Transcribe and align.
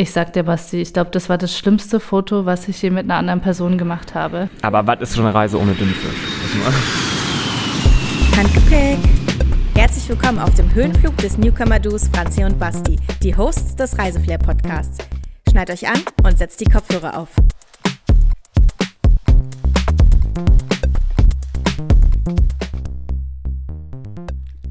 Ich 0.00 0.12
sag 0.12 0.32
dir, 0.32 0.44
Basti, 0.44 0.80
ich 0.80 0.94
glaube, 0.94 1.10
das 1.10 1.28
war 1.28 1.36
das 1.36 1.54
schlimmste 1.54 2.00
Foto, 2.00 2.46
was 2.46 2.66
ich 2.68 2.80
je 2.80 2.88
mit 2.88 3.04
einer 3.04 3.16
anderen 3.16 3.42
Person 3.42 3.76
gemacht 3.76 4.14
habe. 4.14 4.48
Aber 4.62 4.86
was 4.86 5.02
ist 5.02 5.14
schon 5.14 5.26
eine 5.26 5.34
Reise 5.34 5.60
ohne 5.60 5.74
Dünnpfiff? 5.74 6.16
Handgepäck. 8.34 8.96
Herzlich 9.74 10.08
willkommen 10.08 10.38
auf 10.38 10.54
dem 10.54 10.72
Höhenflug 10.72 11.14
des 11.18 11.36
Newcomer-Duos 11.36 12.08
Franzi 12.08 12.42
und 12.44 12.58
Basti, 12.58 12.98
die 13.22 13.36
Hosts 13.36 13.76
des 13.76 13.98
Reiseflair-Podcasts. 13.98 15.06
Schneid 15.50 15.70
euch 15.70 15.86
an 15.86 16.02
und 16.24 16.38
setzt 16.38 16.62
die 16.62 16.64
Kopfhörer 16.64 17.18
auf. 17.18 17.28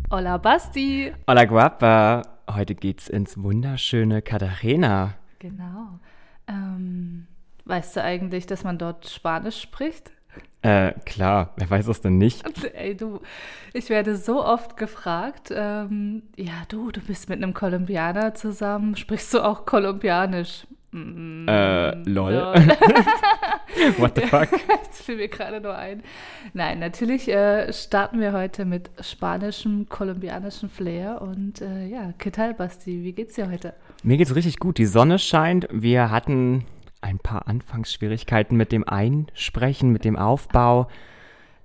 Hola, 0.09 0.37
Basti. 0.37 1.13
Hola, 1.27 1.45
Guapa. 1.45 2.23
Heute 2.51 2.73
geht's 2.73 3.07
ins 3.07 3.37
wunderschöne 3.37 4.23
Cartagena. 4.23 5.18
Genau. 5.39 5.99
Ähm, 6.47 7.27
weißt 7.65 7.95
du 7.95 8.03
eigentlich, 8.03 8.45
dass 8.45 8.63
man 8.63 8.77
dort 8.77 9.09
Spanisch 9.09 9.61
spricht? 9.61 10.11
Äh, 10.61 10.91
klar, 11.05 11.53
wer 11.55 11.69
weiß 11.69 11.87
es 11.87 12.01
denn 12.01 12.17
nicht? 12.17 12.43
Ey, 12.73 12.95
du, 12.95 13.21
ich 13.73 13.89
werde 13.89 14.17
so 14.17 14.43
oft 14.43 14.75
gefragt, 14.75 15.51
ähm, 15.55 16.23
ja, 16.35 16.53
du, 16.67 16.91
du 16.91 16.99
bist 16.99 17.29
mit 17.29 17.41
einem 17.41 17.53
Kolumbianer 17.53 18.35
zusammen, 18.35 18.97
sprichst 18.97 19.33
du 19.33 19.39
auch 19.39 19.65
Kolumbianisch? 19.65 20.67
Mm, 20.91 21.47
äh, 21.47 21.91
lol. 22.09 22.33
lol. 22.33 22.55
What 23.97 24.15
the 24.15 24.21
fuck? 24.21 24.49
das 24.49 25.01
fiel 25.01 25.17
mir 25.17 25.27
gerade 25.29 25.61
nur 25.61 25.77
ein. 25.77 26.03
Nein, 26.53 26.79
natürlich 26.79 27.29
äh, 27.29 27.71
starten 27.71 28.19
wir 28.19 28.33
heute 28.33 28.65
mit 28.65 28.89
spanischem, 28.99 29.87
kolumbianischem 29.87 30.69
Flair. 30.69 31.21
Und 31.21 31.61
äh, 31.61 31.85
ja, 31.85 32.11
Ketal 32.17 32.53
Basti, 32.53 33.03
wie 33.03 33.13
geht's 33.13 33.35
dir 33.35 33.49
heute? 33.49 33.73
Mir 34.01 34.17
geht's 34.17 34.35
richtig 34.35 34.59
gut. 34.59 34.77
Die 34.77 34.85
Sonne 34.85 35.19
scheint. 35.19 35.67
Wir 35.71 36.09
hatten 36.09 36.65
ein 37.01 37.19
paar 37.19 37.47
Anfangsschwierigkeiten 37.47 38.55
mit 38.55 38.71
dem 38.71 38.87
Einsprechen, 38.87 39.91
mit 39.91 40.05
dem 40.05 40.15
Aufbau. 40.15 40.87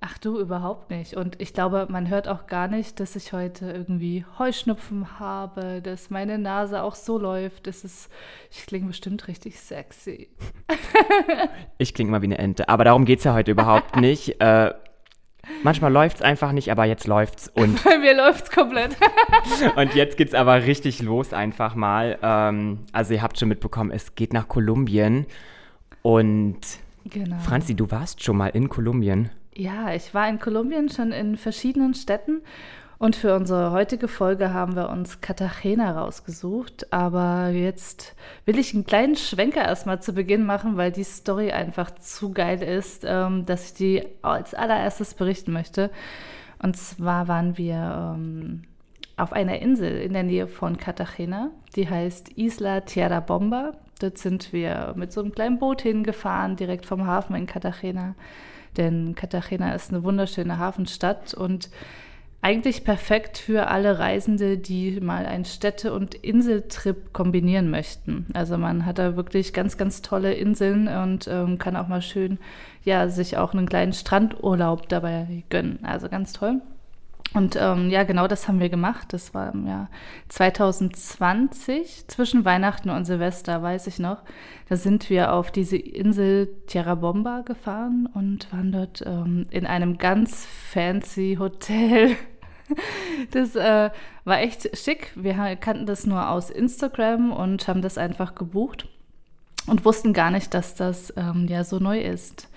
Ach 0.00 0.18
du, 0.18 0.38
überhaupt 0.38 0.90
nicht. 0.90 1.14
Und 1.14 1.40
ich 1.40 1.54
glaube, 1.54 1.86
man 1.88 2.10
hört 2.10 2.28
auch 2.28 2.46
gar 2.46 2.68
nicht, 2.68 3.00
dass 3.00 3.16
ich 3.16 3.32
heute 3.32 3.70
irgendwie 3.70 4.26
Heuschnupfen 4.38 5.18
habe, 5.18 5.80
dass 5.80 6.10
meine 6.10 6.38
Nase 6.38 6.82
auch 6.82 6.94
so 6.94 7.18
läuft. 7.18 7.68
Das 7.68 7.84
ist, 7.84 8.10
ich 8.50 8.66
klinge 8.66 8.88
bestimmt 8.88 9.28
richtig 9.28 9.58
sexy. 9.60 10.28
ich 11.78 11.94
klinge 11.94 12.10
mal 12.10 12.20
wie 12.20 12.26
eine 12.26 12.38
Ente. 12.38 12.68
Aber 12.68 12.84
darum 12.84 13.06
geht 13.06 13.20
es 13.20 13.24
ja 13.24 13.32
heute 13.32 13.52
überhaupt 13.52 13.96
nicht. 14.00 14.40
Äh, 14.40 14.74
manchmal 15.64 15.92
läuft 15.92 16.18
es 16.18 16.22
einfach 16.22 16.52
nicht, 16.52 16.70
aber 16.70 16.84
jetzt 16.84 17.06
läuft's. 17.06 17.48
Und 17.48 17.82
Bei 17.84 17.98
mir 17.98 18.16
läuft 18.16 18.44
es 18.44 18.50
komplett. 18.50 18.96
und 19.76 19.94
jetzt 19.94 20.16
geht 20.16 20.28
es 20.28 20.34
aber 20.34 20.62
richtig 20.62 21.02
los 21.02 21.32
einfach 21.32 21.74
mal. 21.74 22.18
Ähm, 22.22 22.80
also 22.92 23.14
ihr 23.14 23.22
habt 23.22 23.38
schon 23.38 23.48
mitbekommen, 23.48 23.90
es 23.90 24.14
geht 24.14 24.32
nach 24.32 24.46
Kolumbien. 24.46 25.26
Und 26.02 26.60
genau. 27.04 27.38
Franzi, 27.38 27.74
du 27.74 27.90
warst 27.90 28.22
schon 28.22 28.36
mal 28.36 28.48
in 28.48 28.68
Kolumbien. 28.68 29.30
Ja, 29.56 29.92
ich 29.94 30.14
war 30.14 30.28
in 30.28 30.38
Kolumbien 30.38 30.88
schon 30.88 31.12
in 31.12 31.36
verschiedenen 31.36 31.94
Städten 31.94 32.42
und 32.98 33.16
für 33.16 33.34
unsere 33.34 33.72
heutige 33.72 34.08
Folge 34.08 34.52
haben 34.52 34.76
wir 34.76 34.88
uns 34.88 35.20
Cartagena 35.20 36.00
rausgesucht. 36.00 36.92
Aber 36.92 37.48
jetzt 37.48 38.14
will 38.44 38.58
ich 38.58 38.72
einen 38.72 38.86
kleinen 38.86 39.16
Schwenker 39.16 39.62
erstmal 39.62 40.00
zu 40.00 40.12
Beginn 40.12 40.46
machen, 40.46 40.76
weil 40.76 40.92
die 40.92 41.04
Story 41.04 41.50
einfach 41.50 41.90
zu 41.96 42.32
geil 42.32 42.62
ist, 42.62 43.04
ähm, 43.04 43.46
dass 43.46 43.66
ich 43.66 43.74
die 43.74 44.06
als 44.22 44.54
allererstes 44.54 45.14
berichten 45.14 45.52
möchte. 45.52 45.90
Und 46.62 46.76
zwar 46.76 47.28
waren 47.28 47.58
wir 47.58 48.14
ähm, 48.16 48.62
auf 49.16 49.32
einer 49.32 49.58
Insel 49.60 50.00
in 50.00 50.12
der 50.12 50.22
Nähe 50.22 50.46
von 50.46 50.76
Cartagena, 50.76 51.50
die 51.76 51.88
heißt 51.88 52.30
Isla 52.36 52.80
Tierra 52.80 53.20
Bomba. 53.20 53.72
Dort 54.00 54.18
sind 54.18 54.52
wir 54.52 54.92
mit 54.96 55.12
so 55.12 55.20
einem 55.20 55.32
kleinen 55.32 55.58
Boot 55.58 55.82
hingefahren, 55.82 56.56
direkt 56.56 56.86
vom 56.86 57.06
Hafen 57.06 57.36
in 57.36 57.46
Cartagena. 57.46 58.14
Denn 58.76 59.14
Cartagena 59.14 59.72
ist 59.74 59.90
eine 59.90 60.02
wunderschöne 60.02 60.58
Hafenstadt 60.58 61.32
und 61.34 61.70
eigentlich 62.44 62.84
perfekt 62.84 63.38
für 63.38 63.68
alle 63.68 63.98
Reisende, 63.98 64.58
die 64.58 65.00
mal 65.00 65.24
einen 65.24 65.46
Städte- 65.46 65.94
und 65.94 66.14
Inseltrip 66.14 67.14
kombinieren 67.14 67.70
möchten. 67.70 68.26
Also 68.34 68.58
man 68.58 68.84
hat 68.84 68.98
da 68.98 69.16
wirklich 69.16 69.54
ganz, 69.54 69.78
ganz 69.78 70.02
tolle 70.02 70.34
Inseln 70.34 70.86
und 70.86 71.26
ähm, 71.26 71.56
kann 71.56 71.74
auch 71.74 71.88
mal 71.88 72.02
schön, 72.02 72.38
ja, 72.82 73.08
sich 73.08 73.38
auch 73.38 73.54
einen 73.54 73.66
kleinen 73.66 73.94
Strandurlaub 73.94 74.90
dabei 74.90 75.44
gönnen. 75.48 75.78
Also 75.84 76.10
ganz 76.10 76.34
toll. 76.34 76.60
Und 77.32 77.56
ähm, 77.58 77.88
ja, 77.88 78.04
genau 78.04 78.28
das 78.28 78.46
haben 78.46 78.60
wir 78.60 78.68
gemacht. 78.68 79.14
Das 79.14 79.32
war 79.32 79.52
im 79.54 79.66
Jahr 79.66 79.88
2020, 80.28 82.06
zwischen 82.08 82.44
Weihnachten 82.44 82.90
und 82.90 83.06
Silvester, 83.06 83.62
weiß 83.62 83.86
ich 83.86 83.98
noch. 83.98 84.18
Da 84.68 84.76
sind 84.76 85.08
wir 85.08 85.32
auf 85.32 85.50
diese 85.50 85.78
Insel 85.78 86.48
Tierra 86.66 86.94
Bomba 86.94 87.40
gefahren 87.40 88.06
und 88.12 88.52
waren 88.52 88.70
dort 88.70 89.02
ähm, 89.06 89.46
in 89.50 89.66
einem 89.66 89.96
ganz 89.96 90.46
fancy 90.46 91.36
Hotel. 91.38 92.16
Das 93.30 93.54
äh, 93.56 93.90
war 94.24 94.40
echt 94.40 94.76
schick. 94.76 95.12
Wir 95.14 95.34
kannten 95.56 95.86
das 95.86 96.06
nur 96.06 96.28
aus 96.30 96.50
Instagram 96.50 97.32
und 97.32 97.66
haben 97.68 97.82
das 97.82 97.98
einfach 97.98 98.34
gebucht 98.34 98.88
und 99.66 99.84
wussten 99.84 100.12
gar 100.12 100.30
nicht, 100.30 100.52
dass 100.54 100.74
das 100.74 101.12
ähm, 101.16 101.46
ja 101.48 101.64
so 101.64 101.78
neu 101.78 102.00
ist. 102.00 102.48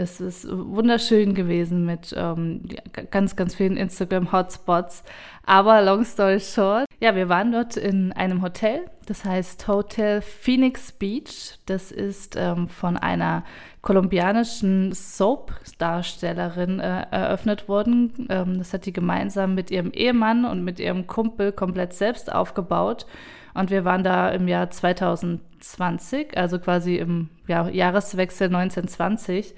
Das 0.00 0.18
ist 0.18 0.48
wunderschön 0.50 1.34
gewesen 1.34 1.84
mit 1.84 2.14
ähm, 2.16 2.62
ganz, 3.10 3.36
ganz 3.36 3.54
vielen 3.54 3.76
Instagram-Hotspots. 3.76 5.04
Aber 5.44 5.82
long 5.82 6.06
story 6.06 6.40
short, 6.40 6.86
ja, 7.00 7.14
wir 7.14 7.28
waren 7.28 7.52
dort 7.52 7.76
in 7.76 8.10
einem 8.12 8.40
Hotel, 8.40 8.86
das 9.04 9.26
heißt 9.26 9.68
Hotel 9.68 10.22
Phoenix 10.22 10.90
Beach. 10.92 11.58
Das 11.66 11.92
ist 11.92 12.34
ähm, 12.38 12.70
von 12.70 12.96
einer 12.96 13.44
kolumbianischen 13.82 14.92
Soap-Darstellerin 14.92 16.80
äh, 16.80 17.02
eröffnet 17.10 17.68
worden. 17.68 18.26
Ähm, 18.30 18.56
das 18.56 18.72
hat 18.72 18.86
die 18.86 18.94
gemeinsam 18.94 19.54
mit 19.54 19.70
ihrem 19.70 19.90
Ehemann 19.90 20.46
und 20.46 20.64
mit 20.64 20.80
ihrem 20.80 21.08
Kumpel 21.08 21.52
komplett 21.52 21.92
selbst 21.92 22.32
aufgebaut. 22.32 23.04
Und 23.52 23.68
wir 23.68 23.84
waren 23.84 24.02
da 24.02 24.30
im 24.30 24.48
Jahr 24.48 24.70
2020, 24.70 26.38
also 26.38 26.58
quasi 26.58 26.96
im 26.96 27.28
ja, 27.46 27.68
Jahreswechsel 27.68 28.46
1920 28.46 29.54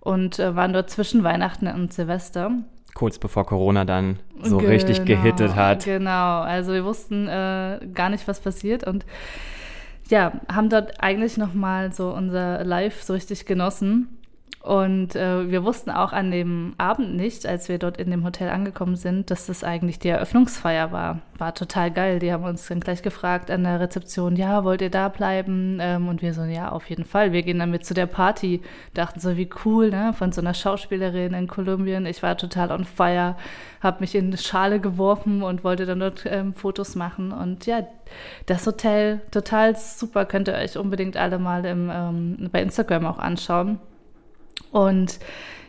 und 0.00 0.38
äh, 0.38 0.54
waren 0.54 0.72
dort 0.72 0.90
zwischen 0.90 1.24
Weihnachten 1.24 1.66
und 1.68 1.92
Silvester. 1.92 2.52
Kurz 2.94 3.18
bevor 3.18 3.46
Corona 3.46 3.84
dann 3.84 4.18
so 4.42 4.58
genau, 4.58 4.70
richtig 4.70 5.04
gehittet 5.04 5.54
hat. 5.54 5.84
Genau, 5.84 6.40
also 6.40 6.72
wir 6.72 6.84
wussten 6.84 7.28
äh, 7.28 7.80
gar 7.94 8.08
nicht, 8.08 8.26
was 8.26 8.40
passiert 8.40 8.84
und 8.84 9.04
ja, 10.08 10.32
haben 10.50 10.70
dort 10.70 11.02
eigentlich 11.02 11.36
nochmal 11.36 11.92
so 11.92 12.10
unser 12.10 12.64
Live 12.64 13.02
so 13.02 13.12
richtig 13.12 13.44
genossen 13.44 14.17
und 14.68 15.16
äh, 15.16 15.50
wir 15.50 15.64
wussten 15.64 15.90
auch 15.90 16.12
an 16.12 16.30
dem 16.30 16.74
Abend 16.76 17.14
nicht, 17.14 17.46
als 17.46 17.70
wir 17.70 17.78
dort 17.78 17.96
in 17.96 18.10
dem 18.10 18.24
Hotel 18.24 18.50
angekommen 18.50 18.96
sind, 18.96 19.30
dass 19.30 19.46
das 19.46 19.64
eigentlich 19.64 19.98
die 19.98 20.08
Eröffnungsfeier 20.08 20.92
war. 20.92 21.20
War 21.38 21.54
total 21.54 21.90
geil. 21.90 22.18
Die 22.18 22.32
haben 22.32 22.44
uns 22.44 22.66
dann 22.66 22.80
gleich 22.80 23.00
gefragt 23.00 23.50
an 23.50 23.62
der 23.62 23.80
Rezeption, 23.80 24.36
ja, 24.36 24.64
wollt 24.64 24.82
ihr 24.82 24.90
da 24.90 25.08
bleiben? 25.08 25.78
Ähm, 25.80 26.08
und 26.08 26.20
wir 26.20 26.34
so, 26.34 26.42
ja, 26.42 26.70
auf 26.70 26.90
jeden 26.90 27.04
Fall. 27.04 27.32
Wir 27.32 27.42
gehen 27.44 27.60
dann 27.60 27.70
mit 27.70 27.86
zu 27.86 27.94
der 27.94 28.06
Party. 28.06 28.60
Dachten 28.94 29.20
so, 29.20 29.38
wie 29.38 29.48
cool, 29.64 29.90
ne? 29.90 30.12
Von 30.12 30.32
so 30.32 30.40
einer 30.40 30.54
Schauspielerin 30.54 31.34
in 31.34 31.46
Kolumbien. 31.46 32.04
Ich 32.04 32.22
war 32.22 32.36
total 32.36 32.72
on 32.72 32.84
fire, 32.84 33.36
habe 33.80 34.00
mich 34.00 34.14
in 34.16 34.26
eine 34.26 34.36
Schale 34.36 34.80
geworfen 34.80 35.42
und 35.42 35.64
wollte 35.64 35.86
dann 35.86 36.00
dort 36.00 36.26
ähm, 36.26 36.52
Fotos 36.52 36.94
machen. 36.94 37.32
Und 37.32 37.64
ja, 37.64 37.86
das 38.46 38.66
Hotel, 38.66 39.22
total 39.30 39.76
super. 39.76 40.26
Könnt 40.26 40.48
ihr 40.48 40.54
euch 40.54 40.76
unbedingt 40.76 41.16
alle 41.16 41.38
mal 41.38 41.64
im, 41.64 41.90
ähm, 41.90 42.48
bei 42.52 42.60
Instagram 42.60 43.06
auch 43.06 43.18
anschauen. 43.18 43.78
Und 44.70 45.18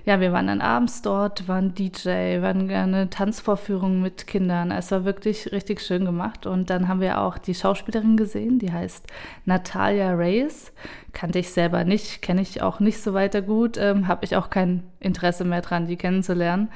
ja, 0.06 0.20
wir 0.20 0.32
waren 0.32 0.48
dann 0.48 0.62
abends 0.62 1.02
dort, 1.02 1.48
waren 1.48 1.76
DJ, 1.76 2.42
waren 2.42 2.70
eine 2.70 3.10
Tanzvorführung 3.10 4.02
mit 4.02 4.26
Kindern. 4.26 4.72
Es 4.72 4.90
war 4.92 5.06
wirklich 5.06 5.52
richtig 5.52 5.82
schön 5.82 6.06
gemacht. 6.06 6.46
Und 6.46 6.70
dann 6.70 6.88
haben 6.88 7.02
wir 7.02 7.22
auch 7.22 7.38
die 7.38 7.54
Schauspielerin 7.54 8.18
gesehen, 8.18 8.60
die 8.60 8.72
heißt 8.72 9.06
Natalia 9.46 10.14
Reyes. 10.14 10.72
Kannte 11.14 11.40
ich 11.40 11.52
selber 11.52 11.84
nicht, 11.84 12.22
kenne 12.22 12.42
ich 12.42 12.62
auch 12.62 12.80
nicht 12.80 13.02
so 13.02 13.14
weiter 13.14 13.42
gut, 13.42 13.78
ähm, 13.78 14.08
habe 14.08 14.26
ich 14.26 14.36
auch 14.36 14.50
kein 14.50 14.84
Interesse 15.00 15.46
mehr 15.46 15.62
dran, 15.62 15.86
die 15.86 15.98
kennenzulernen. 15.98 16.70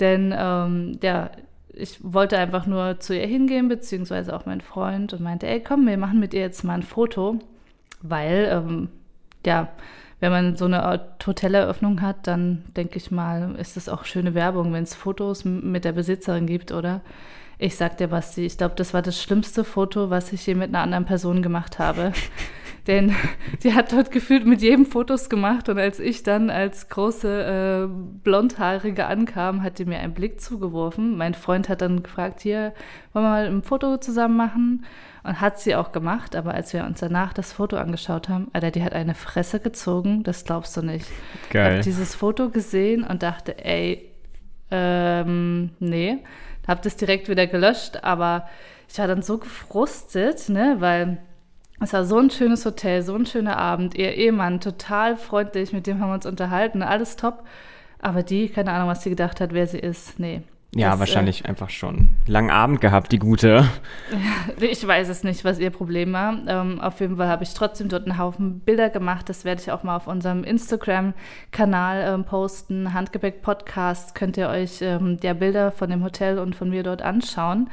Denn 0.00 0.34
ähm, 0.36 0.98
ja, 1.02 1.30
ich 1.74 1.98
wollte 2.02 2.38
einfach 2.38 2.66
nur 2.66 3.00
zu 3.00 3.14
ihr 3.14 3.26
hingehen, 3.26 3.68
beziehungsweise 3.68 4.34
auch 4.34 4.46
mein 4.46 4.60
Freund 4.60 5.12
und 5.12 5.20
meinte, 5.20 5.46
ey, 5.46 5.62
komm, 5.62 5.86
wir 5.86 5.98
machen 5.98 6.20
mit 6.20 6.34
ihr 6.34 6.40
jetzt 6.40 6.64
mal 6.64 6.74
ein 6.74 6.82
Foto, 6.82 7.38
weil, 8.02 8.48
ähm, 8.50 8.88
ja, 9.44 9.68
wenn 10.22 10.30
man 10.30 10.56
so 10.56 10.66
eine 10.66 11.00
Hoteleröffnung 11.26 12.00
hat, 12.00 12.28
dann 12.28 12.62
denke 12.76 12.96
ich 12.96 13.10
mal, 13.10 13.56
ist 13.58 13.76
es 13.76 13.88
auch 13.88 14.04
schöne 14.04 14.34
Werbung, 14.34 14.72
wenn 14.72 14.84
es 14.84 14.94
Fotos 14.94 15.44
mit 15.44 15.84
der 15.84 15.90
Besitzerin 15.90 16.46
gibt, 16.46 16.70
oder? 16.70 17.00
Ich 17.58 17.74
sag 17.74 17.96
dir, 17.96 18.06
Basti, 18.06 18.46
ich 18.46 18.56
glaube, 18.56 18.76
das 18.76 18.94
war 18.94 19.02
das 19.02 19.20
schlimmste 19.20 19.64
Foto, 19.64 20.10
was 20.10 20.32
ich 20.32 20.46
je 20.46 20.54
mit 20.54 20.68
einer 20.68 20.78
anderen 20.78 21.06
Person 21.06 21.42
gemacht 21.42 21.80
habe. 21.80 22.12
Denn 22.86 23.16
die 23.64 23.74
hat 23.74 23.92
dort 23.92 24.12
gefühlt 24.12 24.46
mit 24.46 24.62
jedem 24.62 24.86
Fotos 24.86 25.28
gemacht 25.28 25.68
und 25.68 25.78
als 25.80 25.98
ich 25.98 26.22
dann 26.22 26.50
als 26.50 26.88
große 26.88 27.88
äh, 27.88 27.94
Blondhaarige 28.22 29.06
ankam, 29.06 29.64
hat 29.64 29.80
die 29.80 29.86
mir 29.86 29.98
einen 29.98 30.14
Blick 30.14 30.40
zugeworfen. 30.40 31.16
Mein 31.16 31.34
Freund 31.34 31.68
hat 31.68 31.80
dann 31.82 32.04
gefragt, 32.04 32.42
hier, 32.42 32.74
wollen 33.12 33.24
wir 33.24 33.30
mal 33.30 33.46
ein 33.46 33.64
Foto 33.64 33.96
zusammen 33.96 34.36
machen? 34.36 34.84
Und 35.24 35.40
hat 35.40 35.60
sie 35.60 35.76
auch 35.76 35.92
gemacht, 35.92 36.34
aber 36.34 36.52
als 36.54 36.72
wir 36.72 36.84
uns 36.84 36.98
danach 36.98 37.32
das 37.32 37.52
Foto 37.52 37.76
angeschaut 37.76 38.28
haben, 38.28 38.48
Alter, 38.52 38.72
die 38.72 38.82
hat 38.82 38.92
eine 38.92 39.14
Fresse 39.14 39.60
gezogen, 39.60 40.24
das 40.24 40.44
glaubst 40.44 40.76
du 40.76 40.82
nicht. 40.82 41.06
Geil. 41.50 41.64
Ich 41.64 41.70
habe 41.70 41.84
dieses 41.84 42.14
Foto 42.16 42.50
gesehen 42.50 43.04
und 43.04 43.22
dachte, 43.22 43.64
ey, 43.64 44.10
ähm, 44.72 45.70
nee. 45.78 46.18
Hab 46.66 46.82
das 46.82 46.96
direkt 46.96 47.28
wieder 47.28 47.46
gelöscht, 47.46 48.02
aber 48.02 48.48
ich 48.88 48.98
war 48.98 49.06
dann 49.06 49.22
so 49.22 49.38
gefrustet, 49.38 50.48
ne, 50.48 50.76
weil 50.78 51.18
es 51.80 51.92
war 51.92 52.04
so 52.04 52.18
ein 52.18 52.30
schönes 52.30 52.64
Hotel, 52.64 53.02
so 53.02 53.14
ein 53.14 53.26
schöner 53.26 53.58
Abend. 53.58 53.96
Ihr 53.96 54.14
Ehemann, 54.14 54.60
total 54.60 55.16
freundlich, 55.16 55.72
mit 55.72 55.86
dem 55.86 56.00
haben 56.00 56.10
wir 56.10 56.14
uns 56.14 56.26
unterhalten, 56.26 56.82
alles 56.82 57.16
top. 57.16 57.44
Aber 58.00 58.22
die, 58.22 58.48
keine 58.48 58.72
Ahnung, 58.72 58.88
was 58.88 59.02
sie 59.02 59.10
gedacht 59.10 59.40
hat, 59.40 59.52
wer 59.52 59.66
sie 59.66 59.78
ist. 59.78 60.18
Nee. 60.18 60.42
Ja, 60.74 60.92
das, 60.92 61.00
wahrscheinlich 61.00 61.44
äh, 61.44 61.48
einfach 61.48 61.68
schon 61.68 62.08
langen 62.26 62.50
Abend 62.50 62.80
gehabt, 62.80 63.12
die 63.12 63.18
gute. 63.18 63.68
ich 64.60 64.86
weiß 64.86 65.08
es 65.10 65.22
nicht, 65.22 65.44
was 65.44 65.58
ihr 65.58 65.70
Problem 65.70 66.14
war. 66.14 66.38
Ähm, 66.46 66.80
auf 66.80 67.00
jeden 67.00 67.18
Fall 67.18 67.28
habe 67.28 67.44
ich 67.44 67.52
trotzdem 67.52 67.90
dort 67.90 68.06
einen 68.06 68.16
Haufen 68.16 68.60
Bilder 68.60 68.88
gemacht. 68.88 69.28
Das 69.28 69.44
werde 69.44 69.60
ich 69.60 69.70
auch 69.70 69.82
mal 69.82 69.96
auf 69.96 70.06
unserem 70.06 70.44
Instagram-Kanal 70.44 72.14
ähm, 72.14 72.24
posten. 72.24 72.94
Handgepäck-Podcast 72.94 74.14
könnt 74.14 74.38
ihr 74.38 74.48
euch 74.48 74.80
ähm, 74.80 75.20
der 75.20 75.34
Bilder 75.34 75.72
von 75.72 75.90
dem 75.90 76.02
Hotel 76.02 76.38
und 76.38 76.56
von 76.56 76.70
mir 76.70 76.82
dort 76.82 77.02
anschauen. 77.02 77.68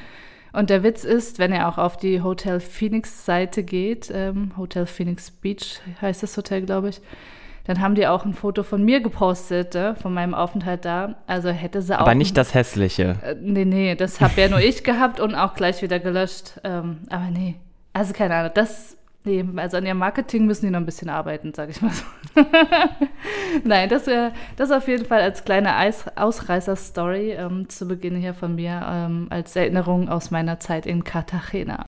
Und 0.51 0.69
der 0.69 0.83
Witz 0.83 1.05
ist, 1.05 1.39
wenn 1.39 1.53
ihr 1.53 1.69
auch 1.69 1.77
auf 1.77 1.95
die 1.95 2.21
Hotel 2.21 2.59
Phoenix 2.59 3.25
Seite 3.25 3.63
geht, 3.63 4.11
ähm, 4.13 4.51
Hotel 4.57 4.85
Phoenix 4.85 5.31
Beach 5.31 5.79
heißt 6.01 6.23
das 6.23 6.35
Hotel, 6.35 6.63
glaube 6.63 6.89
ich, 6.89 7.01
dann 7.69 7.81
haben 7.81 7.93
die 7.93 8.07
auch 8.07 8.25
ein 8.25 8.33
Foto 8.33 8.63
von 8.63 8.83
mir 8.83 8.99
gepostet, 8.99 9.75
äh, 9.75 9.93
von 9.93 10.11
meinem 10.11 10.33
Aufenthalt 10.33 10.85
da. 10.85 11.17
Also 11.27 11.49
hätte 11.49 11.83
sie 11.83 11.95
auch. 11.95 12.01
Aber 12.01 12.15
nicht 12.15 12.35
das 12.35 12.55
hässliche. 12.55 13.19
Äh, 13.23 13.35
nee, 13.39 13.63
nee, 13.63 13.93
das 13.93 14.19
habe 14.21 14.41
ja 14.41 14.49
nur 14.49 14.59
ich 14.59 14.83
gehabt 14.83 15.19
und 15.19 15.35
auch 15.35 15.53
gleich 15.53 15.83
wieder 15.83 15.99
gelöscht. 15.99 16.59
Ähm, 16.63 17.01
aber 17.11 17.29
nee, 17.31 17.57
also 17.93 18.13
keine 18.13 18.33
Ahnung, 18.33 18.51
das 18.55 18.97
Nee, 19.25 19.45
also 19.57 19.75
an 19.75 19.85
ihrem 19.85 19.97
Marketing 19.97 20.45
müssen 20.45 20.65
die 20.65 20.71
noch 20.71 20.79
ein 20.79 20.85
bisschen 20.85 21.09
arbeiten, 21.09 21.53
sage 21.53 21.71
ich 21.71 21.81
mal 21.81 21.91
so. 21.91 22.05
Nein, 23.65 23.89
das, 23.89 24.07
äh, 24.07 24.31
das 24.55 24.71
auf 24.71 24.87
jeden 24.87 25.05
Fall 25.05 25.21
als 25.21 25.43
kleine 25.43 25.75
Ausreißer-Story 26.15 27.33
ähm, 27.33 27.67
zu 27.67 27.85
Beginn 27.85 28.15
hier 28.15 28.33
von 28.33 28.55
mir, 28.55 28.81
ähm, 28.89 29.27
als 29.29 29.57
Erinnerung 29.57 30.07
aus 30.07 30.31
meiner 30.31 30.61
Zeit 30.61 30.85
in 30.85 31.03
Cartagena. 31.03 31.85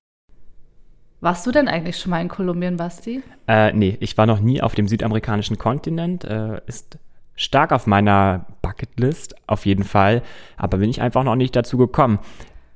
Warst 1.22 1.46
du 1.46 1.52
denn 1.52 1.68
eigentlich 1.68 1.98
schon 1.98 2.10
mal 2.10 2.20
in 2.20 2.26
Kolumbien, 2.26 2.76
Basti? 2.76 3.22
Äh, 3.46 3.72
nee, 3.74 3.96
ich 4.00 4.18
war 4.18 4.26
noch 4.26 4.40
nie 4.40 4.60
auf 4.60 4.74
dem 4.74 4.88
südamerikanischen 4.88 5.56
Kontinent. 5.56 6.24
Äh, 6.24 6.60
ist 6.66 6.98
stark 7.36 7.70
auf 7.70 7.86
meiner 7.86 8.46
Bucketlist, 8.60 9.36
auf 9.46 9.64
jeden 9.64 9.84
Fall. 9.84 10.22
Aber 10.56 10.78
bin 10.78 10.90
ich 10.90 11.00
einfach 11.00 11.22
noch 11.22 11.36
nicht 11.36 11.54
dazu 11.54 11.78
gekommen. 11.78 12.18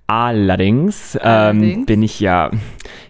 Allerdings, 0.07 1.19
ähm, 1.21 1.87
bin 1.87 2.05
ich 2.05 2.21
ja, 2.21 2.53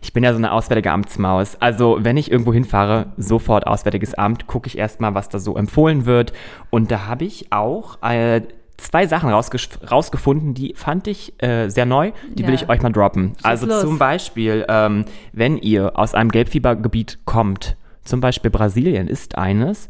ich 0.01 0.15
bin 0.15 0.25
ja 0.25 0.33
so 0.33 0.39
eine 0.39 0.53
auswärtige 0.53 0.91
Amtsmaus. 0.91 1.61
Also 1.61 1.99
wenn 2.01 2.17
ich 2.17 2.31
irgendwo 2.33 2.55
hinfahre, 2.55 3.13
sofort 3.19 3.67
auswärtiges 3.67 4.15
Amt, 4.15 4.47
gucke 4.47 4.69
ich 4.69 4.79
erstmal, 4.79 5.15
was 5.15 5.29
da 5.29 5.39
so 5.39 5.55
empfohlen 5.59 6.07
wird. 6.07 6.33
Und 6.71 6.91
da 6.91 7.05
habe 7.05 7.27
ich 7.27 7.53
auch 7.53 8.03
äh, 8.03 8.41
zwei 8.77 9.07
Sachen 9.07 9.31
rausgefunden, 9.31 10.55
die 10.55 10.75
fand 10.75 11.07
ich 11.07 11.41
äh, 11.43 11.69
sehr 11.69 11.87
neu. 11.87 12.13
Die 12.35 12.43
ja. 12.43 12.49
will 12.49 12.55
ich 12.55 12.69
euch 12.69 12.83
mal 12.83 12.93
droppen. 12.93 13.35
Schieß 13.37 13.45
also 13.45 13.67
los. 13.67 13.81
zum 13.81 13.99
Beispiel, 13.99 14.65
ähm, 14.69 15.05
wenn 15.33 15.59
ihr 15.59 15.99
aus 15.99 16.15
einem 16.15 16.31
Gelbfiebergebiet 16.31 17.21
kommt, 17.25 17.77
zum 18.05 18.21
Beispiel 18.21 18.51
Brasilien 18.51 19.09
ist 19.09 19.37
eines, 19.37 19.89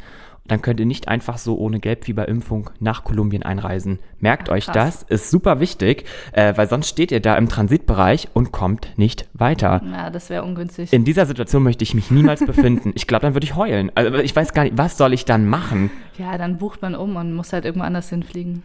dann 0.49 0.63
könnt 0.63 0.81
ihr 0.81 0.87
nicht 0.87 1.09
einfach 1.09 1.39
so 1.39 1.59
ohne 1.59 1.81
Gelbfieberimpfung 1.81 2.71
nach 2.79 3.05
Kolumbien 3.05 3.43
einreisen. 3.43 3.99
Merkt 4.21 4.49
Ach, 4.49 4.55
euch 4.55 4.67
das, 4.67 5.03
ist 5.03 5.31
super 5.31 5.61
wichtig, 5.61 6.05
äh, 6.33 6.57
weil 6.57 6.69
sonst 6.69 6.89
steht 6.89 7.11
ihr 7.11 7.21
da 7.21 7.37
im 7.37 7.49
Transitbereich 7.49 8.29
und 8.33 8.53
kommt 8.53 8.97
nicht 8.97 9.29
weiter. 9.35 9.81
Na, 9.85 10.11
das 10.11 10.31
wäre 10.31 10.45
ungünstig. 10.45 10.93
In 10.93 11.05
dieser 11.05 11.27
Situation 11.27 11.63
möchte 11.63 11.83
ich 11.83 11.95
mich 11.95 12.11
niemals 12.11 12.45
befinden. 12.45 12.93
Ich 12.95 13.07
glaube, 13.07 13.23
dann 13.23 13.35
würde 13.35 13.45
ich 13.45 13.57
heulen. 13.57 13.91
Also 13.95 14.19
ich 14.19 14.35
weiß 14.35 14.53
gar 14.53 14.65
nicht, 14.65 14.79
was 14.79 14.97
soll 14.97 15.13
ich 15.13 15.25
dann 15.25 15.49
machen? 15.49 15.91
Ja, 16.19 16.39
dann 16.39 16.59
bucht 16.59 16.83
man 16.83 16.95
um 16.95 17.17
und 17.17 17.35
muss 17.35 17.53
halt 17.53 17.65
irgendwo 17.65 17.85
anders 17.85 18.09
hinfliegen. 18.09 18.63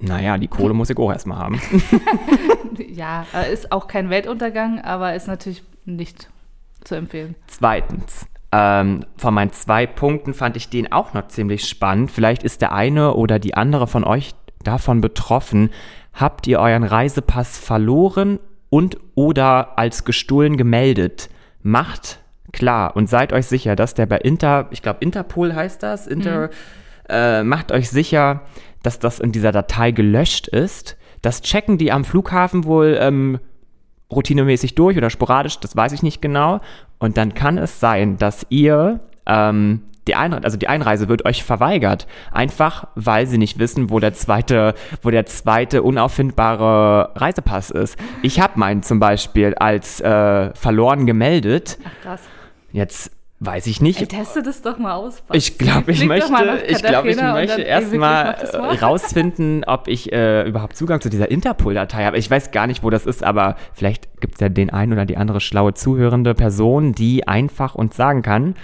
Naja, 0.00 0.38
die 0.38 0.48
Kohle 0.48 0.74
muss 0.74 0.90
ich 0.90 0.96
auch 0.96 1.12
erstmal 1.12 1.38
haben. 1.38 1.60
ja, 2.88 3.24
ist 3.52 3.70
auch 3.70 3.86
kein 3.86 4.10
Weltuntergang, 4.10 4.80
aber 4.80 5.14
ist 5.14 5.28
natürlich 5.28 5.62
nicht 5.84 6.30
zu 6.84 6.94
empfehlen. 6.94 7.34
Zweitens, 7.46 8.26
ähm, 8.52 9.04
von 9.16 9.34
meinen 9.34 9.52
zwei 9.52 9.86
Punkten 9.86 10.34
fand 10.34 10.56
ich 10.56 10.68
den 10.68 10.90
auch 10.90 11.12
noch 11.14 11.28
ziemlich 11.28 11.68
spannend. 11.68 12.10
Vielleicht 12.10 12.42
ist 12.42 12.62
der 12.62 12.72
eine 12.72 13.14
oder 13.14 13.38
die 13.38 13.54
andere 13.54 13.86
von 13.86 14.04
euch 14.04 14.34
davon 14.62 15.00
betroffen. 15.00 15.70
Habt 16.12 16.46
ihr 16.46 16.58
euren 16.58 16.84
Reisepass 16.84 17.58
verloren 17.58 18.40
und 18.68 18.98
oder 19.14 19.78
als 19.78 20.04
gestohlen 20.04 20.56
gemeldet? 20.56 21.30
Macht 21.62 22.20
klar 22.52 22.96
und 22.96 23.08
seid 23.08 23.32
euch 23.32 23.46
sicher, 23.46 23.76
dass 23.76 23.94
der 23.94 24.06
bei 24.06 24.18
Inter, 24.18 24.66
ich 24.70 24.82
glaube 24.82 24.98
Interpol 25.00 25.54
heißt 25.54 25.82
das, 25.82 26.06
Inter, 26.08 26.48
mhm. 26.48 26.52
äh, 27.08 27.44
macht 27.44 27.70
euch 27.70 27.90
sicher, 27.90 28.42
dass 28.82 28.98
das 28.98 29.20
in 29.20 29.32
dieser 29.32 29.52
Datei 29.52 29.90
gelöscht 29.90 30.48
ist. 30.48 30.96
Das 31.22 31.42
checken 31.42 31.78
die 31.78 31.92
am 31.92 32.04
Flughafen 32.04 32.64
wohl 32.64 32.96
ähm, 33.00 33.38
routinemäßig 34.10 34.74
durch 34.74 34.96
oder 34.96 35.10
sporadisch, 35.10 35.58
das 35.60 35.76
weiß 35.76 35.92
ich 35.92 36.02
nicht 36.02 36.22
genau. 36.22 36.60
Und 36.98 37.16
dann 37.16 37.34
kann 37.34 37.58
es 37.58 37.80
sein, 37.80 38.16
dass 38.18 38.46
ihr 38.48 39.00
ähm, 39.26 39.82
die 40.08 40.14
Einreise, 40.14 40.44
also 40.44 40.56
die 40.56 40.68
Einreise 40.68 41.08
wird 41.08 41.24
euch 41.24 41.44
verweigert, 41.44 42.06
einfach 42.32 42.88
weil 42.94 43.26
sie 43.26 43.38
nicht 43.38 43.58
wissen, 43.58 43.90
wo 43.90 44.00
der 44.00 44.14
zweite, 44.14 44.74
wo 45.02 45.10
der 45.10 45.26
zweite 45.26 45.82
unauffindbare 45.82 47.12
Reisepass 47.14 47.70
ist. 47.70 47.96
Ich 48.22 48.40
habe 48.40 48.58
meinen 48.58 48.82
zum 48.82 48.98
Beispiel 48.98 49.54
als 49.54 50.00
äh, 50.00 50.54
verloren 50.54 51.06
gemeldet. 51.06 51.78
Ach 51.84 52.02
krass. 52.02 52.22
Jetzt 52.72 53.12
Weiß 53.42 53.66
ich 53.68 53.80
nicht. 53.80 53.98
Ey, 54.02 54.06
teste 54.06 54.42
das 54.42 54.60
doch 54.60 54.76
mal 54.76 54.92
aus. 54.92 55.22
Ich 55.32 55.56
glaube, 55.56 55.92
ich 55.92 56.04
möchte, 56.04 56.30
ich 56.68 56.82
glaube, 56.82 57.10
ich 57.10 57.16
möchte 57.16 57.62
erstmal 57.62 58.32
rausfinden, 58.82 59.64
ob 59.64 59.88
ich 59.88 60.12
äh, 60.12 60.46
überhaupt 60.46 60.76
Zugang 60.76 61.00
zu 61.00 61.08
dieser 61.08 61.30
Interpol-Datei 61.30 62.04
habe. 62.04 62.18
Ich 62.18 62.30
weiß 62.30 62.50
gar 62.50 62.66
nicht, 62.66 62.82
wo 62.82 62.90
das 62.90 63.06
ist, 63.06 63.24
aber 63.24 63.56
vielleicht 63.72 64.20
gibt 64.20 64.34
es 64.34 64.40
ja 64.40 64.50
den 64.50 64.68
einen 64.68 64.92
oder 64.92 65.06
die 65.06 65.16
andere 65.16 65.40
schlaue 65.40 65.72
zuhörende 65.72 66.34
Person, 66.34 66.92
die 66.92 67.26
einfach 67.26 67.74
uns 67.74 67.96
sagen 67.96 68.20
kann, 68.20 68.56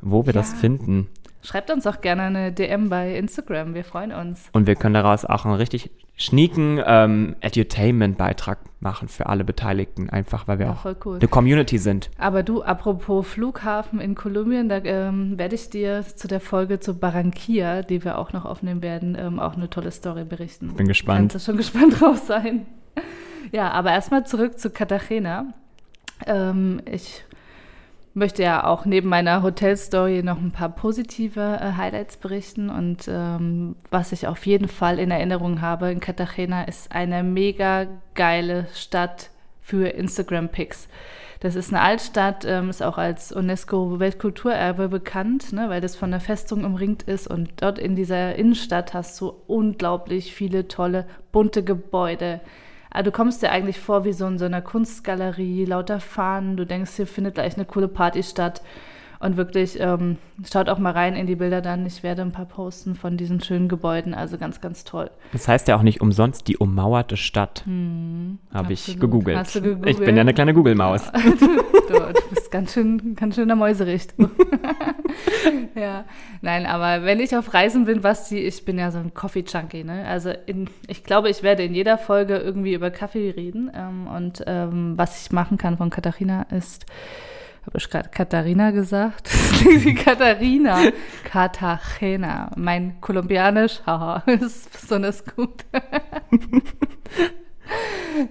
wo 0.00 0.24
wir 0.24 0.32
ja. 0.32 0.40
das 0.40 0.54
finden. 0.54 1.08
Schreibt 1.46 1.70
uns 1.70 1.86
auch 1.86 2.00
gerne 2.00 2.22
eine 2.22 2.52
DM 2.52 2.88
bei 2.88 3.14
Instagram, 3.14 3.74
wir 3.74 3.84
freuen 3.84 4.10
uns. 4.10 4.48
Und 4.52 4.66
wir 4.66 4.74
können 4.74 4.94
daraus 4.94 5.24
auch 5.24 5.44
einen 5.44 5.54
richtig 5.54 5.92
schnieken 6.16 6.82
ähm, 6.84 7.36
Edutainment-Beitrag 7.40 8.58
machen 8.80 9.06
für 9.06 9.26
alle 9.26 9.44
Beteiligten, 9.44 10.10
einfach 10.10 10.48
weil 10.48 10.58
wir 10.58 10.66
ja, 10.66 10.72
auch 10.72 10.84
cool. 11.04 11.18
eine 11.18 11.28
Community 11.28 11.78
sind. 11.78 12.10
Aber 12.18 12.42
du, 12.42 12.64
apropos 12.64 13.28
Flughafen 13.28 14.00
in 14.00 14.16
Kolumbien, 14.16 14.68
da 14.68 14.78
ähm, 14.78 15.38
werde 15.38 15.54
ich 15.54 15.70
dir 15.70 16.02
zu 16.02 16.26
der 16.26 16.40
Folge 16.40 16.80
zu 16.80 16.98
Barranquilla, 16.98 17.82
die 17.82 18.02
wir 18.02 18.18
auch 18.18 18.32
noch 18.32 18.44
aufnehmen 18.44 18.82
werden, 18.82 19.16
ähm, 19.16 19.38
auch 19.38 19.54
eine 19.54 19.70
tolle 19.70 19.92
Story 19.92 20.24
berichten. 20.24 20.74
Bin 20.74 20.88
gespannt. 20.88 21.30
Kannst 21.30 21.36
du 21.36 21.50
schon 21.52 21.56
gespannt 21.58 22.00
drauf 22.00 22.18
sein. 22.18 22.66
Ja, 23.52 23.70
aber 23.70 23.92
erstmal 23.92 24.26
zurück 24.26 24.58
zu 24.58 24.70
Cartagena. 24.70 25.54
Ähm, 26.26 26.80
ich 26.90 27.24
möchte 28.16 28.42
ja 28.42 28.64
auch 28.64 28.86
neben 28.86 29.10
meiner 29.10 29.42
Hotelstory 29.42 30.22
noch 30.22 30.38
ein 30.38 30.50
paar 30.50 30.70
positive 30.70 31.58
äh, 31.60 31.72
Highlights 31.76 32.16
berichten. 32.16 32.70
Und 32.70 33.06
ähm, 33.08 33.76
was 33.90 34.10
ich 34.10 34.26
auf 34.26 34.46
jeden 34.46 34.68
Fall 34.68 34.98
in 34.98 35.10
Erinnerung 35.10 35.60
habe 35.60 35.92
in 35.92 36.00
Cartagena 36.00 36.64
ist 36.64 36.92
eine 36.92 37.22
mega 37.22 37.86
geile 38.14 38.68
Stadt 38.72 39.28
für 39.60 39.88
Instagram-Pics. 39.88 40.88
Das 41.40 41.56
ist 41.56 41.70
eine 41.70 41.82
Altstadt, 41.82 42.46
ähm, 42.46 42.70
ist 42.70 42.82
auch 42.82 42.96
als 42.96 43.32
UNESCO-Weltkulturerbe 43.32 44.88
bekannt, 44.88 45.52
ne, 45.52 45.68
weil 45.68 45.82
das 45.82 45.94
von 45.94 46.10
der 46.10 46.20
Festung 46.20 46.64
umringt 46.64 47.02
ist. 47.02 47.28
Und 47.28 47.50
dort 47.60 47.78
in 47.78 47.96
dieser 47.96 48.34
Innenstadt 48.36 48.94
hast 48.94 49.20
du 49.20 49.34
unglaublich 49.46 50.32
viele 50.32 50.68
tolle, 50.68 51.06
bunte 51.32 51.62
Gebäude 51.62 52.40
aber 52.90 53.00
ah, 53.00 53.02
du 53.02 53.12
kommst 53.12 53.42
dir 53.42 53.50
eigentlich 53.50 53.80
vor 53.80 54.04
wie 54.04 54.12
so 54.12 54.26
in 54.26 54.38
so 54.38 54.44
einer 54.44 54.62
Kunstgalerie, 54.62 55.64
lauter 55.64 56.00
Fahnen. 56.00 56.56
Du 56.56 56.64
denkst, 56.64 56.92
hier 56.96 57.06
findet 57.06 57.34
gleich 57.34 57.56
eine 57.56 57.66
coole 57.66 57.88
Party 57.88 58.22
statt. 58.22 58.62
Und 59.18 59.36
wirklich, 59.36 59.78
ähm, 59.80 60.18
schaut 60.50 60.68
auch 60.68 60.78
mal 60.78 60.92
rein 60.92 61.14
in 61.14 61.26
die 61.26 61.36
Bilder 61.36 61.62
dann. 61.62 61.86
Ich 61.86 62.02
werde 62.02 62.22
ein 62.22 62.32
paar 62.32 62.44
posten 62.44 62.94
von 62.94 63.16
diesen 63.16 63.40
schönen 63.40 63.68
Gebäuden. 63.68 64.14
Also 64.14 64.38
ganz, 64.38 64.60
ganz 64.60 64.84
toll. 64.84 65.10
Das 65.32 65.48
heißt 65.48 65.68
ja 65.68 65.76
auch 65.76 65.82
nicht 65.82 66.00
umsonst 66.00 66.48
die 66.48 66.56
ummauerte 66.56 67.16
Stadt. 67.16 67.62
Hm, 67.64 68.38
Habe 68.52 68.72
ich 68.72 68.98
gegoogelt. 68.98 69.38
Hast 69.38 69.54
du 69.54 69.62
gegoogelt. 69.62 69.98
Ich 69.98 70.04
bin 70.04 70.16
ja 70.16 70.20
eine 70.20 70.34
kleine 70.34 70.54
Google-Maus. 70.54 71.10
du, 71.12 71.92
du, 71.92 72.28
bist 72.30 72.50
ganz 72.50 72.74
schön, 72.74 73.14
ganz 73.14 73.36
schöner 73.36 73.56
Mäusericht. 73.56 74.14
ja, 75.74 76.04
nein, 76.42 76.66
aber 76.66 77.04
wenn 77.04 77.20
ich 77.20 77.36
auf 77.36 77.54
Reisen 77.54 77.84
bin, 77.84 78.00
Basti, 78.00 78.38
ich 78.38 78.64
bin 78.64 78.78
ja 78.78 78.90
so 78.90 78.98
ein 78.98 79.14
Coffee-Junkie. 79.14 79.84
Ne? 79.84 80.06
Also 80.06 80.30
in, 80.46 80.68
ich 80.88 81.04
glaube, 81.04 81.30
ich 81.30 81.42
werde 81.42 81.64
in 81.64 81.74
jeder 81.74 81.98
Folge 81.98 82.36
irgendwie 82.36 82.74
über 82.74 82.90
Kaffee 82.90 83.30
reden. 83.30 83.70
Ähm, 83.74 84.06
und 84.06 84.42
ähm, 84.46 84.94
was 84.96 85.22
ich 85.22 85.32
machen 85.32 85.58
kann 85.58 85.76
von 85.76 85.90
Katharina 85.90 86.42
ist 86.50 86.86
Habe 87.66 87.78
ich 87.78 87.90
gerade 87.90 88.08
Katharina 88.10 88.70
gesagt? 88.70 89.28
Die 89.64 89.94
Katharina. 89.94 90.92
Cartagena. 91.24 92.52
Mein 92.56 93.00
Kolumbianisch, 93.00 93.80
haha, 93.84 94.18
ist 94.26 94.70
besonders 94.70 95.24
gut. 95.24 95.64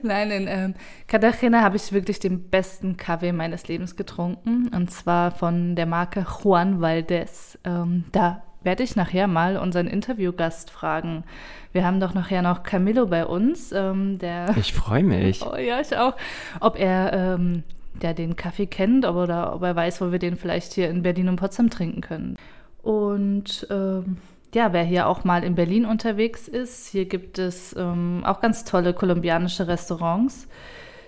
Nein, 0.02 0.32
in 0.32 0.48
ähm, 0.48 0.74
Cartagena 1.08 1.62
habe 1.62 1.76
ich 1.76 1.92
wirklich 1.92 2.20
den 2.20 2.50
besten 2.50 2.96
Kaffee 2.96 3.34
meines 3.34 3.68
Lebens 3.68 3.98
getrunken. 3.98 4.70
Und 4.70 4.90
zwar 4.90 5.32
von 5.32 5.76
der 5.76 5.86
Marke 5.86 6.26
Juan 6.42 6.80
Valdez. 6.80 7.60
Ähm, 7.66 8.06
da 8.14 8.42
werde 8.64 8.84
ich 8.84 8.96
nachher 8.96 9.28
mal 9.28 9.58
unseren 9.58 9.88
Interviewgast 9.88 10.72
fragen. 10.72 11.26
Wir 11.74 11.86
haben 11.86 12.00
doch 12.00 12.14
nachher 12.14 12.42
noch 12.42 12.64
Camilo 12.64 13.08
bei 13.08 13.26
uns, 13.26 13.74
ähm, 13.74 14.18
der. 14.18 14.56
Ich 14.58 14.74
freue 14.74 15.04
mich. 15.04 15.46
Oh 15.46 15.58
ja, 15.58 15.82
ich 15.82 15.96
auch. 15.98 16.16
Ob 16.62 16.80
er 16.80 17.12
ähm, 17.14 17.64
der 18.02 18.14
den 18.14 18.36
Kaffee 18.36 18.68
kennt 18.68 19.06
oder 19.06 19.56
ob 19.56 19.64
er 19.64 19.76
weiß, 19.76 20.02
wo 20.02 20.12
wir 20.12 20.20
den 20.20 20.36
vielleicht 20.36 20.74
hier 20.74 20.90
in 20.90 21.02
Berlin 21.02 21.30
und 21.30 21.38
Potsdam 21.38 21.70
trinken 21.70 22.02
können. 22.02 22.38
Und 22.82 23.68
ähm, 23.70 24.18
ja, 24.54 24.72
wer 24.74 24.84
hier 24.84 25.08
auch 25.08 25.24
mal 25.24 25.44
in 25.44 25.56
Berlin 25.56 25.86
unterwegs 25.86 26.48
ist, 26.48 26.88
hier 26.88 27.06
gibt 27.06 27.40
es 27.40 27.76
ähm, 27.78 28.24
auch 28.26 28.42
ganz 28.42 28.64
tolle 28.64 28.94
kolumbianische 28.94 29.68
Restaurants. 29.68 30.48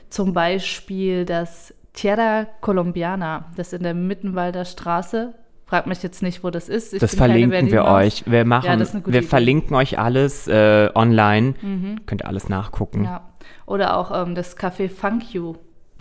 Zum 0.10 0.34
Beispiel 0.34 1.26
das 1.26 1.74
Tierra 1.94 2.46
Colombiana, 2.62 3.46
das 3.56 3.74
in 3.74 3.84
der 3.84 3.94
Mittenwalder 3.94 4.66
Straße. 4.66 5.34
Fragt 5.66 5.88
mich 5.88 6.02
jetzt 6.02 6.24
nicht, 6.24 6.44
wo 6.44 6.50
das 6.50 6.70
ist. 6.70 6.94
Ich 6.94 7.00
das 7.00 7.16
verlinken 7.16 7.72
wir 7.72 7.86
euch. 7.86 8.24
Wir 8.26 8.46
machen, 8.46 8.66
ja, 8.66 8.80
wir 8.80 9.08
Idee. 9.08 9.22
verlinken 9.22 9.76
euch 9.76 10.00
alles 10.00 10.48
äh, 10.48 10.90
online. 10.96 11.56
Mhm. 11.62 12.06
Könnt 12.06 12.22
ihr 12.22 12.28
alles 12.28 12.48
nachgucken. 12.48 13.04
Ja. 13.04 13.30
Oder 13.66 13.98
auch 13.98 14.12
ähm, 14.26 14.34
das 14.34 14.58
Café 14.58 14.90
Funk 14.90 15.34
You 15.34 15.56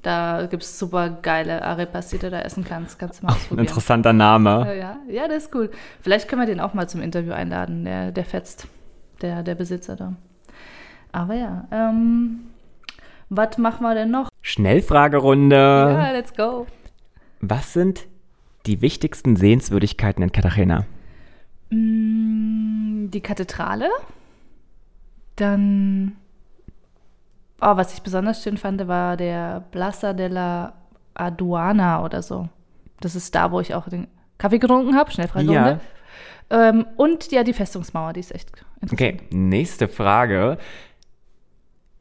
da 0.07 0.47
gibt 0.47 0.63
es 0.63 0.79
super 0.79 1.11
geile 1.11 1.63
Arepas, 1.63 2.11
die 2.11 2.19
du 2.19 2.31
da 2.31 2.39
essen 2.39 2.65
kannst. 2.65 2.97
Kannst 2.97 3.21
du 3.21 3.27
mal 3.27 3.33
ausprobieren. 3.33 3.67
Interessanter 3.67 4.13
Name. 4.13 4.51
Ja, 4.67 4.73
ja, 4.73 4.97
ja, 5.09 5.27
der 5.27 5.39
ist 5.39 5.53
cool. 5.53 5.69
Vielleicht 6.01 6.29
können 6.29 6.43
wir 6.43 6.47
den 6.47 6.61
auch 6.61 6.75
mal 6.75 6.89
zum 6.89 7.03
Interview 7.03 7.33
einladen. 7.33 7.85
Der, 7.85 8.13
der 8.13 8.25
fetzt, 8.25 8.69
der, 9.21 9.43
der 9.43 9.57
Besitzer 9.57 9.97
da. 9.97 10.15
Aber 11.11 11.35
ja, 11.35 11.67
ähm, 11.73 12.39
was 13.31 13.59
machen 13.59 13.83
wir 13.83 13.97
denn 13.97 14.13
noch? 14.13 14.29
Schnellfragerunde. 14.43 15.57
Ja, 15.57 16.13
let's 16.13 16.37
go. 16.37 16.69
Was 17.41 17.73
sind 17.73 18.07
die 18.67 18.83
wichtigsten 18.83 19.35
Sehenswürdigkeiten 19.35 20.23
in 20.23 20.31
Cartagena? 20.31 20.85
Mm, 21.71 23.11
die 23.11 23.21
Kathedrale. 23.23 23.89
Dann 25.35 26.17
Oh, 27.61 27.77
was 27.77 27.95
ich 27.95 28.03
besonders 28.03 28.43
schön 28.43 28.57
fand, 28.57 28.87
war 28.87 29.17
der 29.17 29.65
Plaza 29.71 30.13
de 30.13 30.29
la 30.29 30.75
Aduana 31.15 32.05
oder 32.05 32.23
so. 32.23 32.49
Das 33.01 33.15
ist 33.15 33.35
da, 33.35 33.51
wo 33.51 33.61
ich 33.61 33.75
auch 33.75 33.89
den 33.89 34.09
Kaffee 34.39 34.59
getrunken 34.59 34.97
habe. 34.97 35.11
Schnellfragerunde. 35.11 35.81
Ja. 36.51 36.69
Ähm, 36.69 36.87
und 36.97 37.33
ja, 37.33 37.43
die 37.43 37.53
Festungsmauer, 37.53 38.13
die 38.13 38.21
ist 38.21 38.35
echt 38.35 38.51
interessant. 38.81 38.93
Okay, 38.93 39.17
nächste 39.31 39.89
Frage. 39.89 40.59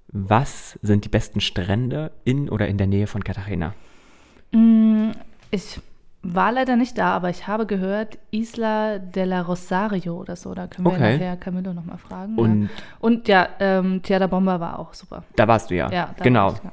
Was 0.07 0.79
sind 0.81 1.03
die 1.05 1.09
besten 1.09 1.41
Strände 1.41 2.11
in 2.23 2.49
oder 2.49 2.67
in 2.67 2.77
der 2.77 2.87
Nähe 2.87 3.07
von 3.07 3.23
Cartagena? 3.23 3.73
Mm, 4.51 5.11
ich 5.51 5.79
war 6.33 6.51
leider 6.51 6.75
nicht 6.75 6.97
da, 6.97 7.15
aber 7.15 7.29
ich 7.29 7.45
habe 7.45 7.65
gehört, 7.65 8.17
Isla 8.31 8.97
de 8.97 9.25
la 9.25 9.41
Rosario 9.41 10.15
oder 10.19 10.35
so. 10.35 10.55
Da 10.55 10.67
können 10.67 10.85
wir 10.87 10.93
okay. 10.93 11.13
nachher 11.13 11.37
Camilo 11.37 11.73
nochmal 11.73 11.97
fragen. 11.97 12.35
Und 12.37 12.63
ja, 12.63 12.69
Und 12.99 13.27
ja 13.27 13.49
ähm, 13.59 14.01
Tierra 14.01 14.25
Bomba 14.27 14.59
war 14.59 14.79
auch 14.79 14.93
super. 14.93 15.23
Da 15.35 15.47
warst 15.47 15.69
du 15.69 15.75
ja. 15.75 15.91
Ja, 15.91 16.15
genau. 16.21 16.53
Ich, 16.53 16.63
ja. 16.63 16.71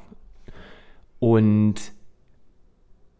Und 1.19 1.75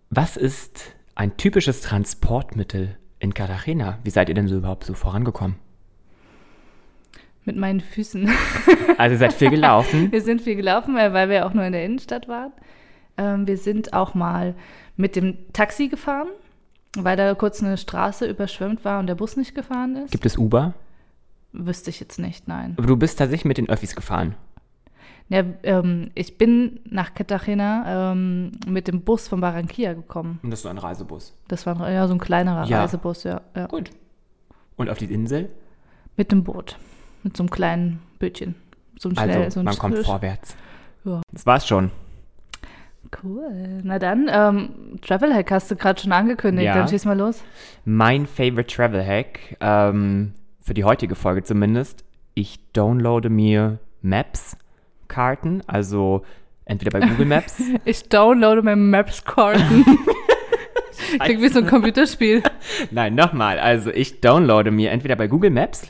was 0.10 0.36
ist 0.36 0.96
ein 1.16 1.38
typisches 1.38 1.82
Transportmittel 1.82 2.98
in 3.20 3.34
Cartagena? 3.34 4.00
Wie 4.04 4.10
seid 4.10 4.30
ihr 4.30 4.36
denn 4.36 4.48
so 4.48 4.58
überhaupt 4.58 4.86
so 4.86 4.96
vorangekommen? 4.96 5.58
Mit 7.46 7.58
meinen 7.58 7.82
Füßen. 7.82 8.30
Also 8.98 9.14
ihr 9.16 9.20
seid 9.20 9.34
viel 9.34 9.50
gelaufen? 9.52 10.12
wir 10.12 10.22
sind 10.22 10.42
viel 10.42 10.56
gelaufen, 10.56 10.96
weil 10.96 11.30
wir 11.30 11.46
auch 11.46 11.54
nur 11.54 11.64
in 11.64 11.74
der 11.74 11.84
Innenstadt 11.86 12.28
waren. 12.28 12.52
Ähm, 13.18 13.48
wir 13.48 13.58
sind 13.58 13.94
auch 13.94 14.14
mal 14.14 14.56
mit 14.96 15.16
dem 15.16 15.38
Taxi 15.54 15.88
gefahren, 15.88 16.28
weil 16.98 17.18
da 17.18 17.34
kurz 17.36 17.62
eine 17.62 17.78
Straße 17.78 18.28
überschwemmt 18.28 18.86
war 18.86 19.00
und 19.00 19.08
der 19.08 19.16
Bus 19.16 19.38
nicht 19.38 19.56
gefahren 19.56 19.96
ist. 19.96 20.12
Gibt 20.12 20.26
es 20.26 20.38
Uber? 20.38 20.74
Wüsste 21.52 21.90
ich 21.90 22.00
jetzt 22.00 22.20
nicht, 22.20 22.48
nein. 22.48 22.74
Aber 22.78 22.88
du 22.88 22.98
bist 22.98 23.20
tatsächlich 23.20 23.46
mit 23.46 23.58
den 23.58 23.70
Öffis 23.70 23.96
gefahren? 23.96 24.36
Ja, 25.30 25.44
ähm, 25.64 26.12
ich 26.16 26.38
bin 26.38 26.80
nach 26.86 27.14
Cartagena 27.14 28.12
ähm, 28.12 28.52
mit 28.68 28.88
dem 28.88 29.02
Bus 29.02 29.28
von 29.28 29.40
Barranquilla 29.40 29.94
gekommen. 29.94 30.40
Und 30.44 30.52
das 30.52 30.60
ist 30.60 30.64
so 30.64 30.70
ein 30.70 30.78
Reisebus? 30.78 31.34
Das 31.48 31.66
war 31.66 31.90
ja 31.90 32.08
so 32.08 32.14
ein 32.14 32.20
kleinerer 32.20 32.66
ja. 32.66 32.82
Reisebus, 32.82 33.24
ja, 33.24 33.42
ja. 33.56 33.68
Gut. 33.68 33.92
Und 34.76 34.90
auf 34.90 34.98
die 34.98 35.06
Insel? 35.06 35.50
Mit 36.18 36.32
dem 36.32 36.44
Boot. 36.44 36.78
Mit 37.24 37.38
so 37.38 37.44
einem 37.44 37.50
kleinen 37.50 38.00
Bötchen. 38.20 38.56
So 39.00 39.10
ein 39.10 39.16
schnell, 39.16 39.44
also, 39.44 39.56
so 39.56 39.60
ein 39.62 39.66
man 39.66 39.78
kommt 39.78 39.98
vorwärts. 40.00 40.56
Ja. 41.06 41.22
Das 41.32 41.46
war's 41.46 41.68
schon. 41.68 41.92
Cool. 43.22 43.82
Na 43.84 44.00
dann, 44.00 44.30
ähm, 44.32 45.00
Travel 45.02 45.34
Hack 45.34 45.52
hast 45.52 45.70
du 45.70 45.76
gerade 45.76 46.02
schon 46.02 46.12
angekündigt. 46.12 46.66
Ja. 46.66 46.76
Dann 46.76 46.88
schieß 46.88 47.06
mal 47.06 47.18
los. 47.18 47.44
Mein 47.86 48.26
Favorite 48.26 48.74
Travel 48.74 49.06
Hack, 49.06 49.58
ähm, 49.60 50.34
für 50.62 50.74
die 50.74 50.84
heutige 50.84 51.16
Folge 51.16 51.44
zumindest, 51.44 52.04
ich 52.34 52.60
downloade 52.72 53.30
mir 53.30 53.80
Maps-Karten, 54.02 55.62
also 55.68 56.24
entweder 56.66 56.98
bei 56.98 57.06
Google 57.06 57.26
Maps. 57.26 57.62
ich 57.86 58.10
downloade 58.10 58.62
mir 58.62 58.76
Maps-Karten. 58.76 59.86
Klingt 61.20 61.42
wie 61.42 61.50
so 61.50 61.60
ein 61.60 61.68
Computerspiel. 61.68 62.42
Nein, 62.92 63.16
nochmal. 63.16 63.60
Also 63.60 63.92
ich 63.92 64.22
downloade 64.22 64.72
mir 64.72 64.92
entweder 64.92 65.16
bei 65.16 65.28
Google 65.28 65.52
Maps 65.52 65.90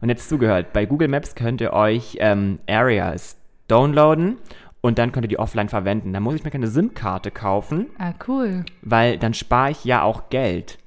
und 0.00 0.08
jetzt 0.08 0.28
zugehört, 0.28 0.72
bei 0.72 0.86
Google 0.86 1.08
Maps 1.08 1.34
könnt 1.34 1.60
ihr 1.60 1.72
euch 1.72 2.16
ähm, 2.20 2.58
Areas 2.66 3.36
downloaden 3.68 4.38
und 4.80 4.98
dann 4.98 5.12
könnt 5.12 5.24
ihr 5.24 5.28
die 5.28 5.38
offline 5.38 5.68
verwenden. 5.68 6.12
Dann 6.12 6.22
muss 6.22 6.34
ich 6.34 6.44
mir 6.44 6.50
keine 6.50 6.68
SIM-Karte 6.68 7.30
kaufen. 7.30 7.86
Ah, 7.98 8.14
cool. 8.26 8.64
Weil 8.82 9.18
dann 9.18 9.34
spare 9.34 9.70
ich 9.70 9.84
ja 9.84 10.02
auch 10.02 10.30
Geld. 10.30 10.78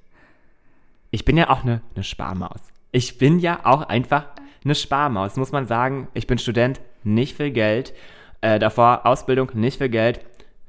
Ich 1.11 1.25
bin 1.25 1.37
ja 1.37 1.49
auch 1.49 1.63
eine, 1.63 1.81
eine 1.93 2.03
Sparmaus. 2.03 2.59
Ich 2.91 3.17
bin 3.17 3.39
ja 3.39 3.59
auch 3.63 3.83
einfach 3.83 4.25
eine 4.63 4.75
Sparmaus, 4.75 5.35
muss 5.35 5.51
man 5.51 5.67
sagen. 5.67 6.07
Ich 6.13 6.27
bin 6.27 6.37
Student, 6.37 6.81
nicht 7.03 7.37
viel 7.37 7.51
Geld. 7.51 7.93
Äh, 8.41 8.59
davor 8.59 9.05
Ausbildung, 9.05 9.51
nicht 9.53 9.77
viel 9.77 9.89
Geld. 9.89 10.21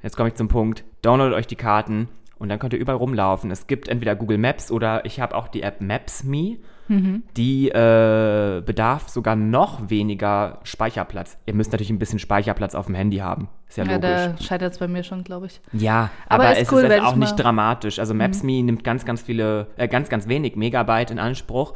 Jetzt 0.03 0.17
komme 0.17 0.29
ich 0.29 0.35
zum 0.35 0.49
Punkt. 0.49 0.85
Downloadet 1.03 1.35
euch 1.35 1.47
die 1.47 1.57
Karten 1.57 2.09
und 2.39 2.49
dann 2.51 2.59
könnt 2.59 2.75
ihr 2.75 2.79
überall 2.79 2.99
rumlaufen. 2.99 3.51
Es 3.51 3.67
gibt 3.67 3.89
entweder 3.89 4.15
Google 4.15 4.39
Maps 4.39 4.71
oder 4.71 5.05
ich 5.07 5.21
habe 5.21 5.35
auch 5.35 5.49
die 5.49 5.63
App 5.63 5.81
Maps.me. 5.81 6.59
Mhm. 6.89 7.23
Die 7.37 7.69
äh, 7.69 8.63
bedarf 8.65 9.09
sogar 9.09 9.37
noch 9.37 9.91
weniger 9.91 10.61
Speicherplatz. 10.65 11.39
Ihr 11.47 11.55
müsst 11.55 11.73
natürlich 11.73 11.91
ein 11.91 11.99
bisschen 11.99 12.19
Speicherplatz 12.19 12.75
auf 12.75 12.87
dem 12.87 12.95
Handy 12.95 13.19
haben. 13.19 13.49
Ist 13.69 13.79
ja, 13.79 13.85
ja 13.85 13.95
logisch. 13.95 14.39
da 14.39 14.45
scheitert 14.45 14.73
es 14.73 14.79
bei 14.79 14.89
mir 14.89 15.03
schon, 15.03 15.25
glaube 15.25 15.47
ich. 15.47 15.61
Ja, 15.73 16.11
aber, 16.29 16.45
aber 16.45 16.59
es 16.59 16.71
cool, 16.71 16.83
ist 16.83 16.91
halt 16.91 17.03
auch 17.03 17.17
nicht 17.17 17.37
dramatisch. 17.37 17.99
Also 17.99 18.15
Maps.me 18.15 18.61
mhm. 18.61 18.67
nimmt 18.67 18.85
ganz, 18.85 19.05
ganz 19.05 19.23
viele, 19.23 19.69
äh, 19.77 19.89
ganz, 19.89 20.09
ganz 20.09 20.29
wenig 20.29 20.57
Megabyte 20.57 21.11
in 21.11 21.19
Anspruch, 21.19 21.75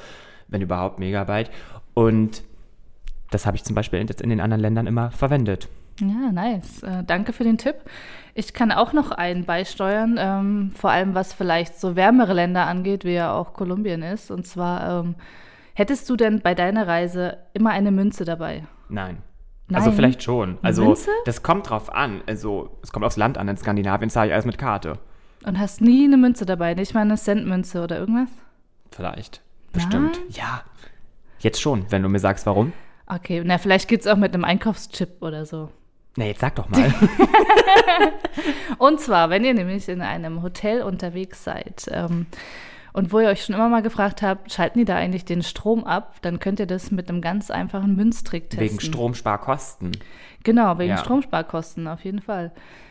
wenn 0.49 0.61
überhaupt 0.61 0.99
Megabyte. 0.99 1.51
Und 1.95 2.43
das 3.31 3.47
habe 3.47 3.57
ich 3.57 3.65
zum 3.65 3.75
Beispiel 3.75 3.99
jetzt 4.01 4.21
in 4.21 4.31
den 4.31 4.41
anderen 4.41 4.61
Ländern 4.61 4.87
immer 4.87 5.11
verwendet. 5.11 5.69
Ja, 6.01 6.33
nice. 6.33 6.83
Äh, 6.83 7.05
danke 7.05 7.33
für 7.33 7.45
den 7.45 7.59
Tipp. 7.59 7.77
Ich 8.35 8.55
kann 8.55 8.71
auch 8.71 8.93
noch 8.93 9.11
einen 9.11 9.45
beisteuern, 9.45 10.17
ähm, 10.19 10.73
vor 10.75 10.91
allem 10.91 11.15
was 11.15 11.33
vielleicht 11.33 11.79
so 11.79 11.97
wärmere 11.97 12.35
Länder 12.35 12.67
angeht, 12.67 13.05
wie 13.05 13.15
ja 13.15 13.33
auch 13.33 13.53
Kolumbien 13.53 14.03
ist. 14.03 14.31
Und 14.31 14.47
zwar, 14.47 15.01
ähm, 15.05 15.15
hättest 15.75 16.09
du 16.09 16.17
denn 16.17 16.41
bei 16.41 16.55
deiner 16.55 16.87
Reise 16.87 17.39
immer 17.53 17.71
eine 17.71 17.91
Münze 17.91 18.25
dabei? 18.25 18.67
Nein. 18.89 19.19
Nein. 19.71 19.83
Also 19.83 19.93
vielleicht 19.93 20.23
schon. 20.23 20.59
Also 20.63 20.85
Münze? 20.85 21.11
das 21.27 21.43
kommt 21.43 21.69
drauf 21.69 21.93
an. 21.93 22.23
Also 22.27 22.79
es 22.83 22.91
kommt 22.91 23.05
aufs 23.05 23.17
Land 23.17 23.37
an. 23.37 23.49
In 23.49 23.57
Skandinavien 23.57 24.09
zahle 24.09 24.29
ich 24.29 24.33
alles 24.33 24.47
mit 24.47 24.57
Karte. 24.57 24.99
Und 25.45 25.59
hast 25.59 25.81
nie 25.81 26.05
eine 26.05 26.17
Münze 26.17 26.47
dabei, 26.47 26.75
nicht 26.75 26.95
mal 26.95 27.03
eine 27.03 27.17
Centmünze 27.17 27.83
oder 27.83 27.99
irgendwas? 27.99 28.31
Vielleicht. 28.91 29.43
Bestimmt. 29.73 30.19
Nein? 30.19 30.31
Ja. 30.31 30.63
Jetzt 31.41 31.61
schon, 31.61 31.87
wenn 31.91 32.03
du 32.03 32.09
mir 32.09 32.19
sagst, 32.19 32.47
warum. 32.47 32.73
Okay, 33.07 33.43
na, 33.45 33.59
vielleicht 33.59 33.89
geht 33.89 34.01
es 34.01 34.07
auch 34.07 34.17
mit 34.17 34.35
einem 34.35 34.45
Einkaufschip 34.45 35.23
oder 35.23 35.47
so. 35.47 35.71
Na, 36.19 36.25
jetzt 36.25 36.41
sag 36.41 36.57
doch 36.57 36.69
mal. 36.69 36.93
und 38.79 39.01
zwar, 39.01 39.31
wenn 39.31 39.45
ihr 39.45 39.55
nämlich 39.55 39.89
in 39.89 40.01
einem 40.01 40.43
Hotel 40.43 40.83
unterwegs 40.83 41.45
seid 41.45 41.87
ähm, 41.93 42.27
und 42.93 43.13
wo 43.13 43.21
ihr 43.21 43.29
euch 43.29 43.45
schon 43.45 43.55
immer 43.55 43.69
mal 43.69 43.83
gefragt 43.83 44.21
habt, 44.21 44.53
schalten 44.53 44.81
die 44.81 44.85
da 44.85 44.97
eigentlich 44.97 45.25
den 45.25 45.45
Strom 45.45 45.85
ab, 45.85 46.17
dann 46.23 46.41
könnt 46.41 46.59
ihr 46.59 46.67
das 46.67 46.91
mit 46.91 47.09
einem 47.09 47.21
ganz 47.21 47.53
einfachen 47.53 47.95
Münztrick 47.95 48.51
testen. 48.51 48.69
Wegen 48.69 48.81
Stromsparkosten. 48.81 49.93
Genau, 50.43 50.77
wegen 50.81 50.91
ja. 50.91 50.97
Stromsparkosten, 50.97 51.87
auf 51.87 52.03
jeden 52.03 52.21
Fall. 52.21 52.51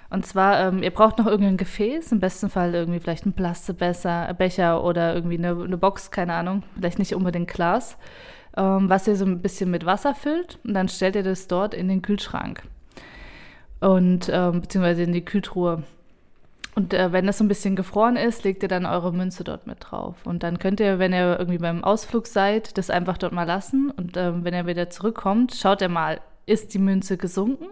Und 0.10 0.26
zwar, 0.26 0.62
ähm, 0.62 0.82
ihr 0.82 0.92
braucht 0.92 1.18
noch 1.18 1.28
irgendein 1.28 1.58
Gefäß, 1.58 2.14
im 2.14 2.22
besten 2.22 2.50
Fall 2.50 2.74
irgendwie 2.74 3.02
vielleicht 3.02 3.26
ein 3.26 3.34
Plastikbecher 3.34 4.86
oder 4.86 5.14
irgendwie 5.14 5.38
eine, 5.38 5.50
eine, 5.50 5.78
Box, 5.78 6.12
keine 6.12 6.34
Ahnung, 6.34 6.64
vielleicht 6.78 6.98
nicht 6.98 7.14
unbedingt 7.14 7.50
Glas, 7.50 7.98
ähm, 8.56 8.88
was 8.88 9.06
ihr 9.06 9.18
so 9.18 9.26
ein 9.26 9.42
bisschen 9.42 9.70
mit 9.70 9.86
Wasser 9.86 10.16
füllt 10.16 10.60
und 10.64 10.76
dann 10.76 10.88
stellt 10.88 11.18
ihr 11.18 11.24
das 11.24 11.50
dort 11.50 11.74
in 11.74 11.90
den 11.90 12.02
Kühlschrank 12.02 12.64
und 13.80 14.30
ähm, 14.32 14.62
beziehungsweise 14.62 15.04
in 15.04 15.14
die 15.14 15.26
Kühltruhe. 15.26 15.84
Und 16.76 16.94
äh, 16.94 17.12
wenn 17.12 17.28
es 17.28 17.40
so 17.40 17.44
ein 17.44 17.48
bisschen 17.48 17.76
gefroren 17.76 18.18
ist, 18.18 18.44
legt 18.44 18.62
ihr 18.62 18.70
dann 18.70 18.86
eure 18.86 19.12
Münze 19.12 19.44
dort 19.44 19.66
mit 19.66 19.78
drauf. 19.80 20.16
Und 20.26 20.44
dann 20.44 20.60
könnt 20.60 20.80
ihr, 20.80 21.00
wenn 21.00 21.12
ihr 21.12 21.38
irgendwie 21.40 21.58
beim 21.58 21.84
Ausflug 21.84 22.28
seid, 22.28 22.78
das 22.78 22.92
einfach 22.92 23.18
dort 23.18 23.34
mal 23.34 23.46
lassen. 23.46 23.90
Und 23.90 24.16
ähm, 24.16 24.44
wenn 24.44 24.54
ihr 24.54 24.68
wieder 24.68 24.90
zurückkommt, 24.90 25.56
schaut 25.56 25.82
ihr 25.82 25.90
mal, 25.90 26.22
ist 26.46 26.76
die 26.76 26.80
Münze 26.80 27.18
gesunken 27.18 27.68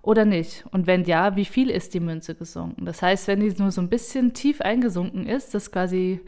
oder 0.00 0.24
nicht? 0.24 0.64
Und 0.72 0.86
wenn 0.86 1.04
ja, 1.04 1.36
wie 1.36 1.44
viel 1.44 1.70
ist 1.70 1.94
die 1.94 2.00
Münze 2.00 2.34
gesunken? 2.34 2.84
Das 2.86 3.02
heißt, 3.02 3.28
wenn 3.28 3.40
die 3.40 3.54
nur 3.58 3.70
so 3.70 3.80
ein 3.80 3.88
bisschen 3.88 4.32
tief 4.32 4.60
eingesunken 4.60 5.26
ist, 5.26 5.54
dass 5.54 5.70
quasi 5.70 6.20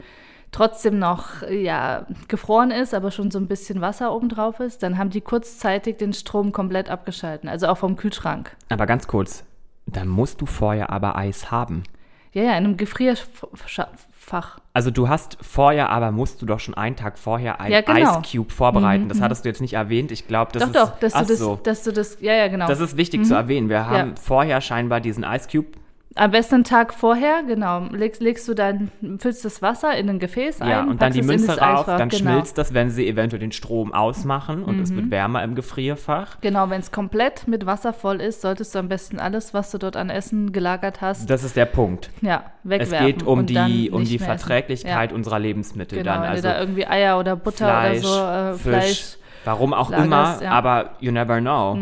trotzdem 0.55 0.97
noch 0.99 1.41
ja, 1.49 2.05
gefroren 2.29 2.71
ist, 2.71 2.93
aber 2.93 3.11
schon 3.11 3.29
so 3.29 3.39
ein 3.39 3.47
bisschen 3.47 3.81
Wasser 3.81 4.13
oben 4.13 4.29
drauf 4.29 4.61
ist, 4.61 4.83
dann 4.83 4.97
haben 4.97 5.09
die 5.09 5.21
kurzzeitig 5.21 5.97
den 5.97 6.13
Strom 6.13 6.53
komplett 6.53 6.89
abgeschalten, 6.89 7.49
also 7.49 7.67
auch 7.67 7.77
vom 7.77 7.97
Kühlschrank. 7.97 8.55
Aber 8.69 8.85
ganz 8.85 9.05
kurz, 9.05 9.43
dann 9.85 10.07
musst 10.07 10.39
du 10.41 10.45
vorher 10.45 10.91
aber 10.91 11.17
Eis 11.17 11.51
haben. 11.51 11.83
Ja, 12.31 12.43
ja, 12.43 12.51
in 12.51 12.65
einem 12.65 12.77
Gefrierfach. 12.77 14.59
Also 14.73 14.91
du 14.91 15.09
hast 15.09 15.37
vorher, 15.41 15.89
aber 15.89 16.11
musst 16.11 16.41
du 16.41 16.45
doch 16.45 16.59
schon 16.59 16.73
einen 16.73 16.95
Tag 16.95 17.17
vorher 17.17 17.59
ein 17.59 17.71
Ja, 17.71 17.81
genau. 17.81 18.19
Ice 18.19 18.21
Cube 18.31 18.51
vorbereiten. 18.51 19.05
Mhm, 19.05 19.09
das 19.09 19.19
mhm. 19.19 19.23
hattest 19.23 19.45
du 19.45 19.49
jetzt 19.49 19.61
nicht 19.61 19.73
erwähnt. 19.73 20.11
Ich 20.11 20.27
glaube, 20.27 20.51
das 20.53 20.63
doch, 20.63 20.67
ist 20.67 20.75
doch, 20.75 20.99
dass 20.99 21.13
ach 21.13 21.21
du, 21.21 21.27
das, 21.27 21.39
so. 21.39 21.59
dass 21.63 21.83
du 21.83 21.91
das, 21.91 22.17
ja, 22.21 22.33
ja, 22.33 22.47
genau. 22.47 22.67
Das 22.67 22.79
ist 22.79 22.97
wichtig 22.97 23.25
zu 23.25 23.35
erwähnen. 23.35 23.69
Wir 23.69 23.87
haben 23.87 24.15
vorher 24.17 24.61
scheinbar 24.61 24.99
diesen 25.01 25.23
Ice 25.23 25.47
Cube. 25.49 25.67
Am 26.17 26.31
besten 26.31 26.55
einen 26.55 26.63
Tag 26.63 26.93
vorher, 26.93 27.43
genau, 27.45 27.87
legst, 27.91 28.21
legst 28.21 28.47
du 28.47 28.53
dann, 28.53 28.89
füllst 29.19 29.43
das 29.43 29.61
Wasser 29.61 29.97
in 29.97 30.09
ein 30.09 30.19
Gefäß 30.19 30.61
ein, 30.61 30.69
Ja, 30.69 30.83
und 30.85 31.01
dann 31.01 31.11
die 31.11 31.19
es 31.19 31.25
Münze 31.25 31.57
rauf, 31.59 31.85
dann 31.87 32.07
genau. 32.07 32.31
schmilzt 32.31 32.57
das, 32.57 32.73
wenn 32.73 32.89
sie 32.89 33.05
eventuell 33.05 33.41
den 33.41 33.51
Strom 33.51 33.93
ausmachen 33.93 34.63
und 34.63 34.79
es 34.79 34.91
Mhm. 34.91 34.95
wird 34.95 35.11
wärmer 35.11 35.43
im 35.43 35.55
Gefrierfach. 35.55 36.37
Genau, 36.39 36.69
wenn 36.69 36.79
es 36.79 36.93
komplett 36.93 37.49
mit 37.49 37.65
Wasser 37.65 37.91
voll 37.91 38.21
ist, 38.21 38.39
solltest 38.39 38.73
du 38.73 38.79
am 38.79 38.87
besten 38.87 39.19
alles, 39.19 39.53
was 39.53 39.71
du 39.71 39.77
dort 39.77 39.97
an 39.97 40.09
Essen 40.09 40.53
gelagert 40.53 41.01
hast, 41.01 41.29
Das 41.29 41.43
ist 41.43 41.57
der 41.57 41.65
Punkt. 41.65 42.09
ja, 42.21 42.45
Es 42.63 42.69
wegwerfen. 42.69 43.05
geht 43.07 43.23
um 43.23 43.45
die, 43.45 43.91
um 43.91 44.05
die. 44.05 44.17
Verträglichkeit 44.17 45.09
Ja, 45.11 45.15
unserer 45.15 45.39
Lebensmittel 45.39 45.97
genau, 45.97 46.13
dann. 46.13 46.21
wenn 46.23 46.29
Also 46.29 46.43
du 46.43 46.47
da 46.53 46.59
irgendwie 46.61 46.87
Eier 46.87 47.19
oder 47.19 47.35
Butter 47.35 47.67
Fleisch, 47.67 48.05
oder 48.05 48.53
so, 48.53 48.55
äh, 48.55 48.57
Fisch, 48.57 48.61
Fleisch. 48.63 49.17
Warum 49.45 49.73
auch 49.73 49.89
lagerst, 49.89 50.41
immer, 50.41 50.43
ja. 50.43 50.51
aber 50.51 50.91
you 50.99 51.11
never 51.11 51.39
know. 51.39 51.77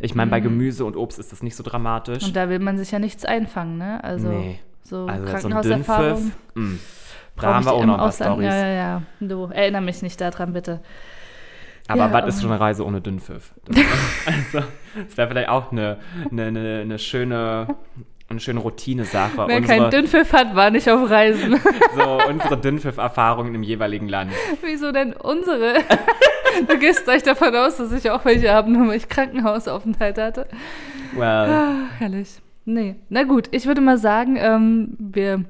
Ich 0.00 0.14
meine, 0.14 0.30
bei 0.30 0.40
Gemüse 0.40 0.84
und 0.84 0.96
Obst 0.96 1.18
ist 1.18 1.32
das 1.32 1.42
nicht 1.42 1.56
so 1.56 1.62
dramatisch. 1.62 2.24
Und 2.24 2.36
da 2.36 2.48
will 2.48 2.58
man 2.58 2.78
sich 2.78 2.90
ja 2.90 2.98
nichts 2.98 3.24
einfangen, 3.24 3.78
ne? 3.78 4.02
Also 4.02 4.28
nee. 4.28 4.60
so 4.82 5.06
Also 5.06 5.24
so 5.24 5.30
Krankenhauserfahrung. 5.30 6.32
Dünnpfiff, 6.54 6.54
mm. 6.54 6.74
da 7.40 7.54
haben 7.54 7.64
wir 7.64 7.72
auch 7.72 7.84
noch 7.84 7.98
Ausland. 7.98 8.32
Storys. 8.32 8.46
Ja, 8.46 8.66
ja, 8.66 8.72
ja. 8.72 9.02
Du, 9.20 9.46
erinnere 9.46 9.82
mich 9.82 10.02
nicht 10.02 10.20
daran, 10.20 10.52
bitte. 10.52 10.80
Aber 11.88 12.02
Ja, 12.02 12.12
was 12.12 12.26
ist 12.26 12.36
ähm. 12.36 12.42
schon 12.42 12.50
eine 12.52 12.60
Reise 12.60 12.86
ohne 12.86 13.00
Dünnpfiff? 13.00 13.52
Das, 13.66 13.76
also, 14.26 14.66
das 15.06 15.16
wäre 15.16 15.28
vielleicht 15.28 15.48
auch 15.48 15.72
eine, 15.72 15.98
eine, 16.30 16.44
eine, 16.46 16.80
eine 16.80 16.98
schöne, 16.98 17.68
eine 18.32 18.40
schöne 18.40 18.60
Routine-Sache. 18.60 19.44
Wer 19.46 19.60
keinen 19.62 19.90
Dünnpfiff 19.90 20.32
hat, 20.32 20.54
war 20.54 20.70
nicht 20.70 20.90
auf 20.90 21.08
Reisen. 21.08 21.60
so 21.94 22.18
unsere 22.28 22.58
Dünnpfiff-Erfahrungen 22.58 23.54
im 23.54 23.62
jeweiligen 23.62 24.08
Land. 24.08 24.32
Wieso 24.62 24.92
denn 24.92 25.12
unsere? 25.12 25.74
du 26.68 26.78
gehst 26.78 27.04
gleich 27.04 27.22
davon 27.22 27.54
aus, 27.54 27.76
dass 27.76 27.92
ich 27.92 28.10
auch 28.10 28.24
welche 28.24 28.52
habe, 28.52 28.70
nur 28.70 28.88
weil 28.88 28.96
ich 28.96 29.08
Krankenhausaufenthalt 29.08 30.18
hatte. 30.18 30.48
Well, 31.14 31.22
Ah, 31.24 31.74
herrlich. 31.98 32.40
Nee, 32.64 32.96
na 33.08 33.24
gut, 33.24 33.48
ich 33.50 33.66
würde 33.66 33.80
mal 33.80 33.98
sagen, 33.98 34.36
ähm, 34.38 34.96
wir 34.98 35.44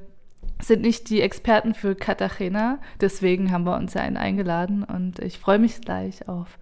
sind 0.61 0.83
nicht 0.83 1.11
die 1.11 1.21
Experten 1.21 1.75
für 1.75 1.95
Cartagena, 1.95 2.79
deswegen 3.01 3.51
haben 3.53 3.65
wir 3.65 3.77
uns 3.77 3.95
ja 3.95 4.01
einen 4.01 4.17
eingeladen 4.17 4.85
und 4.85 5.19
ich 5.19 5.39
freue 5.39 5.59
mich 5.59 5.81
gleich 5.81 6.29
auf 6.29 6.59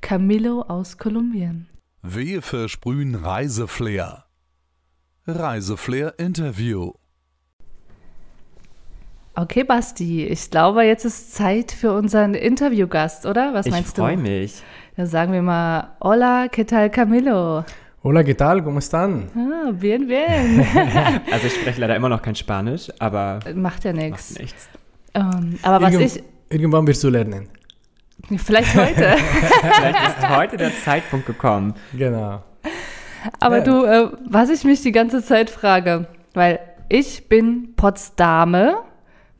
Camilo 0.00 0.62
aus 0.62 0.98
Kolumbien. 0.98 1.68
Wir 2.02 2.42
versprühen 2.42 3.14
Reiseflair. 3.14 4.23
Reiseflair 5.26 6.12
Interview. 6.18 6.92
Okay, 9.36 9.64
Basti, 9.64 10.24
ich 10.26 10.50
glaube, 10.50 10.84
jetzt 10.84 11.04
ist 11.04 11.34
Zeit 11.34 11.72
für 11.72 11.92
unseren 11.92 12.34
Interviewgast, 12.34 13.26
oder? 13.26 13.52
Was 13.52 13.66
ich 13.66 13.72
meinst 13.72 13.96
du? 13.98 14.02
freue 14.02 14.16
mich. 14.16 14.62
Dann 14.96 15.06
sagen 15.06 15.32
wir 15.32 15.42
mal, 15.42 15.96
hola, 16.00 16.46
¿qué 16.46 16.64
tal 16.64 16.90
Camilo? 16.90 17.64
Hola, 18.04 18.22
¿qué 18.22 18.34
tal? 18.36 18.62
¿Cómo 18.62 18.78
están? 18.78 19.30
Ah, 19.34 19.72
bien, 19.72 20.06
bien. 20.06 20.60
Also 21.32 21.46
ich 21.46 21.54
spreche 21.54 21.80
leider 21.80 21.96
immer 21.96 22.10
noch 22.10 22.20
kein 22.22 22.34
Spanisch, 22.36 22.92
aber 23.00 23.40
Macht 23.54 23.84
ja 23.84 23.92
macht 23.92 24.02
nichts. 24.02 24.38
nichts. 24.38 24.68
Ähm, 25.14 25.58
aber 25.62 25.80
was 25.86 25.94
Irgend- 25.94 26.16
ich, 26.16 26.22
Irgendwann 26.50 26.86
wirst 26.86 27.02
du 27.02 27.08
lernen. 27.08 27.48
vielleicht 28.36 28.74
heute, 28.76 29.16
Vielleicht 29.62 30.08
ist 30.18 30.28
heute 30.28 30.56
der 30.58 30.70
Zeitpunkt 30.84 31.26
gekommen. 31.26 31.74
Genau. 31.94 32.42
Aber 33.40 33.58
Ja. 33.58 33.64
du, 33.64 33.84
äh, 33.84 34.08
was 34.28 34.50
ich 34.50 34.64
mich 34.64 34.82
die 34.82 34.92
ganze 34.92 35.22
Zeit 35.22 35.50
frage, 35.50 36.06
weil 36.34 36.58
ich 36.88 37.28
bin 37.28 37.74
Potsdame, 37.76 38.76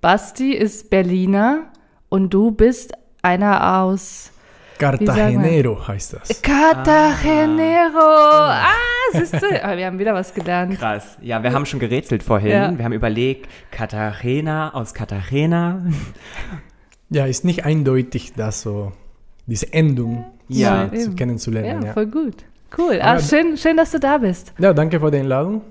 Basti 0.00 0.52
ist 0.52 0.90
Berliner 0.90 1.64
und 2.08 2.32
du 2.32 2.50
bist 2.50 2.92
einer 3.22 3.78
aus 3.80 4.30
Cartagenero 4.78 5.86
heißt 5.86 6.14
das. 6.14 6.42
Cartagenero. 6.42 7.98
Ah, 8.00 8.64
siehst 9.12 9.34
du? 9.40 9.64
Ah, 9.64 9.76
wir 9.76 9.86
haben 9.86 9.98
wieder 9.98 10.14
was 10.14 10.34
gelernt. 10.34 10.78
Krass. 10.78 11.16
Ja, 11.22 11.42
wir 11.42 11.52
haben 11.52 11.64
schon 11.64 11.80
gerätselt 11.80 12.22
vorhin. 12.22 12.50
Ja. 12.50 12.76
Wir 12.76 12.84
haben 12.84 12.92
überlegt, 12.92 13.48
Katharina 13.70 14.74
aus 14.74 14.92
Katharina. 14.94 15.82
Ja, 17.10 17.26
ist 17.26 17.44
nicht 17.44 17.64
eindeutig, 17.64 18.32
das 18.34 18.62
so, 18.62 18.92
diese 19.46 19.72
Endung 19.72 20.24
Ja. 20.48 20.90
zu, 20.92 20.98
zu 21.10 21.14
kennenzulernen. 21.14 21.82
Ja, 21.82 21.88
Ja, 21.88 21.92
voll 21.92 22.06
gut. 22.06 22.44
Cool. 22.78 23.00
Aber- 23.00 23.20
schön, 23.20 23.56
schön, 23.56 23.76
dass 23.76 23.90
du 23.92 23.98
da 24.00 24.18
bist. 24.18 24.52
ja. 24.58 24.72
danke 24.72 24.98
für 25.00 25.10
die 25.10 25.18
Einladung. 25.18 25.62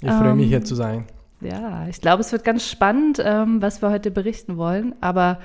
Ich 0.00 0.10
freue 0.10 0.34
mich, 0.34 0.44
Ähm, 0.44 0.48
hier 0.48 0.64
zu 0.64 0.74
sein. 0.74 1.04
Ja, 1.40 1.86
ich 1.88 2.00
glaube, 2.00 2.20
es 2.20 2.30
wird 2.32 2.44
ganz 2.44 2.68
spannend, 2.68 3.20
ähm, 3.24 3.60
was 3.62 3.82
wir 3.82 3.90
heute 3.90 4.10
berichten 4.10 4.56
wollen. 4.56 4.94
Aber 5.00 5.38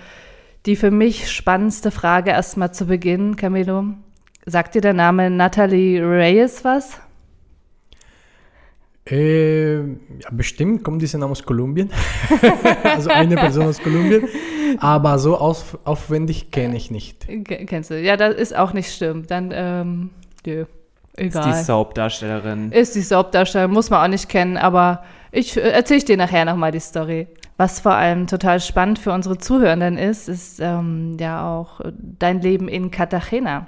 die 0.66 0.76
für 0.76 0.92
mich 0.92 1.32
spannendste 1.32 1.92
Frage 1.92 2.32
erstmal 2.32 2.74
zu 2.74 2.86
Beginn, 2.86 3.36
Camilo. 3.36 3.86
Sagt 4.46 4.76
dir 4.76 4.82
der 4.82 4.94
Name 4.94 5.30
Natalie 5.30 6.02
Reyes 6.02 6.64
was? 6.64 7.00
Äh, 9.10 9.78
ja, 9.78 9.86
bestimmt 10.32 10.84
kommt 10.84 11.02
dieser 11.02 11.18
Name 11.18 11.32
aus 11.32 11.44
Kolumbien. 11.44 11.90
also 12.84 13.10
eine 13.10 13.36
Person 13.36 13.68
aus 13.68 13.80
Kolumbien. 13.80 14.28
Aber 14.80 15.18
so 15.18 15.38
aus, 15.38 15.78
aufwendig 15.86 16.52
kenne 16.52 16.76
ich 16.76 16.92
nicht. 16.92 17.26
Ke- 17.28 17.66
Kennst 17.66 17.90
du? 17.90 18.00
Ja, 18.02 18.18
das 18.18 18.36
ist 18.36 18.56
auch 18.56 18.74
nicht 18.74 18.92
stimmt. 18.94 19.32
Dann, 19.32 19.52
ähm, 19.54 20.10
nö, 20.46 20.66
Ist 21.18 21.36
egal. 21.36 21.52
die 21.52 21.64
Soap-Darstellerin. 21.64 22.72
Ist 22.72 22.96
die 22.96 23.02
Soapdarstellerin, 23.02 23.74
muss 23.74 23.90
man 23.90 24.04
auch 24.04 24.08
nicht 24.08 24.30
kennen, 24.30 24.56
aber 24.56 25.04
ich 25.32 25.58
äh, 25.58 25.62
erzähle 25.62 26.02
dir 26.02 26.18
nachher 26.18 26.46
nochmal 26.46 26.72
die 26.72 26.80
Story. 26.80 27.28
Was 27.58 27.80
vor 27.80 27.94
allem 27.94 28.28
total 28.28 28.60
spannend 28.60 29.00
für 29.00 29.12
unsere 29.12 29.40
Zuhörenden 29.40 29.98
ist, 29.98 30.30
ist 30.30 30.60
ähm, 30.60 31.18
ja 31.20 31.48
auch 31.48 31.82
äh, 31.82 31.92
dein 32.20 32.40
Leben 32.42 32.68
in 32.68 32.92
Cartagena. 32.92 33.68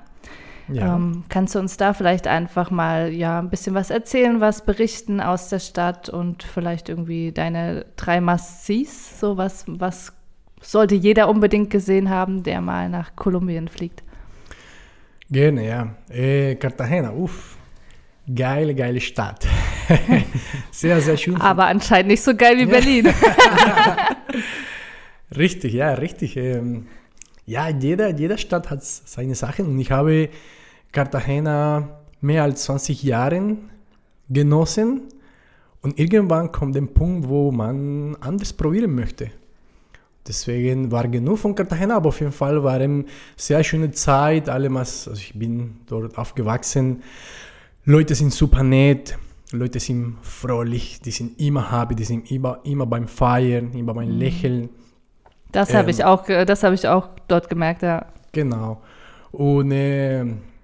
Ja. 0.72 0.96
Ähm, 0.96 1.24
kannst 1.30 1.56
du 1.56 1.60
uns 1.60 1.78
da 1.78 1.94
vielleicht 1.94 2.28
einfach 2.28 2.70
mal 2.70 3.12
ja 3.12 3.40
ein 3.40 3.50
bisschen 3.50 3.74
was 3.74 3.90
erzählen, 3.90 4.40
was 4.40 4.64
berichten 4.64 5.20
aus 5.20 5.50
der 5.50 5.58
Stadt 5.58 6.10
und 6.10 6.44
vielleicht 6.44 6.90
irgendwie 6.90 7.32
deine 7.32 7.88
drei 7.96 8.22
Must-Sees? 8.22 9.20
So 9.20 9.38
was, 9.38 9.66
was 9.68 10.14
sollte 10.62 10.94
jeder 10.94 11.28
unbedingt 11.28 11.72
gesehen 11.72 12.12
haben, 12.12 12.44
der 12.44 12.62
mal 12.62 12.90
nach 12.90 13.16
Kolumbien 13.16 13.68
fliegt? 13.68 14.04
Gerne, 15.30 15.68
ja. 15.68 15.96
Äh, 16.10 16.56
Cartagena, 16.56 17.12
uff. 17.12 17.58
Geile, 18.34 18.76
geile 18.76 19.00
Stadt. 19.00 19.48
sehr, 20.72 21.02
sehr 21.02 21.18
schön. 21.18 21.40
Aber 21.42 21.66
anscheinend 21.66 22.10
nicht 22.10 22.22
so 22.22 22.36
geil 22.36 22.58
wie 22.58 22.66
Berlin. 22.66 23.08
Richtig, 25.36 25.74
ja, 25.74 25.94
richtig. 25.94 26.38
Ähm, 26.38 26.88
ja, 27.46 27.70
jeder, 27.70 28.10
jeder 28.16 28.38
Stadt 28.38 28.70
hat 28.70 28.84
seine 28.84 29.36
Sachen 29.36 29.68
und 29.68 29.80
ich 29.80 29.92
habe 29.92 30.30
Cartagena 30.92 32.00
mehr 32.22 32.44
als 32.44 32.64
20 32.64 33.04
Jahre 33.04 33.58
genossen 34.28 35.02
und 35.82 36.00
irgendwann 36.00 36.52
kommt 36.52 36.76
der 36.76 36.82
Punkt, 36.82 37.30
wo 37.30 37.52
man 37.52 38.16
anders 38.22 38.54
probieren 38.54 38.96
möchte. 38.96 39.32
Deswegen 40.30 40.92
war 40.92 41.08
genug 41.08 41.40
von 41.40 41.56
Cartagena, 41.56 41.96
aber 41.96 42.10
auf 42.10 42.20
jeden 42.20 42.32
Fall 42.32 42.64
war 42.64 42.76
eine 42.76 43.04
sehr 43.36 43.64
schöne 43.64 43.90
Zeit. 43.90 44.48
Alle 44.48 44.72
was, 44.72 45.08
also 45.08 45.20
ich 45.20 45.34
bin 45.34 45.78
dort 45.88 46.16
aufgewachsen. 46.20 47.02
Leute 47.84 48.14
sind 48.14 48.32
super 48.32 48.62
nett, 48.62 49.18
Leute 49.52 49.80
sind 49.80 50.18
fröhlich, 50.22 51.02
die 51.02 51.10
sind 51.10 51.42
immer 51.42 51.72
happy, 51.72 51.96
die 51.96 52.04
sind 52.04 52.30
immer, 52.30 52.60
immer 52.64 52.86
beim 52.86 53.08
Feiern, 53.08 53.72
immer 53.74 53.96
beim 53.96 54.12
Lächeln. 54.20 54.70
Das 55.52 55.74
habe 55.74 55.86
Ähm. 55.86 55.90
ich 55.90 56.04
auch, 56.06 56.28
das 56.28 56.62
habe 56.62 56.76
ich 56.76 56.88
auch 56.88 57.10
dort 57.28 57.50
gemerkt, 57.50 57.82
ja. 57.82 58.06
Genau. 58.32 58.82
Und 59.32 59.72
äh, 59.72 60.24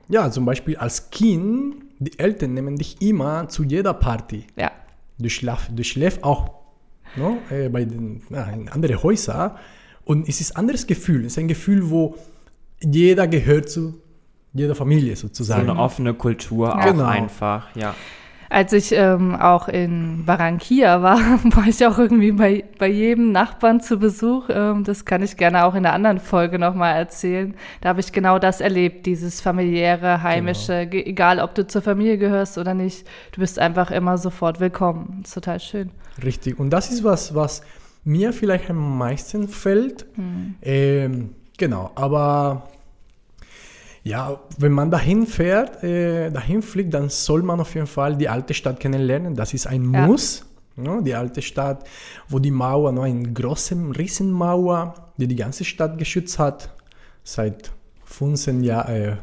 ja, 0.09 0.29
zum 0.29 0.45
Beispiel 0.45 0.77
als 0.77 1.09
Kind, 1.09 1.77
die 1.97 2.19
Eltern 2.19 2.53
nehmen 2.53 2.75
dich 2.75 3.01
immer 3.01 3.49
zu 3.49 3.63
jeder 3.63 3.95
Party. 3.95 4.45
Ja. 4.55 4.69
Du 5.17 5.27
schläfst, 5.27 5.71
du 5.73 5.83
schläfst 5.83 6.23
auch 6.23 6.51
no, 7.15 7.37
äh, 7.49 7.69
bei 7.69 7.85
den, 7.85 8.21
ja, 8.29 8.43
in 8.45 8.69
andere 8.69 9.01
Häuser 9.03 9.57
und 10.03 10.27
es 10.29 10.41
ist 10.41 10.51
ein 10.55 10.59
anderes 10.61 10.85
Gefühl. 10.87 11.21
Es 11.25 11.33
ist 11.33 11.39
ein 11.39 11.47
Gefühl, 11.47 11.89
wo 11.89 12.15
jeder 12.81 13.27
gehört 13.27 13.69
zu 13.69 13.95
jeder 14.53 14.75
Familie 14.75 15.15
So 15.15 15.27
sozusagen. 15.27 15.69
eine 15.69 15.77
offene 15.79 16.13
Kultur 16.13 16.77
auch 16.79 16.85
Genau. 16.85 17.03
einfach, 17.05 17.75
ja. 17.75 17.93
Als 18.49 18.73
ich 18.73 18.91
ähm, 18.91 19.35
auch 19.35 19.67
in 19.67 20.23
Barranquilla 20.25 21.01
war, 21.01 21.17
war 21.55 21.67
ich 21.67 21.85
auch 21.85 21.97
irgendwie 21.97 22.31
bei, 22.31 22.63
bei 22.77 22.87
jedem 22.87 23.31
Nachbarn 23.31 23.81
zu 23.81 23.97
Besuch. 23.97 24.45
Ähm, 24.49 24.83
das 24.83 25.05
kann 25.05 25.23
ich 25.23 25.35
gerne 25.37 25.65
auch 25.65 25.73
in 25.75 25.85
einer 25.85 25.93
anderen 25.93 26.19
Folge 26.19 26.59
nochmal 26.59 26.95
erzählen. 26.95 27.55
Da 27.81 27.89
habe 27.89 27.99
ich 28.01 28.11
genau 28.11 28.37
das 28.39 28.61
erlebt, 28.61 29.05
dieses 29.05 29.41
familiäre, 29.41 30.21
heimische, 30.23 30.85
ge- 30.87 31.05
egal 31.05 31.39
ob 31.39 31.55
du 31.55 31.65
zur 31.67 31.81
Familie 31.81 32.17
gehörst 32.17 32.57
oder 32.57 32.73
nicht, 32.73 33.07
du 33.31 33.41
bist 33.41 33.57
einfach 33.59 33.91
immer 33.91 34.17
sofort 34.17 34.59
willkommen. 34.59 35.19
Das 35.21 35.29
ist 35.29 35.33
total 35.35 35.59
schön. 35.59 35.91
Richtig. 36.23 36.59
Und 36.59 36.69
das 36.69 36.91
ist 36.91 37.03
was, 37.03 37.33
was 37.35 37.61
mir 38.03 38.31
vielleicht 38.33 38.69
am 38.69 38.97
meisten 38.97 39.47
fällt. 39.47 40.05
Ähm, 40.61 41.31
genau, 41.57 41.91
aber 41.95 42.67
ja, 44.05 44.39
wenn 44.59 44.71
man 44.71 44.89
dahin 44.91 45.25
fährt, 45.25 45.83
äh, 45.83 46.29
dahin 46.29 46.61
fliegt, 46.61 46.93
dann 46.93 47.09
soll 47.09 47.41
man 47.41 47.59
auf 47.59 47.73
jeden 47.75 47.87
Fall 47.87 48.15
die 48.15 48.29
alte 48.29 48.53
Stadt 48.53 48.79
kennenlernen. 48.79 49.35
Das 49.35 49.53
ist 49.53 49.65
ein 49.67 49.91
Ja. 49.93 50.05
Muss. 50.07 50.45
Ja, 50.77 51.01
die 51.01 51.13
alte 51.15 51.41
Stadt, 51.41 51.85
wo 52.29 52.37
die 52.39 52.51
Mauer, 52.51 52.91
noch 52.91 53.03
eine 53.03 53.31
große 53.33 53.75
Riesenmauer, 53.97 54.93
die 55.17 55.25
die 55.27 55.35
ganze 55.35 55.63
Stadt 55.63 55.97
geschützt 55.97 56.37
hat, 56.37 56.69
seit 57.23 57.71
15 58.03 58.61
Jahren, 58.63 58.93
äh, 58.95 59.15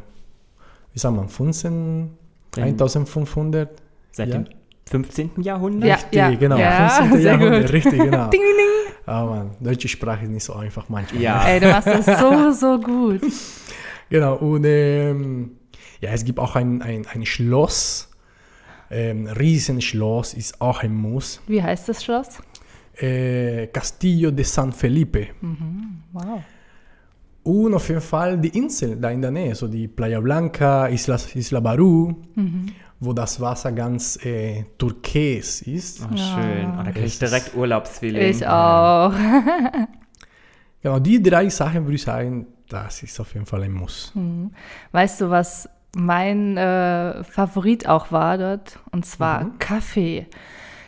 wie 0.93 0.99
sagt 0.99 1.15
man, 1.15 1.29
15, 1.29 2.11
1500 2.57 3.69
Seit 4.15 4.29
Ja. 4.29 4.39
dem 4.39 4.47
15. 4.91 5.43
Jahrhundert? 5.43 6.07
Ja. 6.13 6.27
Richtig, 6.27 6.41
genau. 6.41 6.57
Ja, 6.59 6.89
15. 6.89 7.23
sehr 7.23 7.33
Jahrhundert, 7.33 7.63
gut. 7.63 7.73
richtig, 7.73 7.99
genau. 7.99 8.29
Ding, 8.31 8.41
ding, 8.49 8.57
ding. 8.59 8.95
Ah, 9.07 9.25
Mann, 9.25 9.51
deutsche 9.61 9.89
Sprache 9.89 10.25
ist 10.25 10.31
nicht 10.31 10.45
so 10.45 10.55
einfach 10.55 10.89
manchmal. 10.89 11.23
Ja. 11.23 11.45
Ey, 11.47 11.61
du 11.61 11.69
machst 11.71 11.87
das 11.89 12.07
so, 12.21 12.51
so 12.53 12.79
gut. 12.81 13.21
Genau, 14.13 14.35
und 14.35 14.65
ähm, 14.67 15.53
ja, 16.03 16.11
es 16.11 16.23
gibt 16.23 16.39
auch 16.39 16.55
ein, 16.55 16.83
ein, 16.83 17.07
ein 17.07 17.25
Schloss, 17.25 18.11
ähm, 18.91 19.27
Riesenschloss 19.27 20.35
ist 20.35 20.61
auch 20.61 20.83
ein 20.83 20.95
Muss. 20.95 21.41
Wie 21.47 21.63
heißt 21.63 21.89
das 21.89 22.05
Schloss? 22.05 22.43
Äh, 22.95 23.69
Castillo 23.69 24.31
de 24.31 24.45
San 24.45 24.71
Felipe. 24.71 25.29
Wow. 26.13 26.43
Und 27.43 27.73
auf 27.73 27.89
jeden 27.89 28.03
Fall 28.03 28.37
die 28.37 28.51
Insel 28.51 28.97
da 28.97 29.09
in 29.09 29.23
der 29.23 29.31
Nähe, 29.31 29.55
so 29.55 29.67
die 29.67 29.89
Playa 29.89 30.21
Blanca, 30.21 30.89
Isla, 30.89 31.19
Isla 31.35 31.61
Baru, 31.61 32.15
wo 33.01 33.15
das 33.15 33.41
Wasser 33.41 33.73
ganz 33.73 34.23
äh, 34.27 34.65
türkis 34.77 35.63
ist. 35.63 36.03
Oh, 36.03 36.15
schön. 36.15 36.71
Oh, 36.71 36.83
da 36.85 36.91
kriege 36.93 37.07
ich 37.07 37.19
direkt 37.19 37.57
Urlaubsfeeling. 37.57 38.29
Ich 38.29 38.47
auch. 38.47 39.15
Genau, 40.83 40.99
die 40.99 41.23
drei 41.23 41.49
Sachen 41.49 41.85
würde 41.85 41.95
ich 41.95 42.03
sagen, 42.03 42.47
das 42.73 43.03
ist 43.03 43.21
auf 43.21 43.35
jeden 43.35 43.47
Fall 43.47 43.63
ein 43.63 43.73
Muss. 43.73 44.13
Weißt 44.93 45.21
du, 45.21 45.31
was 45.31 45.69
mein 45.95 46.57
äh, 46.57 47.23
Favorit 47.25 47.87
auch 47.87 48.13
war 48.13 48.39
dort? 48.39 48.79
Und 48.93 49.05
zwar 49.05 49.51
Kaffee. 49.59 50.27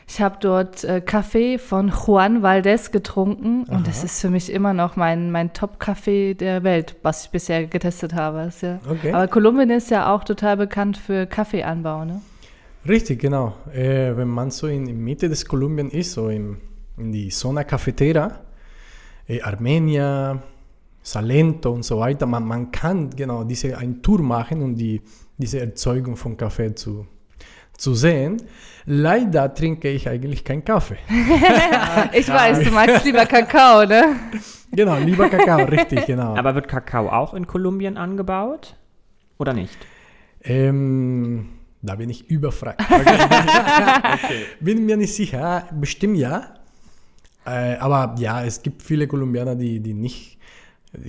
Ich 0.06 0.20
habe 0.20 0.36
dort 0.40 0.84
äh, 0.84 1.00
Kaffee 1.00 1.58
von 1.58 1.88
Juan 1.88 2.42
Valdez 2.42 2.90
getrunken 2.90 3.64
und 3.64 3.86
das 3.86 4.04
ist 4.04 4.20
für 4.20 4.28
mich 4.28 4.52
immer 4.52 4.74
noch 4.74 4.96
mein, 4.96 5.30
mein 5.30 5.54
Top-Kaffee 5.54 6.34
der 6.34 6.62
Welt, 6.62 6.96
was 7.02 7.24
ich 7.24 7.30
bisher 7.30 7.66
getestet 7.66 8.14
habe. 8.14 8.50
Ja, 8.60 8.78
Okay. 8.88 9.12
Aber 9.12 9.28
Kolumbien 9.28 9.70
ist 9.70 9.90
ja 9.90 10.14
auch 10.14 10.24
total 10.24 10.58
bekannt 10.58 10.98
für 10.98 11.26
Kaffeeanbau, 11.26 12.04
ne? 12.04 12.20
Richtig, 12.86 13.20
genau. 13.20 13.54
Äh, 13.72 14.14
wenn 14.14 14.28
man 14.28 14.50
so 14.50 14.66
in, 14.66 14.86
in 14.86 15.02
Mitte 15.02 15.30
des 15.30 15.46
Kolumbien 15.46 15.90
ist, 15.90 16.12
so 16.12 16.28
in, 16.28 16.58
in 16.98 17.12
die 17.12 17.30
Zona 17.30 17.64
Cafetera, 17.64 18.40
äh, 19.26 19.40
Armenia, 19.40 20.42
Salento 21.04 21.70
und 21.70 21.84
so 21.84 21.98
weiter, 22.00 22.24
man, 22.24 22.44
man 22.44 22.72
kann 22.72 23.10
genau 23.10 23.44
diese 23.44 23.76
eine 23.76 24.00
Tour 24.00 24.22
machen 24.22 24.62
und 24.62 24.76
die, 24.76 25.02
diese 25.36 25.60
Erzeugung 25.60 26.16
von 26.16 26.34
Kaffee 26.34 26.74
zu, 26.74 27.06
zu 27.76 27.94
sehen. 27.94 28.42
Leider 28.86 29.52
trinke 29.54 29.90
ich 29.90 30.08
eigentlich 30.08 30.42
keinen 30.44 30.64
Kaffee. 30.64 30.96
Ich 32.12 32.28
weiß, 32.28 32.60
du 32.60 32.70
magst 32.70 33.04
lieber 33.04 33.26
Kakao, 33.26 33.84
ne? 33.84 34.16
Genau, 34.72 34.96
lieber 34.98 35.28
Kakao, 35.28 35.64
richtig, 35.66 36.06
genau. 36.06 36.36
Aber 36.36 36.54
wird 36.54 36.68
Kakao 36.68 37.08
auch 37.08 37.34
in 37.34 37.46
Kolumbien 37.46 37.96
angebaut? 37.98 38.74
Oder 39.38 39.52
nicht? 39.52 39.76
Ähm, 40.42 41.48
da 41.82 41.96
bin 41.96 42.08
ich 42.08 42.30
überfragt. 42.30 42.82
Bin 44.60 44.86
mir 44.86 44.96
nicht 44.96 45.14
sicher, 45.14 45.68
bestimmt 45.72 46.16
ja. 46.16 46.54
Äh, 47.46 47.76
aber 47.76 48.14
ja, 48.18 48.42
es 48.42 48.62
gibt 48.62 48.82
viele 48.82 49.06
Kolumbianer, 49.06 49.54
die, 49.54 49.80
die 49.80 49.92
nicht 49.92 50.33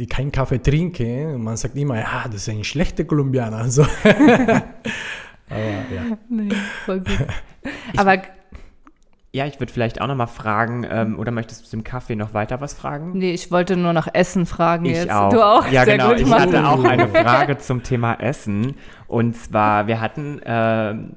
keinen 0.10 0.32
Kaffee 0.32 0.60
trinken. 0.62 1.36
Und 1.36 1.44
man 1.44 1.58
sagt 1.58 1.76
immer, 1.76 1.98
ja, 2.00 2.24
das 2.26 2.36
ist 2.48 2.50
ein 2.50 2.64
schlechter 2.64 3.04
Kolumbianer. 3.04 3.58
Also, 3.58 3.84
aber 4.04 5.60
ja. 5.94 6.18
Nee, 6.30 6.50
voll 6.86 7.00
gut. 7.00 7.28
Aber 7.98 8.18
Ja, 9.32 9.46
ich 9.46 9.60
würde 9.60 9.72
vielleicht 9.74 10.00
auch 10.02 10.08
noch 10.08 10.16
mal 10.16 10.28
fragen, 10.28 10.86
ähm, 10.90 11.20
oder 11.20 11.32
möchtest 11.32 11.66
du 11.66 11.70
zum 11.70 11.84
Kaffee 11.84 12.16
noch 12.16 12.34
weiter 12.34 12.62
was 12.62 12.74
fragen? 12.74 13.12
nee, 13.18 13.32
ich 13.34 13.52
wollte 13.52 13.76
nur 13.76 13.92
nach 13.94 14.08
Essen 14.14 14.46
fragen 14.46 14.86
Ich 14.86 14.96
jetzt. 14.98 15.12
auch. 15.12 15.30
Du 15.30 15.42
auch? 15.46 15.68
Ja, 15.68 15.84
Sehr 15.84 15.98
genau. 15.98 16.10
gut, 16.12 16.20
ich 16.22 16.28
Mann. 16.28 16.42
hatte 16.42 16.68
auch 16.68 16.84
eine 16.84 17.08
Frage 17.10 17.58
zum 17.58 17.84
Thema 17.84 18.14
Essen. 18.16 18.76
Und 19.08 19.36
zwar, 19.36 19.88
wir 19.88 20.00
hatten 20.00 20.40
ähm, 20.46 21.12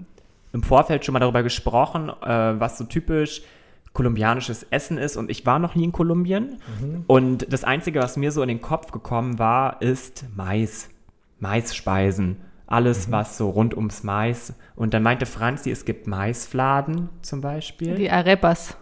im 0.52 0.62
Vorfeld 0.62 1.04
schon 1.04 1.12
mal 1.12 1.20
darüber 1.20 1.42
gesprochen, 1.42 2.08
äh, 2.08 2.58
was 2.60 2.78
so 2.78 2.84
typisch 2.84 3.42
kolumbianisches 3.92 4.64
Essen 4.70 4.98
ist. 4.98 5.16
Und 5.16 5.30
ich 5.30 5.46
war 5.46 5.58
noch 5.58 5.74
nie 5.74 5.84
in 5.84 5.92
Kolumbien. 5.92 6.58
Und 7.06 7.52
das 7.52 7.64
Einzige, 7.64 8.00
was 8.00 8.16
mir 8.16 8.32
so 8.32 8.42
in 8.42 8.48
den 8.48 8.60
Kopf 8.60 8.90
gekommen 8.92 9.38
war, 9.38 9.80
ist 9.82 10.24
Mais. 10.36 10.88
Maisspeisen. 11.40 12.36
Alles, 12.66 13.10
was 13.10 13.38
so 13.38 13.48
rund 13.48 13.74
ums 13.74 14.02
Mais. 14.02 14.52
Und 14.76 14.92
dann 14.92 15.02
meinte 15.02 15.24
Franzi, 15.24 15.70
es 15.70 15.84
gibt 15.84 16.06
Maisfladen 16.06 17.08
zum 17.22 17.40
Beispiel. 17.40 17.94
Die 17.94 18.10
Arepas. 18.10 18.76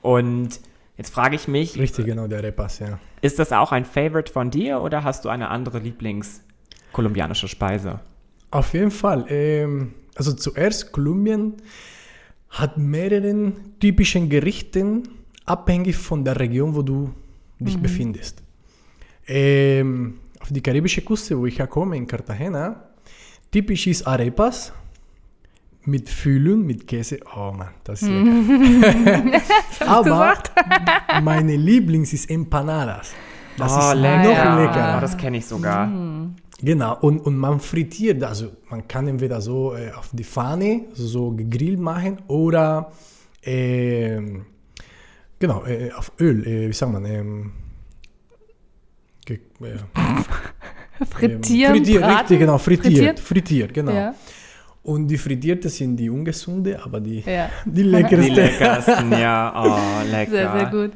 Und 0.00 0.60
jetzt 0.96 1.12
frage 1.12 1.36
ich 1.36 1.48
mich, 1.48 1.78
Richtig, 1.78 2.06
genau, 2.06 2.26
der 2.26 2.42
Repas, 2.42 2.78
ja. 2.78 2.98
ist 3.20 3.38
das 3.38 3.52
auch 3.52 3.72
ein 3.72 3.84
Favorite 3.84 4.32
von 4.32 4.50
dir 4.50 4.80
oder 4.80 5.04
hast 5.04 5.24
du 5.24 5.28
eine 5.28 5.48
andere 5.48 5.78
Lieblings-kolumbianische 5.80 7.46
Speise? 7.46 8.00
Auf 8.50 8.72
jeden 8.74 8.90
Fall. 8.90 9.26
Ähm, 9.28 9.94
also 10.14 10.32
zuerst, 10.32 10.92
Kolumbien 10.92 11.54
hat 12.52 12.78
mehrere 12.78 13.52
typischen 13.80 14.28
Gerichten, 14.28 15.08
abhängig 15.44 15.96
von 15.96 16.24
der 16.24 16.38
Region, 16.38 16.74
wo 16.74 16.82
du 16.82 17.12
dich 17.58 17.78
befindest. 17.78 18.42
Ähm, 19.26 20.14
auf 20.40 20.48
die 20.50 20.60
karibische 20.60 21.02
Küste, 21.02 21.38
wo 21.38 21.46
ich 21.46 21.58
herkomme, 21.58 21.96
in 21.96 22.06
Cartagena, 22.06 22.88
typisch 23.50 23.86
ist 23.86 24.06
Arepas 24.06 24.72
mit 25.84 26.08
Füllung, 26.08 26.66
mit 26.66 26.86
Käse. 26.86 27.20
Oh 27.34 27.52
Mann, 27.52 27.70
das 27.84 28.02
ist 28.02 28.08
lecker. 28.08 29.40
Aber 29.86 30.38
meine 31.22 31.56
Lieblings 31.56 32.12
ist 32.12 32.30
Empanadas. 32.30 33.12
Das 33.56 33.72
ist 33.72 33.78
noch 33.78 33.94
lecker. 33.94 34.56
leckerer. 34.56 34.94
Oh, 34.98 35.00
das 35.00 35.16
kenne 35.16 35.38
ich 35.38 35.46
sogar. 35.46 35.88
Genau, 36.64 36.96
und, 37.00 37.18
und 37.20 37.36
man 37.36 37.58
frittiert, 37.58 38.22
also 38.22 38.50
man 38.70 38.86
kann 38.86 39.08
entweder 39.08 39.40
so 39.40 39.74
äh, 39.74 39.90
auf 39.90 40.10
die 40.12 40.22
Pfanne 40.24 40.82
so 40.94 41.32
gegrillt 41.32 41.80
machen 41.80 42.18
oder 42.28 42.92
ähm, 43.42 44.46
genau, 45.40 45.64
äh, 45.64 45.90
auf 45.92 46.12
Öl, 46.20 46.46
äh, 46.46 46.68
wie 46.68 46.72
sagt 46.72 46.92
man, 46.92 47.04
ähm, 47.04 47.52
ge, 49.26 49.38
äh, 49.60 49.76
Frittieren, 51.10 51.74
frittiert, 51.74 52.02
braten? 52.02 52.16
richtig, 52.18 52.38
genau, 52.38 52.58
frittiert, 52.58 52.92
Frittiert? 52.94 53.20
frittiert, 53.20 53.74
genau. 53.74 53.92
Ja. 53.92 54.14
Und 54.84 55.08
die 55.08 55.18
frittierte 55.18 55.68
sind 55.68 55.96
die 55.96 56.10
ungesunde, 56.10 56.80
aber 56.82 57.00
die, 57.00 57.20
Ja. 57.20 57.48
die 57.64 57.72
Die 57.72 57.82
leckerste. 57.82 58.32
leckersten, 58.32 59.10
ja. 59.12 59.52
Oh, 59.56 60.08
lecker. 60.10 60.30
Sehr, 60.30 60.52
sehr 60.52 60.66
gut. 60.70 60.92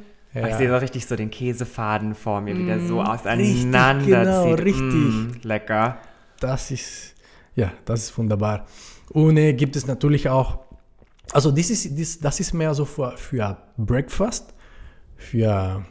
Ich 0.49 0.55
sehe 0.57 0.69
so 0.69 0.77
richtig 0.77 1.07
so 1.07 1.17
den 1.17 1.31
Käsefaden 1.31 2.15
vor 2.15 2.41
mir, 2.41 2.57
wie 2.59 2.65
der 2.65 2.81
so 2.81 2.99
genau, 2.99 3.13
auseinanderzieht. 3.13 4.61
richtig. 4.65 4.83
Mm, 4.83 5.31
lecker. 5.43 5.99
Das 6.41 6.71
ist, 6.71 7.15
ja, 7.55 7.73
das 7.85 8.01
ist 8.05 8.19
wunderbar. 8.19 8.67
Und 9.11 9.37
äh, 9.37 9.53
gibt 9.55 9.77
es 9.77 9.87
natürlich 9.87 10.29
auch, 10.29 10.59
also 11.33 11.51
das 11.51 11.71
ist, 11.71 11.99
das, 11.99 12.19
das 12.19 12.41
ist 12.41 12.53
mehr 12.53 12.75
so 12.75 12.85
für, 12.85 13.17
für 13.17 13.57
Breakfast, 13.79 14.53
für 15.17 15.85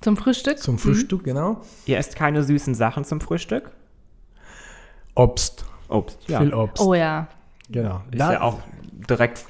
Zum 0.00 0.16
Frühstück? 0.16 0.58
zum 0.58 0.78
Frühstück, 0.78 1.24
genau. 1.24 1.60
Ihr 1.86 1.98
esst 1.98 2.16
keine 2.16 2.42
süßen 2.42 2.74
Sachen 2.74 3.04
zum 3.04 3.20
Frühstück? 3.20 3.70
Obst, 5.14 5.64
Obst, 5.88 6.18
ja. 6.28 6.40
viel 6.40 6.54
Obst, 6.54 6.82
Oh 6.82 6.94
ja. 6.94 7.28
genau. 7.70 8.02
Ist 8.10 8.20
Da- 8.20 8.32
ja 8.32 8.40
auch 8.40 8.60
direkt 9.08 9.44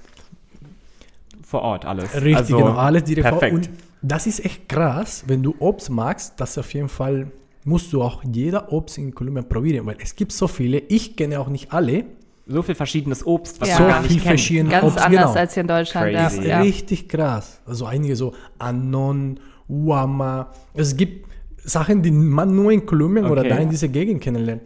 vor 1.47 1.62
Ort 1.62 1.85
alles. 1.85 2.12
Richtig, 2.14 2.37
also, 2.37 2.57
genau, 2.57 2.77
alles 2.77 3.05
direkt 3.05 3.29
vor- 3.29 3.38
perfekt. 3.38 3.70
Das 4.07 4.27
ist 4.27 4.45
echt 4.45 4.69
krass, 4.69 5.25
wenn 5.27 5.43
du 5.43 5.55
Obst 5.61 5.88
magst, 5.88 6.35
das 6.38 6.59
auf 6.59 6.75
jeden 6.75 6.90
Fall 6.90 7.31
musst 7.64 7.90
du 7.95 8.03
auch 8.03 8.23
jeder 8.31 8.71
Obst 8.71 8.99
in 8.99 9.14
Kolumbien 9.14 9.49
probieren, 9.49 9.87
weil 9.87 9.97
es 9.99 10.14
gibt 10.14 10.33
so 10.33 10.47
viele, 10.47 10.79
ich 10.79 11.17
kenne 11.17 11.40
auch 11.40 11.49
nicht 11.49 11.73
alle, 11.73 12.05
so 12.47 12.61
viel 12.61 12.75
verschiedenes 12.75 13.25
Obst, 13.27 13.59
was 13.62 13.71
Ja. 13.71 13.77
so 13.79 13.85
gar 13.85 14.03
viel 14.03 14.17
nicht 14.17 14.27
verschiedene 14.27 14.69
Ganz 14.69 14.85
Obst, 14.85 14.99
anders 14.99 15.21
genau. 15.29 15.40
als 15.40 15.55
hier 15.55 15.61
in 15.62 15.67
Deutschland. 15.69 16.12
Crazy. 16.14 16.40
Ja. 16.43 16.47
Ja. 16.49 16.61
Richtig 16.61 17.09
krass. 17.09 17.61
Also 17.64 17.87
einige 17.87 18.14
so 18.17 18.35
Anon, 18.59 19.40
Uama. 19.67 20.51
Es 20.75 20.95
gibt 20.95 21.27
Sachen, 21.64 22.03
die 22.03 22.11
man 22.11 22.55
nur 22.55 22.71
in 22.73 22.85
Kolumbien 22.85 23.25
oder 23.25 23.40
Okay. 23.40 23.49
da 23.49 23.57
in 23.57 23.71
dieser 23.71 23.88
Gegend 23.88 24.21
kennenlernt. 24.21 24.61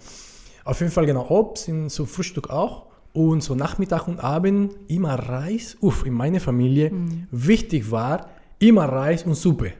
Auf 0.64 0.80
jeden 0.80 0.90
Fall 0.90 1.06
genau 1.06 1.24
Obst 1.28 1.68
in, 1.68 1.88
zum 1.88 2.08
Frühstück 2.08 2.50
auch. 2.50 2.86
Und 3.12 3.44
so 3.44 3.54
Nachmittag 3.54 4.08
und 4.08 4.18
Abend 4.18 4.74
immer 4.88 5.14
Reis. 5.14 5.76
Uff, 5.80 6.04
in 6.04 6.14
meiner 6.14 6.40
Familie 6.40 6.90
wichtig 7.30 7.92
war 7.92 8.26
immer 8.58 8.84
Reis 8.86 9.22
und 9.24 9.34
Suppe 9.34 9.72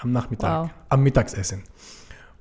am 0.00 0.12
Nachmittag, 0.12 0.62
Wow. 0.64 0.70
am 0.90 1.02
Mittagsessen. 1.02 1.62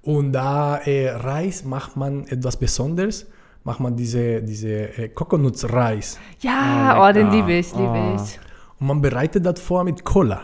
Und 0.01 0.34
da 0.34 0.78
äh, 0.80 1.10
Reis 1.10 1.63
macht 1.63 1.95
man 1.97 2.25
etwas 2.28 2.58
Besonderes, 2.58 3.25
macht 3.63 3.80
man 3.80 3.95
diese, 3.95 4.41
diese 4.43 4.69
äh, 4.97 5.10
Coconuts-Reis. 5.10 6.19
Ja, 6.41 6.97
Oh, 6.99 7.08
oh, 7.10 7.13
den 7.13 7.32
liebe 7.32 7.54
ich, 7.54 7.71
liebe 7.73 7.89
Oh. 7.89 8.15
ich. 8.15 8.39
Und 8.80 8.88
man 8.88 9.01
bereitet 9.01 9.45
das 9.45 9.60
vor 9.62 9.84
mit 9.84 10.04
Cola. 10.04 10.41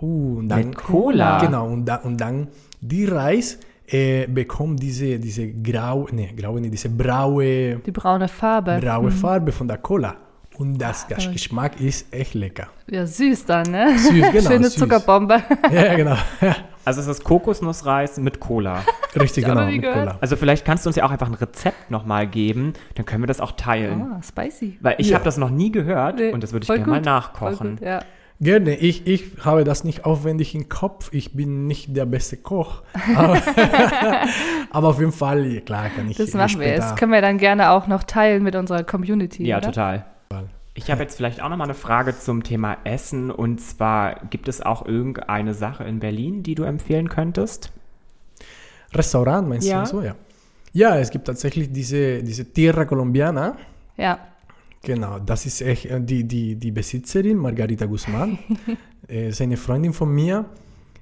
Uh, 0.00 0.38
und 0.38 0.48
dann, 0.48 0.70
Mit 0.70 0.76
Cola? 0.76 1.38
Genau, 1.38 1.66
und, 1.68 1.84
da, 1.86 1.96
und 1.96 2.16
dann 2.20 2.48
die 2.80 3.04
Reis 3.04 3.60
äh, 3.86 4.26
bekommt 4.26 4.82
diese, 4.82 5.18
diese 5.20 5.46
grau, 5.52 6.08
nee, 6.10 6.32
graue, 6.36 6.60
nicht, 6.60 6.72
diese 6.72 6.88
braue, 6.88 7.76
Die 7.76 7.90
braune 7.92 8.26
Farbe. 8.26 8.78
braue 8.80 9.10
Farbe 9.12 9.52
von 9.52 9.68
der 9.68 9.78
Cola. 9.78 10.16
Und 10.56 10.78
das 10.78 11.08
Gesch- 11.08 11.32
Geschmack 11.32 11.80
ist 11.80 12.12
echt 12.14 12.34
lecker. 12.34 12.68
Ja, 12.88 13.06
süß 13.06 13.44
dann, 13.46 13.70
ne? 13.72 13.98
Süß, 13.98 14.12
genau, 14.32 14.40
Schöne 14.50 14.64
süß. 14.66 14.76
Zuckerbombe. 14.76 15.42
Ja, 15.72 15.94
genau. 15.96 16.16
Also 16.84 17.00
es 17.00 17.06
ist 17.08 17.24
Kokosnussreis 17.24 18.18
mit 18.18 18.38
Cola. 18.40 18.84
Richtig, 19.18 19.44
genau, 19.44 19.66
mit 19.66 19.82
gehört. 19.82 19.98
Cola. 19.98 20.18
Also 20.20 20.36
vielleicht 20.36 20.64
kannst 20.64 20.84
du 20.86 20.90
uns 20.90 20.96
ja 20.96 21.04
auch 21.04 21.10
einfach 21.10 21.26
ein 21.28 21.34
Rezept 21.34 21.90
nochmal 21.90 22.26
geben, 22.28 22.74
dann 22.94 23.04
können 23.06 23.22
wir 23.22 23.26
das 23.26 23.40
auch 23.40 23.52
teilen. 23.52 24.02
Ah, 24.02 24.20
spicy. 24.22 24.78
Weil 24.80 24.96
ich 24.98 25.08
Ja. 25.08 25.14
habe 25.16 25.24
das 25.24 25.38
noch 25.38 25.50
nie 25.50 25.72
gehört 25.72 26.16
Nee, 26.18 26.30
und 26.32 26.42
das 26.42 26.52
würde 26.52 26.64
ich 26.64 26.68
gerne 26.68 26.86
mal 26.86 27.00
nachkochen. 27.00 27.76
Gut, 27.76 27.86
ja. 27.86 28.00
Gerne, 28.40 28.74
ich, 28.76 29.06
ich 29.06 29.24
habe 29.44 29.62
das 29.64 29.84
nicht 29.84 30.04
aufwendig 30.04 30.54
im 30.54 30.68
Kopf. 30.68 31.08
Ich 31.12 31.34
bin 31.34 31.66
nicht 31.68 31.96
der 31.96 32.04
beste 32.04 32.36
Koch. 32.36 32.82
Aber, 33.16 33.40
aber 34.70 34.88
auf 34.88 34.98
jeden 34.98 35.12
Fall, 35.12 35.46
ja, 35.46 35.60
klar, 35.60 35.88
kann 35.94 36.10
ich 36.10 36.16
Das 36.16 36.34
machen 36.34 36.60
wir. 36.60 36.76
Das 36.76 36.96
können 36.96 37.12
wir 37.12 37.22
dann 37.22 37.38
gerne 37.38 37.70
auch 37.70 37.86
noch 37.86 38.02
teilen 38.02 38.42
mit 38.42 38.56
unserer 38.56 38.82
Community. 38.82 39.46
Ja, 39.46 39.58
oder? 39.58 39.66
total. 39.68 40.04
Ich 40.74 40.90
habe 40.90 41.02
jetzt 41.02 41.16
vielleicht 41.16 41.40
auch 41.40 41.48
nochmal 41.48 41.66
eine 41.68 41.74
Frage 41.74 42.18
zum 42.18 42.42
Thema 42.42 42.76
Essen. 42.84 43.30
Und 43.30 43.60
zwar, 43.60 44.16
gibt 44.30 44.48
es 44.48 44.60
auch 44.60 44.84
irgendeine 44.86 45.54
Sache 45.54 45.84
in 45.84 46.00
Berlin, 46.00 46.42
die 46.42 46.54
du 46.56 46.64
empfehlen 46.64 47.08
könntest? 47.08 47.70
Restaurant, 48.92 49.48
meinst 49.48 49.66
Ja. 49.68 49.82
du 49.82 49.86
so? 49.88 50.02
Ja. 50.02 50.14
Ja, 50.72 50.98
es 50.98 51.10
gibt 51.10 51.26
tatsächlich 51.26 51.70
diese, 51.70 52.22
diese 52.22 52.44
Tierra 52.52 52.84
Colombiana. 52.84 53.56
Ja. 53.96 54.18
Genau, 54.82 55.18
das 55.20 55.46
ist 55.46 55.62
echt 55.62 55.86
äh, 55.86 56.00
die, 56.00 56.24
die, 56.24 56.56
die 56.56 56.70
Besitzerin, 56.72 57.36
Margarita 57.38 57.86
Guzman, 57.86 58.38
äh, 59.08 59.28
ist 59.28 59.40
eine 59.40 59.56
Freundin 59.56 59.92
von 59.92 60.12
mir. 60.12 60.44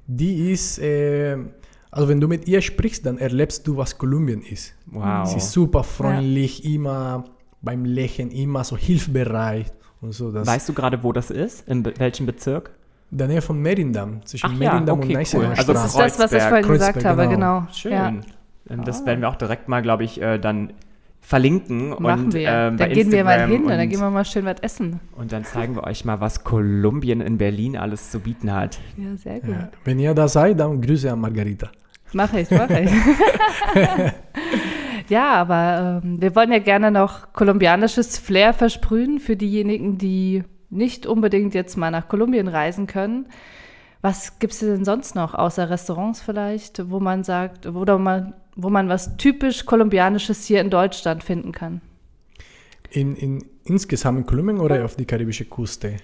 Die 0.06 0.52
ist, 0.52 0.78
äh, 0.78 1.36
also 1.90 2.08
wenn 2.08 2.20
du 2.20 2.28
mit 2.28 2.46
ihr 2.46 2.60
sprichst, 2.60 3.06
dann 3.06 3.16
erlebst 3.18 3.66
du, 3.66 3.76
was 3.78 3.96
Kolumbien 3.96 4.42
ist. 4.42 4.74
Wow. 4.86 5.26
Sie 5.26 5.38
ist 5.38 5.50
super 5.52 5.82
freundlich, 5.82 6.64
immer 6.64 7.24
beim 7.62 7.84
Lächeln, 7.84 8.30
immer 8.30 8.64
so 8.64 8.76
hilfsbereit 8.76 9.72
und 10.00 10.12
so. 10.12 10.30
Das 10.32 10.46
Weißt 10.46 10.68
du 10.68 10.72
gerade, 10.72 11.02
wo 11.02 11.12
das 11.12 11.30
ist? 11.30 11.66
In 11.68 11.82
be 11.82 11.94
welchem 11.98 12.26
Bezirk? 12.26 12.72
in 13.12 13.18
der 13.18 13.28
Nähe 13.28 13.42
von 13.42 13.60
Merindam, 13.60 14.24
zwischen 14.24 14.46
Ach 14.46 14.52
ja, 14.52 14.58
Merindam 14.58 14.98
okay, 14.98 15.08
und 15.08 15.12
cool. 15.12 15.18
Neißener 15.18 15.50
Also 15.50 15.72
Das 15.74 15.84
ist 15.84 15.98
das, 15.98 16.18
was 16.18 16.32
ich 16.32 16.38
Kreuzberg. 16.38 16.48
vorhin 16.48 16.68
gesagt 16.72 16.92
Kreuzberg, 16.94 17.18
habe, 17.18 17.28
genau. 17.28 17.60
genau. 17.60 17.72
Schön. 17.72 17.92
Ja. 17.92 18.08
Ähm, 18.70 18.84
Das 18.84 19.04
werden 19.04 19.20
wir 19.20 19.28
auch 19.28 19.36
direkt 19.36 19.68
mal, 19.68 19.82
glaube 19.82 20.04
ich, 20.04 20.20
äh, 20.20 20.38
dann 20.38 20.72
verlinken. 21.20 21.90
Machen 21.90 22.24
und, 22.24 22.34
wir. 22.34 22.48
ähm, 22.48 22.76
dann 22.78 22.90
gehen 22.90 23.12
wir 23.12 23.22
mal 23.22 23.32
Instagram 23.32 23.50
hin 23.50 23.62
und, 23.64 23.68
dann 23.68 23.88
gehen 23.88 24.00
wir 24.00 24.10
mal 24.10 24.24
schön 24.24 24.46
was 24.46 24.60
essen. 24.60 24.98
Und 25.14 25.30
dann 25.30 25.44
zeigen 25.44 25.76
wir 25.76 25.84
euch 25.84 26.06
mal, 26.06 26.20
was 26.20 26.42
Kolumbien 26.42 27.20
in 27.20 27.36
Berlin 27.36 27.76
alles 27.76 28.10
zu 28.10 28.18
bieten 28.18 28.50
hat. 28.50 28.78
Ja, 28.96 29.14
sehr 29.16 29.40
gut. 29.40 29.50
Ja. 29.50 29.68
Wenn 29.84 29.98
ihr 29.98 30.14
da 30.14 30.26
seid, 30.26 30.58
dann 30.58 30.80
Grüße 30.80 31.12
an 31.12 31.20
Margarita. 31.20 31.68
Mache 32.14 32.40
ich, 32.40 32.50
mache 32.50 32.80
ich. 32.80 32.90
ja, 35.12 35.34
aber 35.34 36.00
ähm, 36.02 36.22
wir 36.22 36.34
wollen 36.34 36.50
ja 36.50 36.58
gerne 36.58 36.90
noch 36.90 37.34
kolumbianisches 37.34 38.18
Flair 38.18 38.54
versprühen 38.54 39.18
für 39.18 39.36
diejenigen, 39.36 39.98
die 39.98 40.42
nicht 40.70 41.06
unbedingt 41.06 41.52
jetzt 41.52 41.76
mal 41.76 41.90
nach 41.90 42.08
Kolumbien 42.08 42.48
reisen 42.48 42.86
können. 42.86 43.26
Was 44.00 44.38
gibt 44.38 44.54
es 44.54 44.60
denn 44.60 44.86
sonst 44.86 45.14
noch, 45.14 45.34
außer 45.34 45.68
Restaurants 45.68 46.22
vielleicht, 46.22 46.90
wo 46.90 46.98
man 46.98 47.24
sagt, 47.24 47.66
oder 47.66 47.98
man, 47.98 48.32
wo 48.56 48.70
man 48.70 48.88
was 48.88 49.18
typisch 49.18 49.66
Kolumbianisches 49.66 50.46
hier 50.46 50.62
in 50.62 50.70
Deutschland 50.70 51.22
finden 51.22 51.52
kann? 51.52 51.82
In, 52.90 53.14
in, 53.14 53.44
insgesamt 53.64 54.18
in 54.18 54.26
Kolumbien 54.26 54.60
oder 54.60 54.82
auf 54.82 54.96
die 54.96 55.04
karibische 55.04 55.44
Küste? 55.44 55.98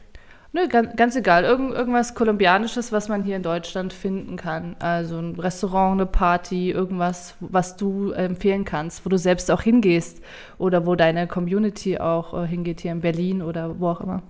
Nö, 0.53 0.67
ganz, 0.67 0.97
ganz 0.97 1.15
egal. 1.15 1.45
Irgend, 1.45 1.75
irgendwas 1.75 2.15
Kolumbianisches, 2.15 2.91
was 2.91 3.09
man 3.09 3.23
hier 3.23 3.37
in 3.37 3.43
Deutschland 3.43 3.93
finden 3.93 4.37
kann. 4.37 4.77
Also 4.79 5.19
ein 5.19 5.39
Restaurant, 5.39 6.01
eine 6.01 6.07
Party, 6.07 6.71
irgendwas, 6.71 7.35
was 7.41 7.77
du 7.77 8.13
empfehlen 8.13 8.65
kannst, 8.65 9.05
wo 9.05 9.11
du 9.11 9.19
selbst 9.19 9.51
auch 9.51 9.61
hingehst 9.61 10.23
oder 10.57 10.87
wo 10.87 10.95
deine 10.95 11.27
Community 11.27 11.99
auch 11.99 12.33
äh, 12.33 12.47
hingeht 12.47 12.81
hier 12.81 12.93
in 12.93 13.01
Berlin 13.01 13.43
oder 13.43 13.79
wo 13.79 13.89
auch 13.89 14.01
immer. 14.01 14.23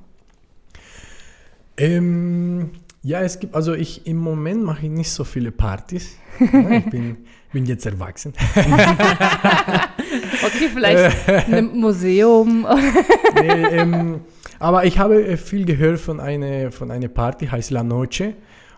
Ähm, 1.76 2.70
ja, 3.02 3.20
es 3.20 3.38
gibt, 3.38 3.54
also 3.54 3.74
ich 3.74 4.07
im 4.09 4.16
Moment 4.16 4.64
mache 4.64 4.87
ich 4.87 4.90
nicht 4.90 5.12
so 5.12 5.24
viele 5.24 5.52
Partys. 5.52 6.16
Ich 6.40 6.90
bin, 6.90 7.16
bin 7.52 7.66
jetzt 7.66 7.87
erwachsen. 7.87 8.33
Okay, 10.40 10.70
vielleicht 10.72 11.28
ein 11.28 11.76
Museum. 11.78 12.66
nee, 13.40 13.48
ähm, 13.48 14.20
aber 14.58 14.84
ich 14.84 14.98
habe 14.98 15.24
äh, 15.26 15.36
viel 15.36 15.64
gehört 15.64 15.98
von 16.00 16.20
einer 16.20 16.70
von 16.72 16.90
eine 16.90 17.08
Party, 17.08 17.46
heißt 17.46 17.70
La 17.70 17.82
Noche. 17.82 18.34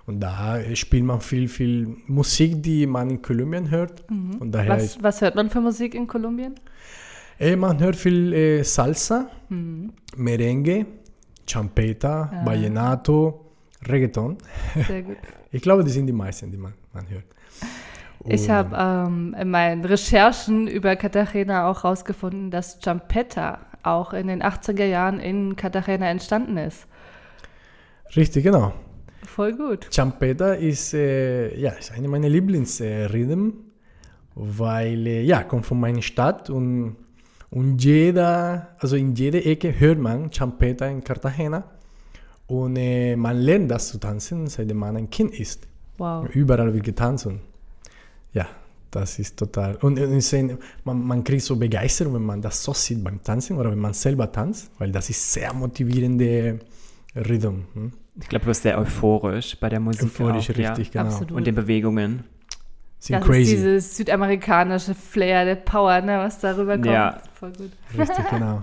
Und 0.07 0.21
da 0.21 0.59
äh, 0.59 0.75
spielt 0.75 1.05
man 1.05 1.21
viel, 1.21 1.47
viel 1.49 1.97
Musik, 2.07 2.63
die 2.63 2.87
man 2.87 3.11
in 3.11 3.23
Kolumbien 3.23 3.71
hört. 3.71 4.03
Und 4.11 4.51
daher 4.51 4.71
Was, 4.77 5.03
was 5.03 5.21
hört 5.21 5.35
man 5.37 5.51
für 5.51 5.61
Musik 5.61 5.95
in 5.95 6.07
Kolumbien? 6.07 6.55
äh, 7.39 7.55
man 7.57 7.79
hört 7.81 7.97
viel 7.97 8.33
äh, 8.33 8.63
Salsa, 8.65 9.29
Merengue, 10.17 10.87
Champeta, 11.49 12.31
Vallenato, 12.45 13.53
Reggaeton. 13.89 14.39
Sehr 14.87 15.03
gut. 15.03 15.17
Ich 15.53 15.63
glaube, 15.63 15.83
die 15.83 15.91
sind 15.91 16.07
die 16.07 16.13
meisten, 16.13 16.49
die 16.53 16.57
man, 16.57 16.75
man 16.93 17.11
hört. 17.11 17.25
Ich 18.25 18.43
Und, 18.43 18.51
habe 18.51 19.09
ähm, 19.09 19.35
in 19.37 19.51
meinen 19.51 19.85
Recherchen 19.85 20.69
über 20.69 20.95
Cartagena 20.95 21.69
auch 21.69 21.83
herausgefunden, 21.83 22.53
dass 22.53 22.79
Champeta 22.81 23.59
auch 23.83 24.13
in 24.13 24.27
den 24.27 24.43
80er 24.43 24.85
Jahren 24.85 25.21
in 25.21 25.57
Cartagena 25.57 26.07
entstanden 26.07 26.57
ist. 26.57 26.87
Richtig, 28.17 28.45
genau. 28.45 28.73
Voll 29.25 29.55
gut. 29.55 29.87
Champeta 29.93 30.55
ist, 30.55 30.95
äh, 30.95 31.57
ja, 31.57 31.71
ist 31.71 31.93
eine 31.93 32.09
meiner 32.09 32.29
Lieblingsrhythmen, 32.29 33.55
weil, 34.35 35.07
äh, 35.07 35.23
ja, 35.23 35.45
kommt 35.45 35.67
von 35.67 35.79
meiner 35.79 36.03
Stadt 36.03 36.51
und, 36.51 36.97
und 37.51 37.83
jeder, 37.83 38.69
also 38.79 38.97
in 38.97 39.15
jeder 39.15 39.45
Ecke 39.45 39.79
hört 39.79 39.99
man 39.99 40.33
Champeta 40.33 40.87
in 40.87 41.05
Cartagena 41.05 41.65
und 42.47 42.77
äh, 42.77 43.15
man 43.15 43.37
lernt 43.37 43.71
das 43.71 43.89
zu 43.89 43.99
tanzen, 43.99 44.49
seitdem 44.49 44.79
man 44.79 44.97
ein 44.97 45.11
Kind 45.11 45.39
ist. 45.39 45.69
Wow. 45.99 46.29
Überall 46.35 46.75
wird 46.75 46.85
getanzt 46.85 47.27
und 47.27 47.41
ja, 48.33 48.47
das 48.91 49.19
ist 49.19 49.37
total, 49.37 49.77
und, 49.77 49.99
und 49.99 50.33
ein- 50.35 50.59
man, 50.85 51.07
man 51.07 51.25
kriegt 51.25 51.43
so 51.43 51.57
Begeisterung, 51.57 52.15
wenn 52.15 52.23
man 52.25 52.43
das 52.43 52.63
so 52.63 52.73
sieht 52.73 53.03
beim 53.05 53.23
Tanzen 53.23 53.57
oder 53.59 53.71
wenn 53.71 53.79
man 53.79 53.93
selber 53.93 54.31
tanzt, 54.31 54.71
weil 54.79 54.91
das 54.91 55.11
ist 55.11 55.33
sehr 55.33 55.53
motivierende 55.55 56.59
Rhythm. 57.15 57.63
Hm? 57.75 57.93
Ich 58.21 58.29
glaube, 58.29 58.45
du 58.45 58.49
wirst 58.49 58.63
sehr 58.63 58.79
euphorisch 58.79 59.57
bei 59.59 59.69
der 59.69 59.81
Musik. 59.81 60.05
Euphorisch, 60.05 60.51
auch, 60.51 60.57
ja. 60.57 60.69
richtig, 60.71 60.91
genau. 60.91 61.07
Absolut. 61.07 61.33
Und 61.33 61.47
den 61.47 61.55
Bewegungen. 61.55 62.25
Sind 62.99 63.17
das 63.17 63.25
crazy. 63.25 63.41
ist 63.43 63.51
dieses 63.53 63.97
südamerikanische 63.97 64.95
Flair, 64.95 65.47
der 65.47 65.55
Power, 65.55 66.03
ne, 66.03 66.19
was 66.19 66.39
darüber 66.39 66.75
kommt. 66.75 66.87
Ja. 66.87 67.23
Voll 67.33 67.53
gut. 67.53 67.71
Richtig, 67.97 68.25
genau. 68.31 68.63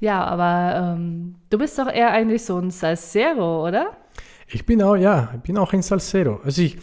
Ja, 0.00 0.24
aber 0.24 0.94
ähm, 0.96 1.34
du 1.50 1.58
bist 1.58 1.78
doch 1.78 1.88
eher 1.88 2.10
eigentlich 2.10 2.42
so 2.42 2.58
ein 2.58 2.70
Salsero, 2.70 3.68
oder? 3.68 3.92
Ich 4.48 4.64
bin 4.64 4.82
auch, 4.82 4.96
ja, 4.96 5.30
ich 5.36 5.42
bin 5.42 5.58
auch 5.58 5.72
ein 5.72 5.82
Salsero. 5.82 6.40
Also 6.42 6.62
ich, 6.62 6.78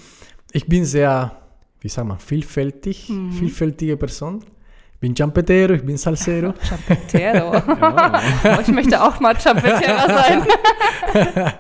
ich 0.52 0.68
bin 0.68 0.86
sehr, 0.86 1.32
wie 1.82 1.90
sagt 1.90 2.08
man, 2.08 2.20
vielfältig, 2.20 3.12
vielfältige 3.32 3.98
Person. 3.98 4.44
Ich 4.94 5.00
bin 5.00 5.16
Champetero, 5.16 5.74
ich 5.74 5.86
bin 5.86 5.96
Salsero. 5.96 6.54
Champetero. 6.62 7.52
oh, 7.58 8.62
ich 8.62 8.68
möchte 8.68 9.02
auch 9.02 9.18
mal 9.22 9.34
Champetero 9.40 10.08
sein. 10.08 10.44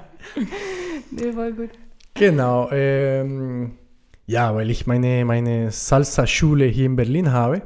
nee, 1.12 1.32
voll 1.32 1.54
gut. 1.54 1.70
genau. 2.14 2.70
Ähm, 2.72 3.78
ja, 4.26 4.54
weil 4.54 4.70
ich 4.70 4.86
meine, 4.88 5.24
meine 5.24 5.72
Salsa-Schule 5.72 6.66
hier 6.66 6.88
in 6.88 6.98
Berlin 6.98 7.32
habe. 7.32 7.62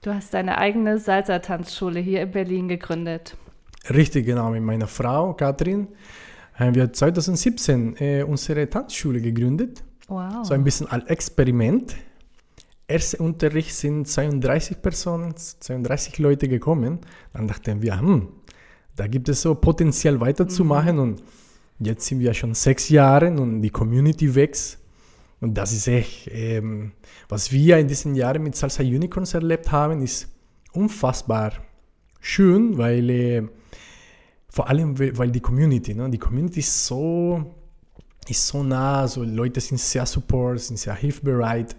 Du 0.00 0.14
hast 0.14 0.32
deine 0.32 0.56
eigene 0.56 0.98
Salsa-Tanzschule 0.98 2.00
hier 2.00 2.22
in 2.22 2.30
Berlin 2.30 2.68
gegründet. 2.68 3.36
Richtig, 3.90 4.26
genau, 4.26 4.50
mit 4.50 4.62
meiner 4.62 4.86
Frau, 4.86 5.34
Katrin, 5.34 5.88
haben 6.54 6.74
wir 6.74 6.92
2017 6.92 7.96
äh, 7.98 8.22
unsere 8.22 8.68
Tanzschule 8.68 9.20
gegründet. 9.20 9.84
Wow. 10.12 10.44
So 10.44 10.52
ein 10.52 10.62
bisschen 10.62 10.86
als 10.88 11.06
Experiment. 11.06 11.96
Erster 12.86 13.20
Unterricht 13.20 13.74
sind 13.74 14.06
32 14.06 14.82
Personen, 14.82 15.34
32 15.36 16.18
Leute 16.18 16.48
gekommen. 16.48 17.00
Dann 17.32 17.48
dachten 17.48 17.80
wir, 17.80 17.98
hm, 17.98 18.28
da 18.94 19.06
gibt 19.06 19.30
es 19.30 19.40
so 19.40 19.54
Potenzial 19.54 20.20
weiterzumachen. 20.20 20.98
Und 20.98 21.22
jetzt 21.78 22.04
sind 22.06 22.20
wir 22.20 22.34
schon 22.34 22.52
sechs 22.52 22.90
Jahre 22.90 23.28
und 23.28 23.62
die 23.62 23.70
Community 23.70 24.34
wächst. 24.34 24.80
Und 25.40 25.54
das 25.54 25.72
ist 25.72 25.88
echt, 25.88 26.28
ähm, 26.30 26.92
was 27.30 27.50
wir 27.50 27.78
in 27.78 27.88
diesen 27.88 28.14
Jahren 28.14 28.42
mit 28.42 28.54
Salsa 28.54 28.82
Unicorns 28.82 29.32
erlebt 29.32 29.72
haben, 29.72 30.02
ist 30.02 30.28
unfassbar 30.72 31.54
schön, 32.20 32.76
weil 32.76 33.08
äh, 33.08 33.42
vor 34.50 34.68
allem, 34.68 34.98
weil 34.98 35.16
weil 35.16 35.30
die 35.30 35.40
Community, 35.40 35.94
ne? 35.94 36.10
die 36.10 36.18
Community 36.18 36.60
ist 36.60 36.86
so, 36.86 37.61
ist 38.28 38.46
so 38.46 38.62
nah, 38.62 39.06
so 39.08 39.22
Leute 39.22 39.60
sind 39.60 39.78
sehr 39.78 40.06
support, 40.06 40.60
sind 40.60 40.78
sehr 40.78 40.94
hilfbereit 40.94 41.76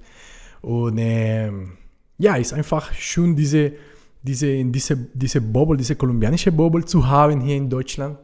und 0.62 0.98
ähm, 0.98 1.78
ja, 2.18 2.36
ist 2.36 2.54
einfach 2.54 2.94
schön, 2.94 3.36
diese, 3.36 3.74
diese, 4.22 4.64
diese, 4.66 4.96
diese 5.14 5.42
Bubble, 5.42 5.78
diese 5.78 5.96
kolumbianische 5.96 6.52
Bubble 6.52 6.86
zu 6.86 7.06
haben 7.06 7.42
hier 7.42 7.58
in 7.58 7.70
Deutschland 7.70 8.18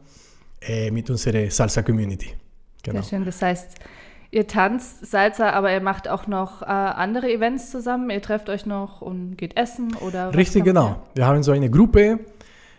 äh, 0.60 0.90
mit 0.90 1.10
unserer 1.10 1.50
Salsa-Community. 1.50 2.34
Genau. 2.82 3.02
Sehr 3.02 3.10
schön. 3.10 3.24
Das 3.24 3.42
heißt, 3.42 3.76
ihr 4.30 4.46
tanzt 4.46 5.06
Salsa, 5.06 5.50
aber 5.50 5.72
ihr 5.72 5.80
macht 5.80 6.08
auch 6.08 6.26
noch 6.26 6.62
äh, 6.62 6.66
andere 6.66 7.30
Events 7.30 7.70
zusammen. 7.70 8.10
Ihr 8.10 8.22
trefft 8.22 8.48
euch 8.48 8.66
noch 8.66 9.02
und 9.02 9.36
geht 9.36 9.56
essen 9.56 9.94
oder 9.96 10.34
Richtig, 10.34 10.64
genau. 10.64 11.02
Wir 11.14 11.26
haben 11.26 11.42
so 11.42 11.52
eine 11.52 11.70
Gruppe, 11.70 12.20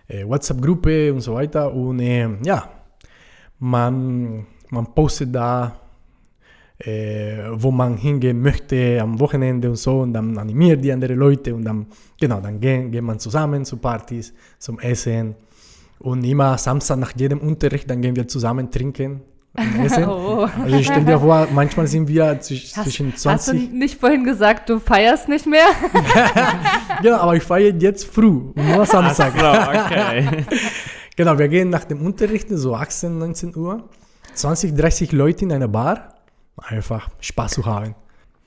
äh, 0.08 0.26
WhatsApp-Gruppe 0.26 1.14
und 1.14 1.22
so 1.22 1.36
weiter. 1.36 1.74
Und 1.74 2.00
äh, 2.00 2.30
ja, 2.44 2.70
man, 3.60 4.48
man 4.72 4.86
postet 4.94 5.34
da, 5.36 5.74
äh, 6.80 7.38
wo 7.54 7.70
man 7.72 7.96
hingehen 7.98 8.42
möchte 8.42 9.00
am 9.02 9.20
Wochenende 9.20 9.70
und 9.70 9.76
so. 9.76 10.00
Und 10.00 10.14
dann 10.14 10.38
animiert 10.38 10.84
die 10.84 10.92
anderen 10.92 11.18
Leute 11.18 11.54
und 11.54 11.64
dann, 11.64 11.86
genau, 12.20 12.40
dann 12.42 12.60
gehen, 12.60 12.92
geht 12.92 13.04
man 13.04 13.20
zusammen 13.20 13.64
zu 13.66 13.78
Partys, 13.78 14.34
zum 14.58 14.80
Essen. 14.80 15.36
Und 16.00 16.24
immer 16.24 16.58
Samstag 16.58 16.98
nach 16.98 17.14
jedem 17.16 17.40
Unterricht, 17.40 17.88
dann 17.90 18.02
gehen 18.02 18.16
wir 18.16 18.28
zusammen 18.28 18.72
trinken 18.72 19.22
und 19.56 19.80
essen. 19.86 20.06
Oh. 20.06 20.48
Also 20.64 20.76
ich 20.78 20.88
stell 20.88 21.06
dir 21.06 21.20
vor, 21.20 21.48
manchmal 21.54 21.86
sind 21.86 22.08
wir 22.08 22.40
zwisch- 22.42 22.76
Hast, 22.76 22.86
zwischen 22.86 23.12
hast 23.14 23.48
du 23.50 23.52
20. 23.52 23.72
nicht 23.74 24.00
vorhin 24.00 24.24
gesagt, 24.24 24.68
du 24.70 24.80
feierst 24.80 25.30
nicht 25.30 25.46
mehr? 25.46 25.68
Genau, 27.04 27.18
aber 27.18 27.36
ich 27.36 27.44
feiere 27.44 27.74
jetzt 27.80 28.06
früh, 28.06 28.52
nur 28.56 28.86
Samstag. 28.86 29.34
So, 29.38 29.46
okay. 29.48 30.46
Genau, 31.16 31.38
wir 31.38 31.48
gehen 31.50 31.70
nach 31.70 31.84
dem 31.84 32.02
Unterricht, 32.06 32.48
so 32.50 32.74
18, 32.76 33.18
19 33.20 33.56
Uhr. 33.56 33.84
20, 34.34 34.76
30 34.76 35.12
Leute 35.12 35.46
in 35.46 35.52
einer 35.52 35.68
Bar. 35.68 36.16
Einfach 36.58 37.10
Spaß 37.20 37.54
zu 37.54 37.66
haben. 37.66 37.96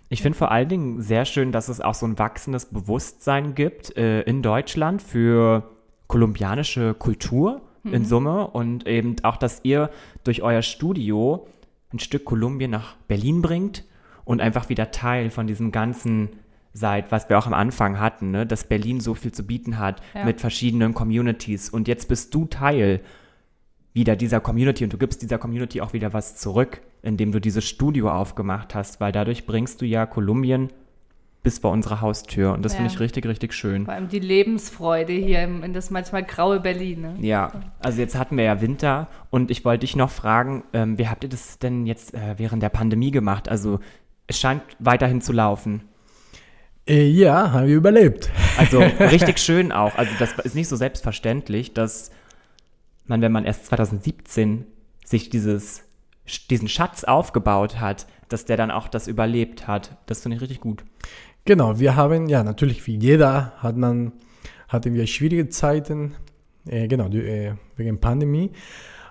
Ich 0.08 0.22
finde 0.22 0.38
vor 0.38 0.50
allen 0.50 0.68
Dingen 0.68 1.02
sehr 1.02 1.24
schön, 1.24 1.50
dass 1.52 1.68
es 1.68 1.80
auch 1.80 1.94
so 1.94 2.06
ein 2.06 2.18
wachsendes 2.18 2.66
Bewusstsein 2.66 3.54
gibt 3.54 3.96
äh, 3.96 4.22
in 4.22 4.42
Deutschland 4.42 5.02
für 5.02 5.70
kolumbianische 6.06 6.94
Kultur 6.94 7.62
in 7.86 8.06
Summe 8.06 8.46
und 8.46 8.86
eben 8.86 9.16
auch, 9.24 9.36
dass 9.36 9.60
ihr 9.62 9.90
durch 10.22 10.40
euer 10.40 10.62
Studio 10.62 11.46
ein 11.92 11.98
Stück 11.98 12.24
Kolumbien 12.24 12.70
nach 12.70 12.96
Berlin 13.08 13.42
bringt 13.42 13.84
und 14.24 14.40
einfach 14.40 14.70
wieder 14.70 14.90
Teil 14.90 15.28
von 15.28 15.46
diesem 15.46 15.70
ganzen 15.70 16.30
seid, 16.72 17.12
was 17.12 17.28
wir 17.28 17.36
auch 17.38 17.46
am 17.46 17.52
Anfang 17.52 18.00
hatten, 18.00 18.30
ne? 18.30 18.46
dass 18.46 18.64
Berlin 18.64 19.00
so 19.00 19.12
viel 19.14 19.32
zu 19.32 19.46
bieten 19.46 19.78
hat 19.78 20.00
Ja. 20.14 20.24
mit 20.24 20.40
verschiedenen 20.40 20.94
Communities 20.94 21.68
und 21.68 21.86
jetzt 21.86 22.08
bist 22.08 22.34
du 22.34 22.46
Teil 22.46 23.00
wieder 23.94 24.16
dieser 24.16 24.40
Community 24.40 24.84
und 24.84 24.92
du 24.92 24.98
gibst 24.98 25.22
dieser 25.22 25.38
Community 25.38 25.80
auch 25.80 25.92
wieder 25.92 26.12
was 26.12 26.36
zurück, 26.36 26.82
indem 27.02 27.32
du 27.32 27.40
dieses 27.40 27.64
Studio 27.64 28.10
aufgemacht 28.10 28.74
hast, 28.74 29.00
weil 29.00 29.12
dadurch 29.12 29.46
bringst 29.46 29.80
du 29.80 29.86
ja 29.86 30.04
Kolumbien 30.04 30.70
bis 31.44 31.58
vor 31.58 31.70
unsere 31.70 32.00
Haustür 32.00 32.54
und 32.54 32.64
das 32.64 32.74
finde 32.74 32.88
Ja. 32.88 32.94
ich 32.94 33.00
richtig, 33.00 33.26
richtig 33.26 33.52
schön. 33.52 33.84
Vor 33.84 33.94
allem 33.94 34.08
die 34.08 34.18
Lebensfreude 34.18 35.12
hier 35.12 35.42
in 35.42 35.72
das 35.74 35.90
manchmal 35.90 36.24
graue 36.24 36.58
Berlin. 36.58 37.02
Ne? 37.02 37.14
Ja, 37.20 37.52
also 37.80 38.00
jetzt 38.00 38.18
hatten 38.18 38.36
wir 38.36 38.44
ja 38.44 38.60
Winter 38.60 39.08
und 39.30 39.50
ich 39.50 39.64
wollte 39.64 39.80
dich 39.80 39.94
noch 39.94 40.10
fragen, 40.10 40.64
ähm, 40.72 40.98
wie 40.98 41.06
habt 41.06 41.22
ihr 41.22 41.28
das 41.30 41.58
denn 41.58 41.86
jetzt 41.86 42.14
äh, 42.14 42.34
während 42.38 42.62
der 42.62 42.70
Pandemie 42.70 43.10
gemacht? 43.10 43.48
Also 43.48 43.78
es 44.26 44.40
scheint 44.40 44.62
weiterhin 44.78 45.20
zu 45.20 45.32
laufen. 45.32 45.82
Äh, 46.88 47.06
ja, 47.08 47.52
haben 47.52 47.66
wir 47.68 47.76
überlebt. 47.76 48.30
Also 48.56 48.78
richtig 49.00 49.38
schön 49.38 49.70
auch. 49.70 49.96
Also 49.96 50.12
das 50.18 50.32
ist 50.40 50.54
nicht 50.54 50.68
so 50.68 50.76
selbstverständlich, 50.76 51.74
dass 51.74 52.10
man, 53.06 53.20
wenn 53.20 53.32
man 53.32 53.44
erst 53.44 53.66
2017 53.66 54.66
sich 55.04 55.30
dieses, 55.30 55.84
diesen 56.50 56.68
Schatz 56.68 57.04
aufgebaut 57.04 57.80
hat, 57.80 58.06
dass 58.28 58.44
der 58.44 58.56
dann 58.56 58.70
auch 58.70 58.88
das 58.88 59.06
überlebt 59.06 59.66
hat. 59.66 59.96
Das 60.06 60.22
finde 60.22 60.36
ich 60.36 60.42
richtig 60.42 60.60
gut. 60.60 60.84
Genau, 61.44 61.78
wir 61.78 61.94
haben, 61.94 62.28
ja, 62.28 62.42
natürlich 62.42 62.86
wie 62.86 62.96
jeder 62.96 63.52
hat 63.58 63.76
man, 63.76 64.12
hatten 64.68 64.94
wir 64.94 65.06
schwierige 65.06 65.48
Zeiten, 65.50 66.14
äh, 66.66 66.88
genau, 66.88 67.08
die, 67.08 67.18
äh, 67.18 67.52
wegen 67.76 68.00
Pandemie. 68.00 68.50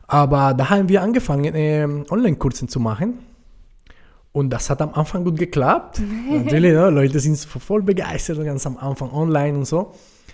Aber 0.08 0.54
da 0.54 0.70
haben 0.70 0.90
wir 0.90 1.02
angefangen, 1.02 1.54
äh, 1.54 1.88
Online-Kurse 2.10 2.68
zu 2.68 2.80
machen. 2.80 3.20
Und 4.32 4.50
das 4.50 4.72
hat 4.72 4.82
am 4.82 4.94
Anfang 4.96 5.24
gut 5.24 5.38
geklappt. 5.38 6.02
Natürlich, 6.32 6.74
ne, 6.74 6.90
Leute 6.90 7.20
sind 7.20 7.38
voll 7.38 7.84
begeistert, 7.84 8.44
ganz 8.44 8.66
am 8.66 8.78
Anfang 8.78 9.12
online 9.12 9.60
und 9.60 9.66
so. 9.66 9.94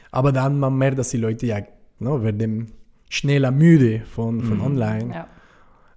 Aber 0.09 0.31
dann 0.31 0.57
man 0.57 0.77
merkt, 0.77 0.97
dass 0.97 1.09
die 1.09 1.17
Leute 1.17 1.45
ja 1.45 1.59
ne, 1.99 2.23
werden 2.23 2.71
schneller 3.09 3.51
müde 3.51 4.01
von, 4.05 4.41
von 4.41 4.61
online 4.61 5.13
Ja. 5.13 5.27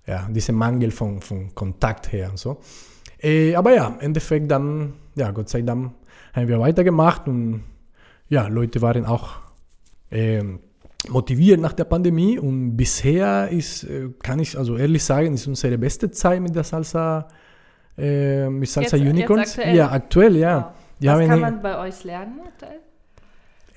ja, 0.06 0.28
dieser 0.30 0.52
Mangel 0.54 0.90
von, 0.90 1.20
von 1.20 1.54
Kontakt 1.54 2.10
her 2.12 2.30
und 2.30 2.38
so. 2.38 2.58
Äh, 3.22 3.54
aber 3.54 3.74
ja, 3.74 3.86
im 3.88 4.00
Endeffekt 4.00 4.50
dann, 4.50 4.94
ja, 5.14 5.30
Gott 5.30 5.48
sei 5.48 5.62
Dank 5.62 5.92
haben 6.32 6.48
wir 6.48 6.58
weitergemacht 6.58 7.28
und 7.28 7.62
ja, 8.28 8.48
Leute 8.48 8.80
waren 8.82 9.04
auch 9.04 9.34
ähm, 10.10 10.58
motiviert 11.08 11.60
nach 11.60 11.74
der 11.74 11.84
Pandemie 11.84 12.38
und 12.38 12.76
bisher 12.76 13.48
ist, 13.50 13.84
äh, 13.84 14.08
kann 14.22 14.38
ich 14.38 14.56
also 14.56 14.76
ehrlich 14.76 15.04
sagen, 15.04 15.34
ist 15.34 15.46
unsere 15.46 15.76
beste 15.78 16.10
Zeit 16.10 16.40
mit 16.40 16.54
der 16.56 16.64
Salsa, 16.64 17.28
äh, 17.98 18.48
mit 18.48 18.68
Salsa 18.70 18.96
Jetzt- 18.96 19.04
jetzt 19.04 19.12
Unicorns. 19.14 19.50
aktuell? 19.58 19.76
Ja, 19.76 19.90
aktuell, 19.92 20.36
ja. 20.36 20.56
Wow. 20.56 20.74
Was 21.20 21.28
kann 21.28 21.40
man 21.40 21.62
bei 21.62 21.78
euch 21.78 22.04
lernen 22.04 22.40
aktuell? 22.46 22.78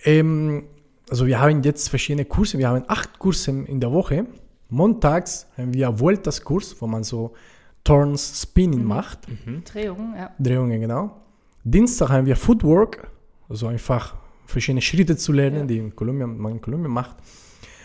ähm, 0.05 0.63
also 1.09 1.25
wir 1.27 1.39
haben 1.39 1.61
jetzt 1.63 1.89
verschiedene 1.89 2.25
Kurse. 2.25 2.57
Wir 2.57 2.69
haben 2.69 2.83
acht 2.87 3.17
Kurse 3.19 3.51
in 3.51 3.79
der 3.79 3.91
Woche. 3.91 4.25
Montags 4.69 5.47
haben 5.57 5.73
wir 5.73 5.99
Vueltas-Kurs, 5.99 6.75
wo 6.79 6.87
man 6.87 7.03
so 7.03 7.33
Turns, 7.83 8.41
Spinning 8.41 8.83
macht. 8.83 9.19
Drehungen, 9.71 10.15
ja. 10.17 10.31
Drehungen, 10.39 10.81
genau. 10.81 11.11
Dienstag 11.63 12.09
haben 12.09 12.25
wir 12.25 12.35
Footwork, 12.35 13.07
also 13.47 13.67
einfach 13.67 14.15
verschiedene 14.47 14.81
Schritte 14.81 15.15
zu 15.17 15.31
lernen, 15.31 15.59
Ja. 15.61 15.65
die 15.65 15.77
in 15.77 15.95
Kolumbien, 15.95 16.37
man 16.37 16.53
in 16.53 16.61
Kolumbien 16.61 16.91
macht. 16.91 17.17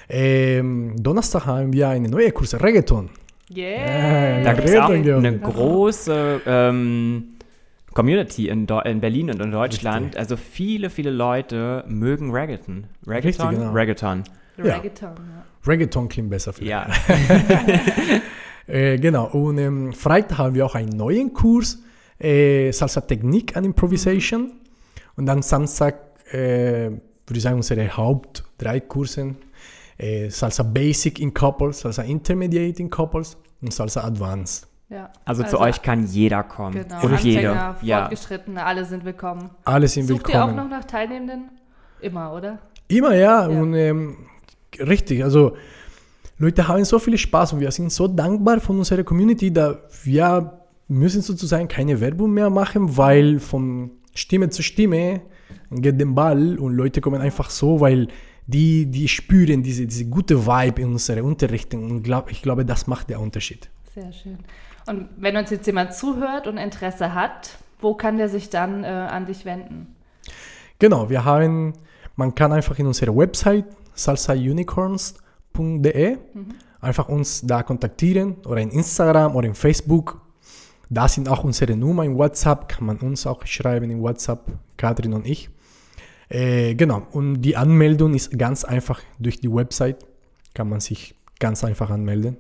Ähm, 0.09 0.95
Donnerstag 0.99 1.47
haben 1.47 1.73
wir 1.73 1.89
eine 1.89 2.09
neue 2.09 2.33
Kurs, 2.33 2.55
Reggaeton. 2.55 3.11
Yeah. 3.55 4.39
Ja, 4.39 4.45
Da 4.45 4.53
gibt 4.55 4.69
es 4.69 4.77
auch 4.77 4.89
eine 4.91 5.39
große 5.39 6.41
ähm, 6.47 7.25
Community 7.95 8.49
in, 8.49 8.67
Deu- 8.67 8.85
in 8.85 9.01
Berlin 9.01 9.31
und 9.31 9.41
in 9.41 9.51
Deutschland. 9.51 10.07
Richtig. 10.07 10.21
Also 10.21 10.37
viele, 10.37 10.91
viele 10.91 11.11
Leute 11.11 11.85
mögen 11.89 12.31
Reggaeton. 12.33 12.87
Reggaeton? 13.07 13.47
Richtig, 13.49 13.59
genau. 13.59 13.73
Reggaeton. 13.73 14.25
Ja. 14.59 14.75
Reggaeton, 14.77 15.11
ja. 15.17 15.45
Reggaeton 15.67 16.09
klingt 16.09 16.31
besser 16.31 16.53
vielleicht. 16.53 16.71
Ja. 16.71 16.87
Äh, 18.67 18.99
genau, 18.99 19.27
und 19.33 19.59
ähm, 19.59 19.93
Freitag 19.93 20.39
haben 20.39 20.55
wir 20.55 20.65
auch 20.65 20.77
einen 20.77 20.91
neuen 20.91 21.33
Kurs, 21.33 21.83
äh, 22.21 22.71
Salsa 22.71 23.01
Technik 23.01 23.57
and 23.57 23.67
Improvisation. 23.67 24.53
Und 25.17 25.27
dann 25.27 25.43
Samstag, 25.43 25.97
äh, 26.33 26.91
würde 26.91 27.01
ich 27.35 27.43
sagen, 27.43 27.57
unsere 27.57 27.97
Haupt 27.97 28.45
drei 28.59 28.79
Kursen, 28.79 29.39
äh, 29.99 30.29
Salsa 30.31 30.63
Basic 30.63 31.19
in 31.19 31.35
Couples, 31.35 31.81
Salsa 31.81 32.03
Intermediate 32.03 32.81
in 32.81 32.91
Couples 32.91 33.37
und 33.61 33.75
Salsa 33.75 34.05
Advanced. 34.05 34.69
Ja. 34.91 35.11
Also, 35.25 35.45
zu 35.45 35.59
euch 35.59 35.81
kann 35.83 36.07
jeder 36.07 36.43
kommen. 36.43 36.73
Genau, 36.83 37.03
Und 37.03 37.13
Anfänger, 37.13 37.19
jeder. 37.19 37.77
Ja. 37.83 37.99
Fortgeschrittene, 38.01 38.65
alle 38.65 38.85
sind 38.85 39.05
willkommen. 39.05 39.51
Alle 39.65 39.89
sind 39.89 40.07
Sucht 40.07 40.29
ihr 40.29 40.35
auch 40.43 40.49
willkommen. 40.49 40.57
noch 40.57 40.79
nach 40.79 40.85
Teilnehmenden? 40.85 41.51
Immer, 42.01 42.33
oder? 42.33 42.59
Immer, 42.89 43.15
ja. 43.15 43.49
Ja. 43.49 43.61
Und 43.61 43.75
ähm, 43.75 44.17
richtig, 44.79 45.23
also 45.23 45.57
Leute 46.39 46.67
haben 46.67 46.85
so 46.85 46.99
viel 46.99 47.17
Spaß 47.19 47.53
und 47.53 47.61
wir 47.61 47.71
sind 47.71 47.93
so 47.93 48.09
dankbar 48.09 48.61
von 48.61 48.79
unserer 48.79 49.05
Community, 49.05 49.53
da 49.53 49.79
wir 50.05 50.61
müssen 50.89 51.23
sozusagen 51.23 51.69
keine 51.69 52.01
Werbung 52.01 52.33
mehr 52.33 52.51
machen, 52.51 52.97
weil 52.97 53.39
von 53.39 53.91
Stimme 54.15 54.51
zu 54.51 54.63
Stimme 54.63 55.21
geht 55.71 56.01
der 56.01 56.07
Ball 56.07 56.59
und 56.59 56.75
Leute 56.75 57.01
kommen 57.01 57.21
einfach 57.21 57.51
so, 57.51 57.81
weil 57.81 58.09
die, 58.47 58.87
die 58.87 59.07
spüren 59.07 59.63
diese, 59.63 59.87
diese 59.87 60.07
gute 60.07 60.47
Vibe 60.47 60.83
in 60.83 60.89
unserer 60.89 61.23
Unterrichtung 61.23 61.89
und 61.91 62.03
glaub, 62.03 62.31
ich 62.31 62.43
glaube, 62.43 62.65
das 62.65 62.87
macht 62.87 63.11
der 63.11 63.21
Unterschied. 63.21 63.71
Sehr 63.95 64.13
schön. 64.13 64.39
Und 64.91 65.09
wenn 65.17 65.37
uns 65.37 65.51
jetzt 65.51 65.67
jemand 65.69 65.95
zuhört 65.95 66.49
und 66.49 66.59
Interesse 66.59 67.15
hat, 67.15 67.59
wo 67.81 67.95
kann 67.95 68.17
der 68.17 68.29
sich 68.29 68.51
dann 68.51 68.83
äh, 68.83 68.89
an 68.89 69.27
dich 69.27 69.45
wenden? 69.45 69.95
Genau, 70.81 71.09
wir 71.09 71.25
haben, 71.25 71.75
man 72.17 72.35
kann 72.35 72.51
einfach 72.51 72.77
in 72.77 72.89
unserer 72.89 73.17
Website 73.17 73.67
salsaunicorns.de 73.95 76.19
einfach 76.81 77.09
uns 77.09 77.43
da 77.43 77.63
kontaktieren 77.63 78.39
oder 78.45 78.61
in 78.61 78.71
Instagram 78.71 79.37
oder 79.37 79.47
in 79.47 79.55
Facebook. 79.55 80.21
Da 80.89 81.07
sind 81.07 81.29
auch 81.29 81.45
unsere 81.45 81.77
Nummer 81.77 82.03
in 82.03 82.19
WhatsApp, 82.19 82.69
kann 82.69 82.87
man 82.87 82.97
uns 82.97 83.29
auch 83.29 83.47
schreiben 83.47 83.93
in 83.93 84.03
WhatsApp, 84.03 84.41
Katrin 84.77 85.13
und 85.13 85.25
ich. 85.25 85.51
Äh, 86.29 86.75
genau, 86.75 87.07
und 87.13 87.43
die 87.43 87.57
Anmeldung 87.57 88.15
ist 88.15 88.37
ganz 88.37 88.65
einfach 88.65 89.01
durch 89.21 89.39
die 89.39 89.53
Website, 89.53 90.05
kann 90.53 90.69
man 90.69 90.81
sich 90.81 91.15
ganz 91.39 91.63
einfach 91.63 91.91
anmelden. 91.91 92.39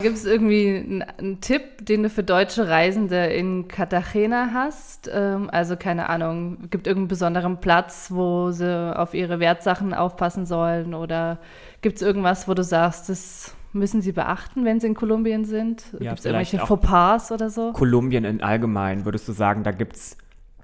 Gibt 0.00 0.16
es 0.16 0.24
irgendwie 0.24 0.76
einen, 0.76 1.02
einen, 1.02 1.40
Tipp, 1.40 1.84
den 1.84 2.02
du 2.02 2.10
für 2.10 2.22
deutsche 2.22 2.68
Reisende 2.68 3.26
in 3.26 3.68
Cartagena 3.68 4.50
hast? 4.54 5.10
Ähm, 5.12 5.50
also 5.52 5.76
keine 5.76 6.08
Ahnung, 6.08 6.70
gibt 6.70 6.86
irgendeinen 6.86 7.08
besonderen 7.08 7.60
Platz, 7.60 8.10
wo 8.10 8.50
sie 8.50 8.96
auf 8.96 9.12
ihre 9.12 9.40
Wertsachen 9.40 9.92
aufpassen 9.92 10.46
sollen? 10.46 10.94
Oder 10.94 11.38
gibt 11.82 11.96
es 11.96 12.02
irgendwas, 12.02 12.48
wo 12.48 12.54
du 12.54 12.64
sagst, 12.64 13.10
das 13.10 13.54
müssen 13.72 14.00
sie 14.00 14.12
beachten, 14.12 14.64
wenn 14.64 14.80
sie 14.80 14.86
in 14.86 14.94
Kolumbien 14.94 15.44
sind? 15.44 15.84
Ja, 15.92 16.10
gibt 16.10 16.20
es 16.20 16.24
irgendwelche 16.24 16.58
Fauxpas 16.58 17.30
oder 17.30 17.50
so? 17.50 17.72
Kolumbien 17.72 18.24
in 18.24 18.42
allgemein, 18.42 19.04
würdest 19.04 19.28
du 19.28 19.32
sagen, 19.32 19.64
da 19.64 19.72
gibt 19.72 19.96
es 19.96 20.16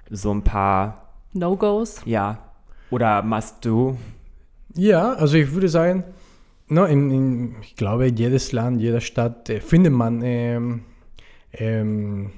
so 0.09 0.33
ein 0.33 0.43
paar 0.43 1.09
No-Gos? 1.33 2.01
Ja. 2.05 2.39
Oder 2.89 3.21
must-do? 3.21 3.97
Ja, 4.73 5.13
also 5.13 5.37
ich 5.37 5.51
würde 5.53 5.69
sagen, 5.69 6.03
no, 6.67 6.85
in, 6.85 7.11
in, 7.11 7.55
ich 7.61 7.75
glaube, 7.75 8.07
jedes 8.07 8.51
Land, 8.51 8.81
jede 8.81 9.01
Stadt 9.01 9.49
äh, 9.49 9.59
findet 9.59 9.93
man, 9.93 10.21
ähm, 10.23 10.81
ähm, 11.53 12.31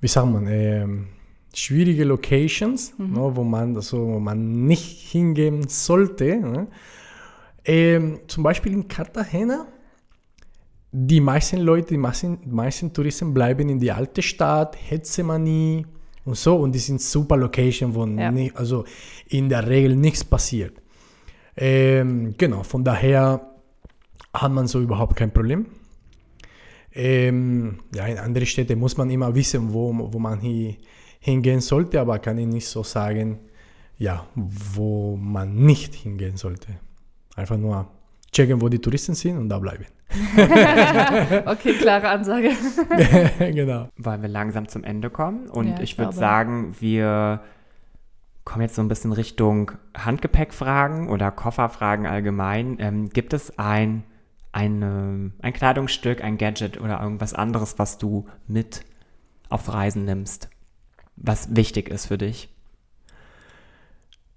wie 0.00 0.08
sagt 0.08 0.28
man, 0.28 0.46
ähm, 0.48 1.08
schwierige 1.54 2.04
Locations, 2.04 2.94
mhm. 2.98 3.12
no, 3.12 3.36
wo, 3.36 3.42
man, 3.42 3.76
also, 3.76 3.98
wo 3.98 4.20
man 4.20 4.66
nicht 4.66 5.10
hingehen 5.10 5.68
sollte. 5.68 6.36
Ne? 6.36 6.68
Ähm, 7.64 8.20
zum 8.26 8.42
Beispiel 8.42 8.72
in 8.72 8.86
Cartagena, 8.86 9.66
die 10.92 11.20
meisten 11.20 11.58
Leute, 11.58 11.88
die 11.88 11.98
meisten, 11.98 12.38
meisten 12.46 12.92
Touristen 12.92 13.34
bleiben 13.34 13.68
in 13.68 13.78
die 13.78 13.90
alte 13.90 14.22
Stadt, 14.22 14.76
Hetzemanie 14.88 15.84
und 16.24 16.36
so, 16.36 16.56
und 16.56 16.72
die 16.72 16.78
sind 16.78 17.00
super 17.00 17.36
Location, 17.36 17.94
wo 17.94 18.06
ja. 18.06 18.30
nicht, 18.30 18.56
also 18.56 18.84
in 19.28 19.48
der 19.48 19.66
Regel 19.66 19.96
nichts 19.96 20.24
passiert. 20.24 20.80
Ähm, 21.56 22.34
genau, 22.36 22.62
von 22.62 22.84
daher 22.84 23.40
hat 24.32 24.52
man 24.52 24.66
so 24.66 24.80
überhaupt 24.80 25.16
kein 25.16 25.32
Problem. 25.32 25.66
Ähm, 26.92 27.80
ja, 27.94 28.06
in 28.06 28.18
andere 28.18 28.46
Städte 28.46 28.76
muss 28.76 28.96
man 28.96 29.10
immer 29.10 29.34
wissen, 29.34 29.72
wo, 29.72 29.92
wo 30.12 30.18
man 30.18 30.40
hier 30.40 30.76
hingehen 31.20 31.60
sollte, 31.60 32.00
aber 32.00 32.18
kann 32.18 32.38
ich 32.38 32.46
nicht 32.46 32.68
so 32.68 32.82
sagen, 32.82 33.38
ja, 33.98 34.26
wo 34.34 35.16
man 35.16 35.54
nicht 35.54 35.94
hingehen 35.94 36.36
sollte. 36.36 36.68
Einfach 37.34 37.56
nur 37.56 37.86
checken, 38.32 38.60
wo 38.60 38.68
die 38.68 38.78
Touristen 38.78 39.14
sind 39.14 39.38
und 39.38 39.48
da 39.48 39.58
bleiben. 39.58 39.86
okay, 41.46 41.74
klare 41.74 42.08
Ansage. 42.08 42.50
genau. 43.38 43.88
Wollen 43.96 44.22
wir 44.22 44.28
langsam 44.28 44.68
zum 44.68 44.84
Ende 44.84 45.10
kommen? 45.10 45.48
Und 45.48 45.68
ja, 45.68 45.74
ich, 45.76 45.92
ich 45.92 45.98
würde 45.98 46.14
sagen, 46.14 46.74
wir 46.80 47.40
komme 48.46 48.64
jetzt 48.64 48.76
so 48.76 48.80
ein 48.80 48.88
bisschen 48.88 49.12
Richtung 49.12 49.72
Handgepäckfragen 49.94 51.08
oder 51.08 51.30
Kofferfragen 51.30 52.06
allgemein. 52.06 52.76
Ähm, 52.78 53.10
gibt 53.10 53.34
es 53.34 53.58
ein, 53.58 54.04
eine, 54.52 55.32
ein 55.42 55.52
Kleidungsstück, 55.52 56.22
ein 56.22 56.38
Gadget 56.38 56.80
oder 56.80 57.02
irgendwas 57.02 57.34
anderes, 57.34 57.78
was 57.78 57.98
du 57.98 58.26
mit 58.46 58.82
auf 59.48 59.70
Reisen 59.70 60.04
nimmst, 60.04 60.48
was 61.16 61.54
wichtig 61.56 61.90
ist 61.90 62.06
für 62.06 62.18
dich? 62.18 62.48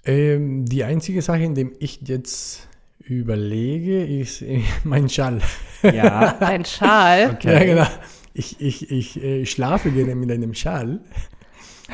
Ähm, 0.06 0.66
die 0.66 0.84
einzige 0.84 1.22
Sache, 1.22 1.44
in 1.44 1.54
dem 1.54 1.74
ich 1.80 2.02
jetzt 2.02 2.68
überlege, 3.00 4.04
ist 4.04 4.44
mein 4.84 5.08
Schal. 5.08 5.40
Ja, 5.84 6.38
ein 6.40 6.66
Schal. 6.66 7.36
Okay. 7.36 7.54
Ja, 7.54 7.64
genau. 7.64 7.88
Ich, 8.34 8.60
ich, 8.60 8.90
ich 8.90 9.24
äh, 9.24 9.46
schlafe 9.46 9.92
gerne 9.92 10.16
mit 10.16 10.32
einem 10.32 10.56
Schal. 10.56 11.00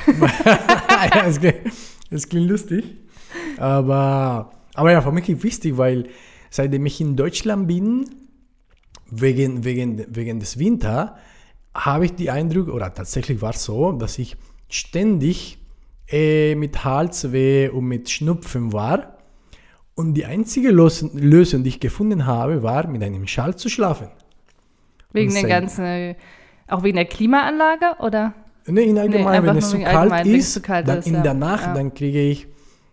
das 2.09 2.29
klingt 2.29 2.49
lustig. 2.49 2.83
Aber, 3.57 4.51
aber 4.73 4.91
ja, 4.91 5.01
für 5.01 5.11
mich 5.11 5.29
ist 5.29 5.43
wichtig, 5.43 5.77
weil 5.77 6.09
seitdem 6.49 6.85
ich 6.85 7.01
in 7.01 7.15
Deutschland 7.15 7.67
bin, 7.67 8.05
wegen, 9.09 9.63
wegen, 9.63 10.05
wegen 10.15 10.39
des 10.39 10.57
Winters, 10.57 11.11
habe 11.73 12.05
ich 12.05 12.13
die 12.15 12.31
Eindruck, 12.31 12.69
oder 12.69 12.93
tatsächlich 12.93 13.41
war 13.41 13.51
es 13.51 13.63
so, 13.63 13.91
dass 13.91 14.17
ich 14.17 14.37
ständig 14.69 15.57
äh, 16.09 16.55
mit 16.55 16.83
Halsweh 16.83 17.69
und 17.69 17.85
mit 17.85 18.09
Schnupfen 18.09 18.73
war. 18.73 19.17
Und 19.95 20.13
die 20.13 20.25
einzige 20.25 20.71
Lösung, 20.71 21.63
die 21.63 21.69
ich 21.69 21.79
gefunden 21.79 22.25
habe, 22.25 22.63
war, 22.63 22.87
mit 22.87 23.01
einem 23.01 23.27
Schal 23.27 23.55
zu 23.55 23.69
schlafen. 23.69 24.09
Wegen 25.13 25.33
der 25.33 25.43
ganzen, 25.43 26.15
auch 26.67 26.83
wegen 26.83 26.97
der 26.97 27.05
Klimaanlage, 27.05 27.95
oder? 27.99 28.33
Nee, 28.67 28.83
in 28.83 28.97
allgemein, 28.97 29.41
nee, 29.41 29.47
wenn 29.47 29.57
es 29.57 29.69
zu 29.69 29.79
kalt 29.79 30.25
ist, 30.25 30.53
zu 30.53 30.61
kalt 30.61 30.87
dann 30.87 30.99
ist, 30.99 31.07
in 31.07 31.21
der 31.21 31.33
Nacht, 31.33 31.67
ja. 31.67 31.73
dann 31.73 31.93
kriege 31.93 32.19
ich 32.19 32.47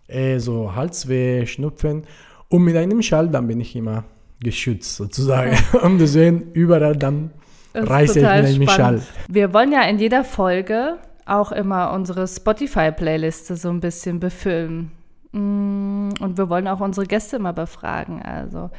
äh, 0.07 0.39
so 0.39 0.75
Halsweh, 0.75 1.47
Schnupfen. 1.47 2.05
Und 2.49 2.65
mit 2.65 2.77
einem 2.77 3.01
Schal, 3.01 3.29
dann 3.29 3.47
bin 3.47 3.61
ich 3.61 3.75
immer 3.75 4.05
geschützt 4.41 4.97
sozusagen. 4.97 5.57
und 5.83 5.99
deswegen 5.99 6.53
überall 6.53 6.97
dann 6.97 7.31
reise 7.75 8.21
ich 8.21 8.59
mit 8.59 8.69
einem 8.69 8.69
Schal. 8.69 9.03
Wir 9.29 9.55
wollen 9.55 9.73
ja 9.73 9.83
in 9.83 9.99
jeder 9.99 10.25
Folge 10.25 10.99
auch 11.25 11.53
immer 11.53 11.93
unsere 11.93 12.27
Spotify-Playliste 12.27 13.57
so 13.57 13.71
ein 13.71 13.81
bisschen 13.81 14.21
befüllen. 14.21 14.91
Mm, 15.33 16.11
und 16.21 16.37
wir 16.37 16.51
wollen 16.51 16.69
auch 16.69 16.81
unsere 16.81 17.07
Gäste 17.07 17.37
immer 17.37 17.53
befragen. 17.53 18.21
Also 18.23 18.71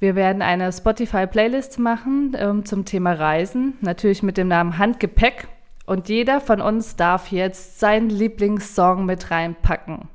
wir 0.00 0.14
werden 0.14 0.42
eine 0.42 0.72
Spotify-Playlist 0.72 1.78
machen 1.78 2.36
ähm, 2.38 2.64
zum 2.64 2.84
Thema 2.84 3.12
Reisen, 3.14 3.74
natürlich 3.80 4.22
mit 4.22 4.36
dem 4.36 4.48
Namen 4.48 4.78
Handgepäck. 4.78 5.48
Und 5.88 6.10
jeder 6.10 6.42
von 6.42 6.60
uns 6.60 6.96
darf 6.96 7.32
jetzt 7.32 7.80
seinen 7.80 8.10
Lieblingssong 8.10 9.06
mit 9.06 9.30
reinpacken. 9.30 10.10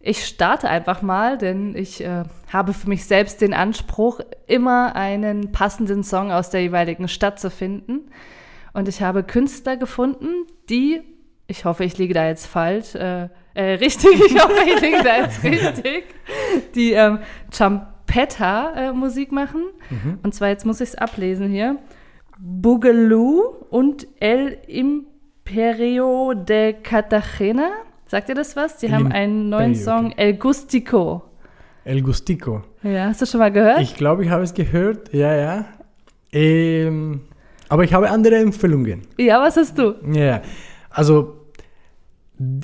Ich 0.00 0.26
starte 0.26 0.68
einfach 0.68 1.02
mal, 1.02 1.38
denn 1.38 1.76
ich 1.76 2.02
äh, 2.02 2.24
habe 2.52 2.72
für 2.72 2.88
mich 2.88 3.04
selbst 3.06 3.40
den 3.40 3.54
Anspruch, 3.54 4.18
immer 4.48 4.96
einen 4.96 5.52
passenden 5.52 6.02
Song 6.02 6.32
aus 6.32 6.50
der 6.50 6.62
jeweiligen 6.62 7.06
Stadt 7.06 7.38
zu 7.38 7.48
finden. 7.48 8.10
Und 8.72 8.88
ich 8.88 9.02
habe 9.02 9.22
Künstler 9.22 9.76
gefunden, 9.76 10.26
die, 10.68 11.00
ich 11.46 11.64
hoffe, 11.64 11.84
ich 11.84 11.96
liege 11.96 12.12
da 12.12 12.26
jetzt 12.26 12.46
falsch, 12.46 12.96
äh, 12.96 13.28
äh, 13.54 13.62
richtig, 13.74 14.14
ich 14.14 14.42
hoffe, 14.42 14.64
ich 14.66 14.80
liege 14.80 15.02
da 15.04 15.18
jetzt 15.18 15.44
richtig, 15.44 16.06
die 16.74 16.90
ähm, 16.90 17.20
Champetta-Musik 17.52 19.30
äh, 19.30 19.34
machen. 19.34 19.62
Mhm. 19.90 20.18
Und 20.24 20.34
zwar, 20.34 20.48
jetzt 20.48 20.66
muss 20.66 20.80
ich 20.80 20.88
es 20.88 20.94
ablesen 20.96 21.48
hier. 21.48 21.78
Boogaloo 22.38 23.66
und 23.70 24.06
El 24.20 24.58
Imperio 24.66 26.34
de 26.34 26.74
Cartagena. 26.82 27.70
Sagt 28.06 28.28
ihr 28.28 28.34
das 28.34 28.56
was? 28.56 28.78
Die 28.78 28.86
El 28.86 28.92
haben 28.92 29.12
einen 29.12 29.48
neuen 29.48 29.74
Song. 29.74 30.12
El 30.16 30.36
Gustico. 30.36 31.30
El 31.84 32.02
Gustico. 32.02 32.62
Ja, 32.82 33.06
hast 33.06 33.22
du 33.22 33.26
schon 33.26 33.40
mal 33.40 33.52
gehört? 33.52 33.80
Ich 33.80 33.94
glaube, 33.94 34.24
ich 34.24 34.30
habe 34.30 34.42
es 34.42 34.54
gehört. 34.54 35.12
Ja, 35.12 35.34
ja. 35.34 35.66
Ähm, 36.32 37.20
aber 37.68 37.84
ich 37.84 37.92
habe 37.92 38.10
andere 38.10 38.36
Empfehlungen. 38.36 39.02
Ja, 39.18 39.40
was 39.40 39.56
hast 39.56 39.78
du? 39.78 39.94
Ja, 40.12 40.42
also 40.90 41.46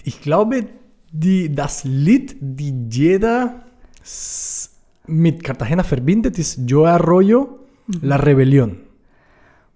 ich 0.04 0.20
glaube, 0.20 0.66
die, 1.12 1.54
das 1.54 1.84
Lied, 1.84 2.36
die 2.40 2.88
jeder 2.90 3.62
mit 5.06 5.44
Cartagena 5.44 5.82
verbindet, 5.82 6.38
ist 6.38 6.68
Yo 6.68 6.84
Arroyo. 6.84 7.58
La 8.02 8.16
Rebelión. 8.16 8.89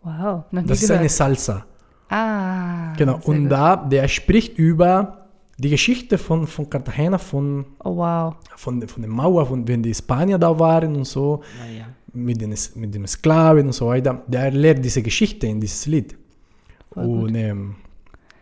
Wow, 0.05 0.45
noch 0.51 0.63
nie 0.63 0.69
Das 0.69 0.83
ist 0.83 0.91
eine 0.91 1.09
Salsa. 1.09 1.65
Ah. 2.09 2.93
Genau, 2.97 3.19
und 3.25 3.45
gut. 3.45 3.53
da, 3.53 3.77
der 3.77 4.07
spricht 4.09 4.59
über 4.59 5.27
die 5.59 5.71
Geschichte 5.71 6.19
von, 6.19 6.47
von 6.47 6.69
Cartagena, 6.69 7.19
von, 7.19 7.65
oh, 7.83 7.97
wow. 7.97 8.35
von, 8.57 8.87
von 8.87 9.03
der 9.03 9.11
Mauer, 9.11 9.47
von 9.47 9.67
wenn 9.67 9.83
die 9.83 9.95
Spanier 9.95 10.39
da 10.39 10.59
waren 10.59 10.95
und 10.97 11.07
so, 11.07 11.43
ja. 11.77 11.87
mit, 12.13 12.41
den, 12.41 12.55
mit 12.75 12.95
dem 12.95 13.07
Sklaven 13.07 13.67
und 13.67 13.73
so 13.73 13.87
weiter. 13.87 14.23
Der 14.27 14.45
erklärt 14.45 14.85
diese 14.85 15.03
Geschichte 15.03 15.47
in 15.47 15.61
dieses 15.61 15.87
Lied. 15.87 16.17
Voll 16.93 17.05
und 17.05 17.35
ähm, 17.35 17.77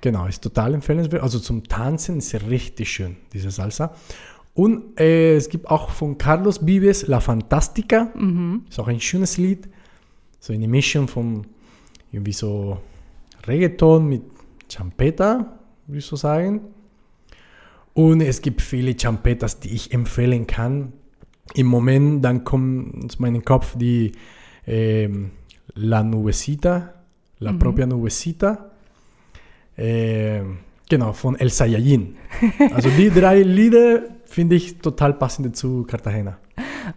genau, 0.00 0.26
ist 0.26 0.42
total 0.42 0.74
empfehlenswert. 0.74 1.22
Also 1.22 1.38
zum 1.38 1.62
Tanzen 1.64 2.18
ist 2.18 2.34
richtig 2.34 2.90
schön, 2.90 3.16
diese 3.32 3.50
Salsa. 3.50 3.94
Und 4.54 4.98
äh, 5.00 5.36
es 5.36 5.48
gibt 5.48 5.70
auch 5.70 5.90
von 5.90 6.18
Carlos 6.18 6.66
Vives 6.66 7.06
La 7.06 7.20
Fantastica. 7.20 8.10
Mhm. 8.14 8.64
Ist 8.68 8.78
auch 8.80 8.88
ein 8.88 9.00
schönes 9.00 9.38
Lied. 9.38 9.68
So 10.43 10.53
eine 10.53 10.66
Mischung 10.66 11.07
von 11.07 11.47
irgendwie 12.11 12.32
so 12.32 12.76
Reggaeton 13.47 14.09
mit 14.09 14.22
Champeta, 14.68 15.57
würde 15.86 15.99
ich 16.01 16.05
so 16.05 16.16
sagen. 16.16 16.62
Und 17.95 18.22
es 18.22 18.43
gibt 18.43 18.61
viele 18.61 18.99
Champetas, 18.99 19.61
die 19.61 19.68
ich 19.68 19.93
empfehlen 19.93 20.49
kann. 20.49 20.95
Im 21.55 21.68
Moment, 21.68 22.24
dann 22.24 22.43
kommt 22.43 23.12
zu 23.12 23.22
meinem 23.22 23.45
Kopf 23.45 23.76
die 23.78 24.11
eh, 24.66 25.09
La 25.74 26.03
Nubecita, 26.03 26.93
La 27.38 27.53
mhm. 27.53 27.59
propia 27.61 27.86
Nubecita. 27.86 28.68
Eh, 29.76 30.40
genau, 30.88 31.12
von 31.12 31.36
El 31.36 31.51
Saiyajin. 31.51 32.16
Also 32.74 32.90
die 32.90 33.11
drei 33.11 33.43
Lieder 33.43 34.03
finde 34.24 34.57
ich 34.57 34.78
total 34.78 35.14
passend 35.14 35.57
zu 35.57 35.84
Cartagena. 35.84 36.36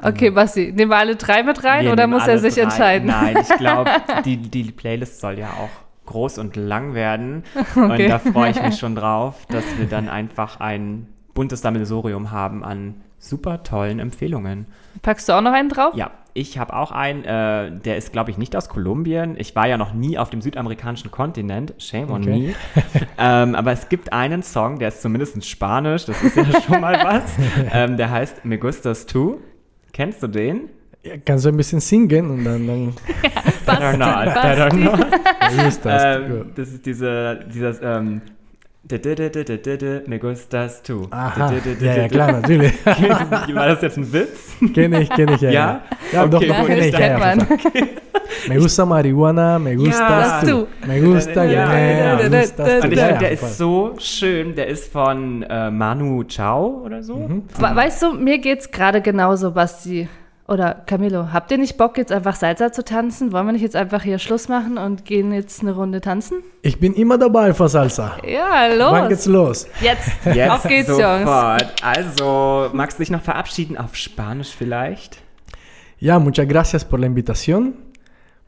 Okay, 0.02 0.30
Basti, 0.30 0.72
nehmen 0.72 0.92
wir 0.92 0.98
alle 0.98 1.16
drei 1.16 1.44
mit 1.44 1.64
rein 1.64 1.86
wir 1.86 1.92
oder 1.94 2.08
muss 2.08 2.28
er 2.28 2.40
sich 2.40 2.56
drei. 2.56 2.62
entscheiden? 2.62 3.08
Nein, 3.08 3.38
ich 3.42 3.58
glaube, 3.58 3.90
die, 4.26 4.38
die 4.38 4.64
Playlist 4.72 5.20
soll 5.22 5.40
ja 5.40 5.50
auch 5.50 5.70
groß 6.06 6.38
und 6.38 6.56
lang 6.56 6.94
werden. 6.94 7.44
Okay. 7.76 8.06
Und 8.06 8.10
da 8.10 8.20
freue 8.20 8.52
ich 8.52 8.62
mich 8.62 8.78
schon 8.80 8.96
drauf, 8.96 9.46
dass 9.50 9.64
wir 9.78 9.86
dann 9.88 10.08
einfach 10.10 10.60
ein 10.60 11.08
buntes 11.34 11.62
Sammelsurium 11.62 12.32
haben 12.32 12.64
an 12.64 12.96
super 13.18 13.64
tollen 13.64 14.00
Empfehlungen. 14.00 14.68
Packst 15.02 15.28
du 15.28 15.34
auch 15.34 15.42
noch 15.42 15.52
einen 15.52 15.70
drauf? 15.70 15.94
Ja. 15.96 16.12
ich 16.34 16.58
habe 16.60 16.74
auch 16.76 16.92
einen, 16.92 17.24
äh, 17.26 17.72
der 17.72 17.98
ist, 17.98 18.12
glaube 18.14 18.30
ich, 18.30 18.38
nicht 18.38 18.56
aus 18.56 18.70
Kolumbien. 18.70 19.36
Ich 19.38 19.56
war 19.56 19.68
ja 19.68 19.78
noch 19.78 19.94
nie 19.94 20.18
auf 20.18 20.30
dem 20.30 20.42
südamerikanischen 20.42 21.10
Kontinent. 21.12 21.74
Shame 21.80 22.12
on 22.12 22.22
Okay. 22.22 22.56
me. 22.84 23.02
ähm, 23.18 23.56
aber 23.56 23.72
es 23.72 23.90
gibt 23.90 24.14
einen 24.14 24.44
Song, 24.44 24.80
der 24.80 24.90
ist 24.90 25.02
zumindest 25.02 25.36
in 25.36 25.42
Spanisch. 25.42 26.06
Das 26.06 26.22
ist 26.22 26.36
ja 26.38 26.46
schon 26.62 26.82
mal 26.82 26.94
was. 27.04 27.24
ähm, 27.74 27.98
der 27.98 28.12
heißt 28.12 28.46
Me 28.46 28.58
Gustas 28.60 29.06
Tu. 29.06 29.38
Kennst 29.96 30.22
du 30.22 30.28
den? 30.28 30.68
Ja, 31.04 31.14
kannst 31.24 31.46
du 31.46 31.50
ein 31.50 31.56
bisschen 31.56 31.80
singen 31.80 32.30
und 32.30 32.44
dann, 32.44 32.68
dann 32.68 32.94
Better 33.66 33.96
not, 33.96 34.34
better 34.34 34.76
not. 34.76 35.00
wie 35.54 35.62
ist 35.70 35.86
das? 35.86 36.18
ähm, 36.18 36.52
das 36.54 36.68
ist 36.68 36.86
diese, 36.86 37.40
dieses, 37.54 37.80
ähm, 37.82 38.20
Me 40.08 40.20
Gustas 40.20 40.84
Tu. 40.84 41.08
Aha, 41.10 41.54
ja, 41.82 41.96
ja, 41.96 42.08
klar, 42.08 42.32
natürlich. 42.34 42.74
War 42.86 43.68
das 43.70 43.82
jetzt 43.82 43.98
ein 43.98 44.14
Witz? 44.14 44.56
kenne 44.74 45.02
ich, 45.02 45.10
kenne 45.10 45.34
ich, 45.36 45.42
ja. 45.42 45.50
Ja? 45.52 45.82
Ja, 46.14 46.28
doch, 46.28 46.38
Okay, 46.40 46.48
doch, 46.50 46.58
gut, 46.60 46.68
kenne 46.68 46.88
ich, 46.88 46.94
ja, 46.94 47.08
ja. 47.08 47.18
man. 47.18 47.48
Me 48.48 48.58
gusta 48.58 48.86
marihuana, 48.86 49.58
me 49.58 49.76
gusta 49.76 50.20
Ja, 50.20 50.42
tú. 50.42 50.68
Me 50.86 51.00
gusta 51.02 51.44
Ja, 51.46 51.68
me 51.68 52.30
gusta 52.42 52.64
Und 52.64 52.84
Und 52.84 52.92
ich 52.94 53.00
ja, 53.00 53.06
finde, 53.08 53.20
der 53.20 53.22
ja, 53.22 53.28
ist 53.34 53.58
so 53.58 53.96
schön. 53.98 54.56
Der 54.56 54.68
ist 54.68 54.92
von 54.92 55.42
äh, 55.44 55.72
Manu 55.72 56.24
Chao 56.26 56.84
oder 56.86 57.02
so. 57.02 57.16
Mhm. 57.16 57.44
We- 57.58 57.76
Weißt 57.76 58.04
du, 58.04 58.14
mir 58.14 58.38
geht's 58.38 58.70
gerade 58.70 59.02
genauso, 59.02 59.52
Basti. 59.52 60.08
Oder 60.48 60.84
Camilo, 60.86 61.34
habt 61.34 61.50
ihr 61.52 61.58
nicht 61.58 61.76
Bock, 61.76 61.98
jetzt 61.98 62.12
einfach 62.12 62.36
Salsa 62.36 62.72
zu 62.72 62.86
tanzen? 62.86 63.32
Wollen 63.32 63.48
wir 63.48 63.54
nicht 63.54 63.64
jetzt 63.64 63.76
einfach 63.76 64.04
hier 64.04 64.20
Schluss 64.20 64.48
machen 64.48 64.78
und 64.78 65.04
gehen 65.04 65.34
jetzt 65.34 65.62
eine 65.62 65.72
Runde 65.72 66.02
tanzen? 66.02 66.44
Ich 66.62 66.80
bin 66.80 66.94
immer 66.94 67.18
dabei 67.18 67.52
für 67.56 67.68
Salsa. 67.68 68.18
Ja, 68.24 68.68
Wann 68.78 69.10
geht's 69.10 69.26
los. 69.26 69.66
los? 69.66 69.82
Jetzt. 69.82 70.12
Jetzt 70.36 70.52
Auf 70.52 70.64
geht's, 70.64 70.88
Jungs. 70.90 71.00
sofort. 71.22 71.74
Also, 71.82 72.70
magst 72.74 73.00
du 73.00 73.02
dich 73.02 73.10
noch 73.10 73.24
verabschieden 73.24 73.76
auf 73.76 73.96
Spanisch 73.96 74.56
vielleicht? 74.56 75.18
Ja, 75.98 76.20
muchas 76.20 76.48
gracias 76.48 76.86
por 76.86 77.00
la 77.00 77.08
invitación. 77.08 77.74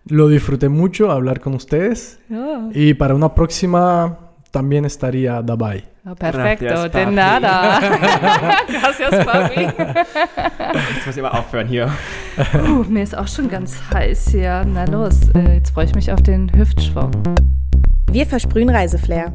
Lo 0.05 0.27
disfruté 0.29 0.69
mucho 0.69 1.09
hablar 1.11 1.39
con 1.39 1.55
ustedes. 1.55 2.19
Ja. 2.29 2.69
Y 2.73 2.93
para 2.93 3.15
una 3.15 3.33
próxima 3.33 4.17
también 4.51 4.85
estaría 4.85 5.41
dabei. 5.41 5.83
Perfekto, 6.15 6.65
Gracias, 6.65 6.91
de 6.93 7.05
nada. 7.05 7.79
Gracias, 8.67 9.25
Papi. 9.25 9.61
Jetzt 9.61 11.05
muss 11.05 11.17
ich 11.17 11.23
aber 11.23 11.37
aufhören 11.37 11.67
hier. 11.67 11.91
Puh, 12.51 12.85
mir 12.87 13.03
ist 13.03 13.17
auch 13.17 13.27
schon 13.27 13.49
ganz 13.49 13.75
heiß 13.93 14.29
hier. 14.29 14.65
Na 14.65 14.85
los, 14.85 15.29
äh, 15.35 15.55
jetzt 15.55 15.71
freue 15.71 15.85
ich 15.85 15.95
mich 15.95 16.11
auf 16.11 16.21
den 16.21 16.51
Hüftschwung. 16.53 17.11
Wir 18.09 18.25
versprühen 18.25 18.69
Reiseflair. 18.69 19.33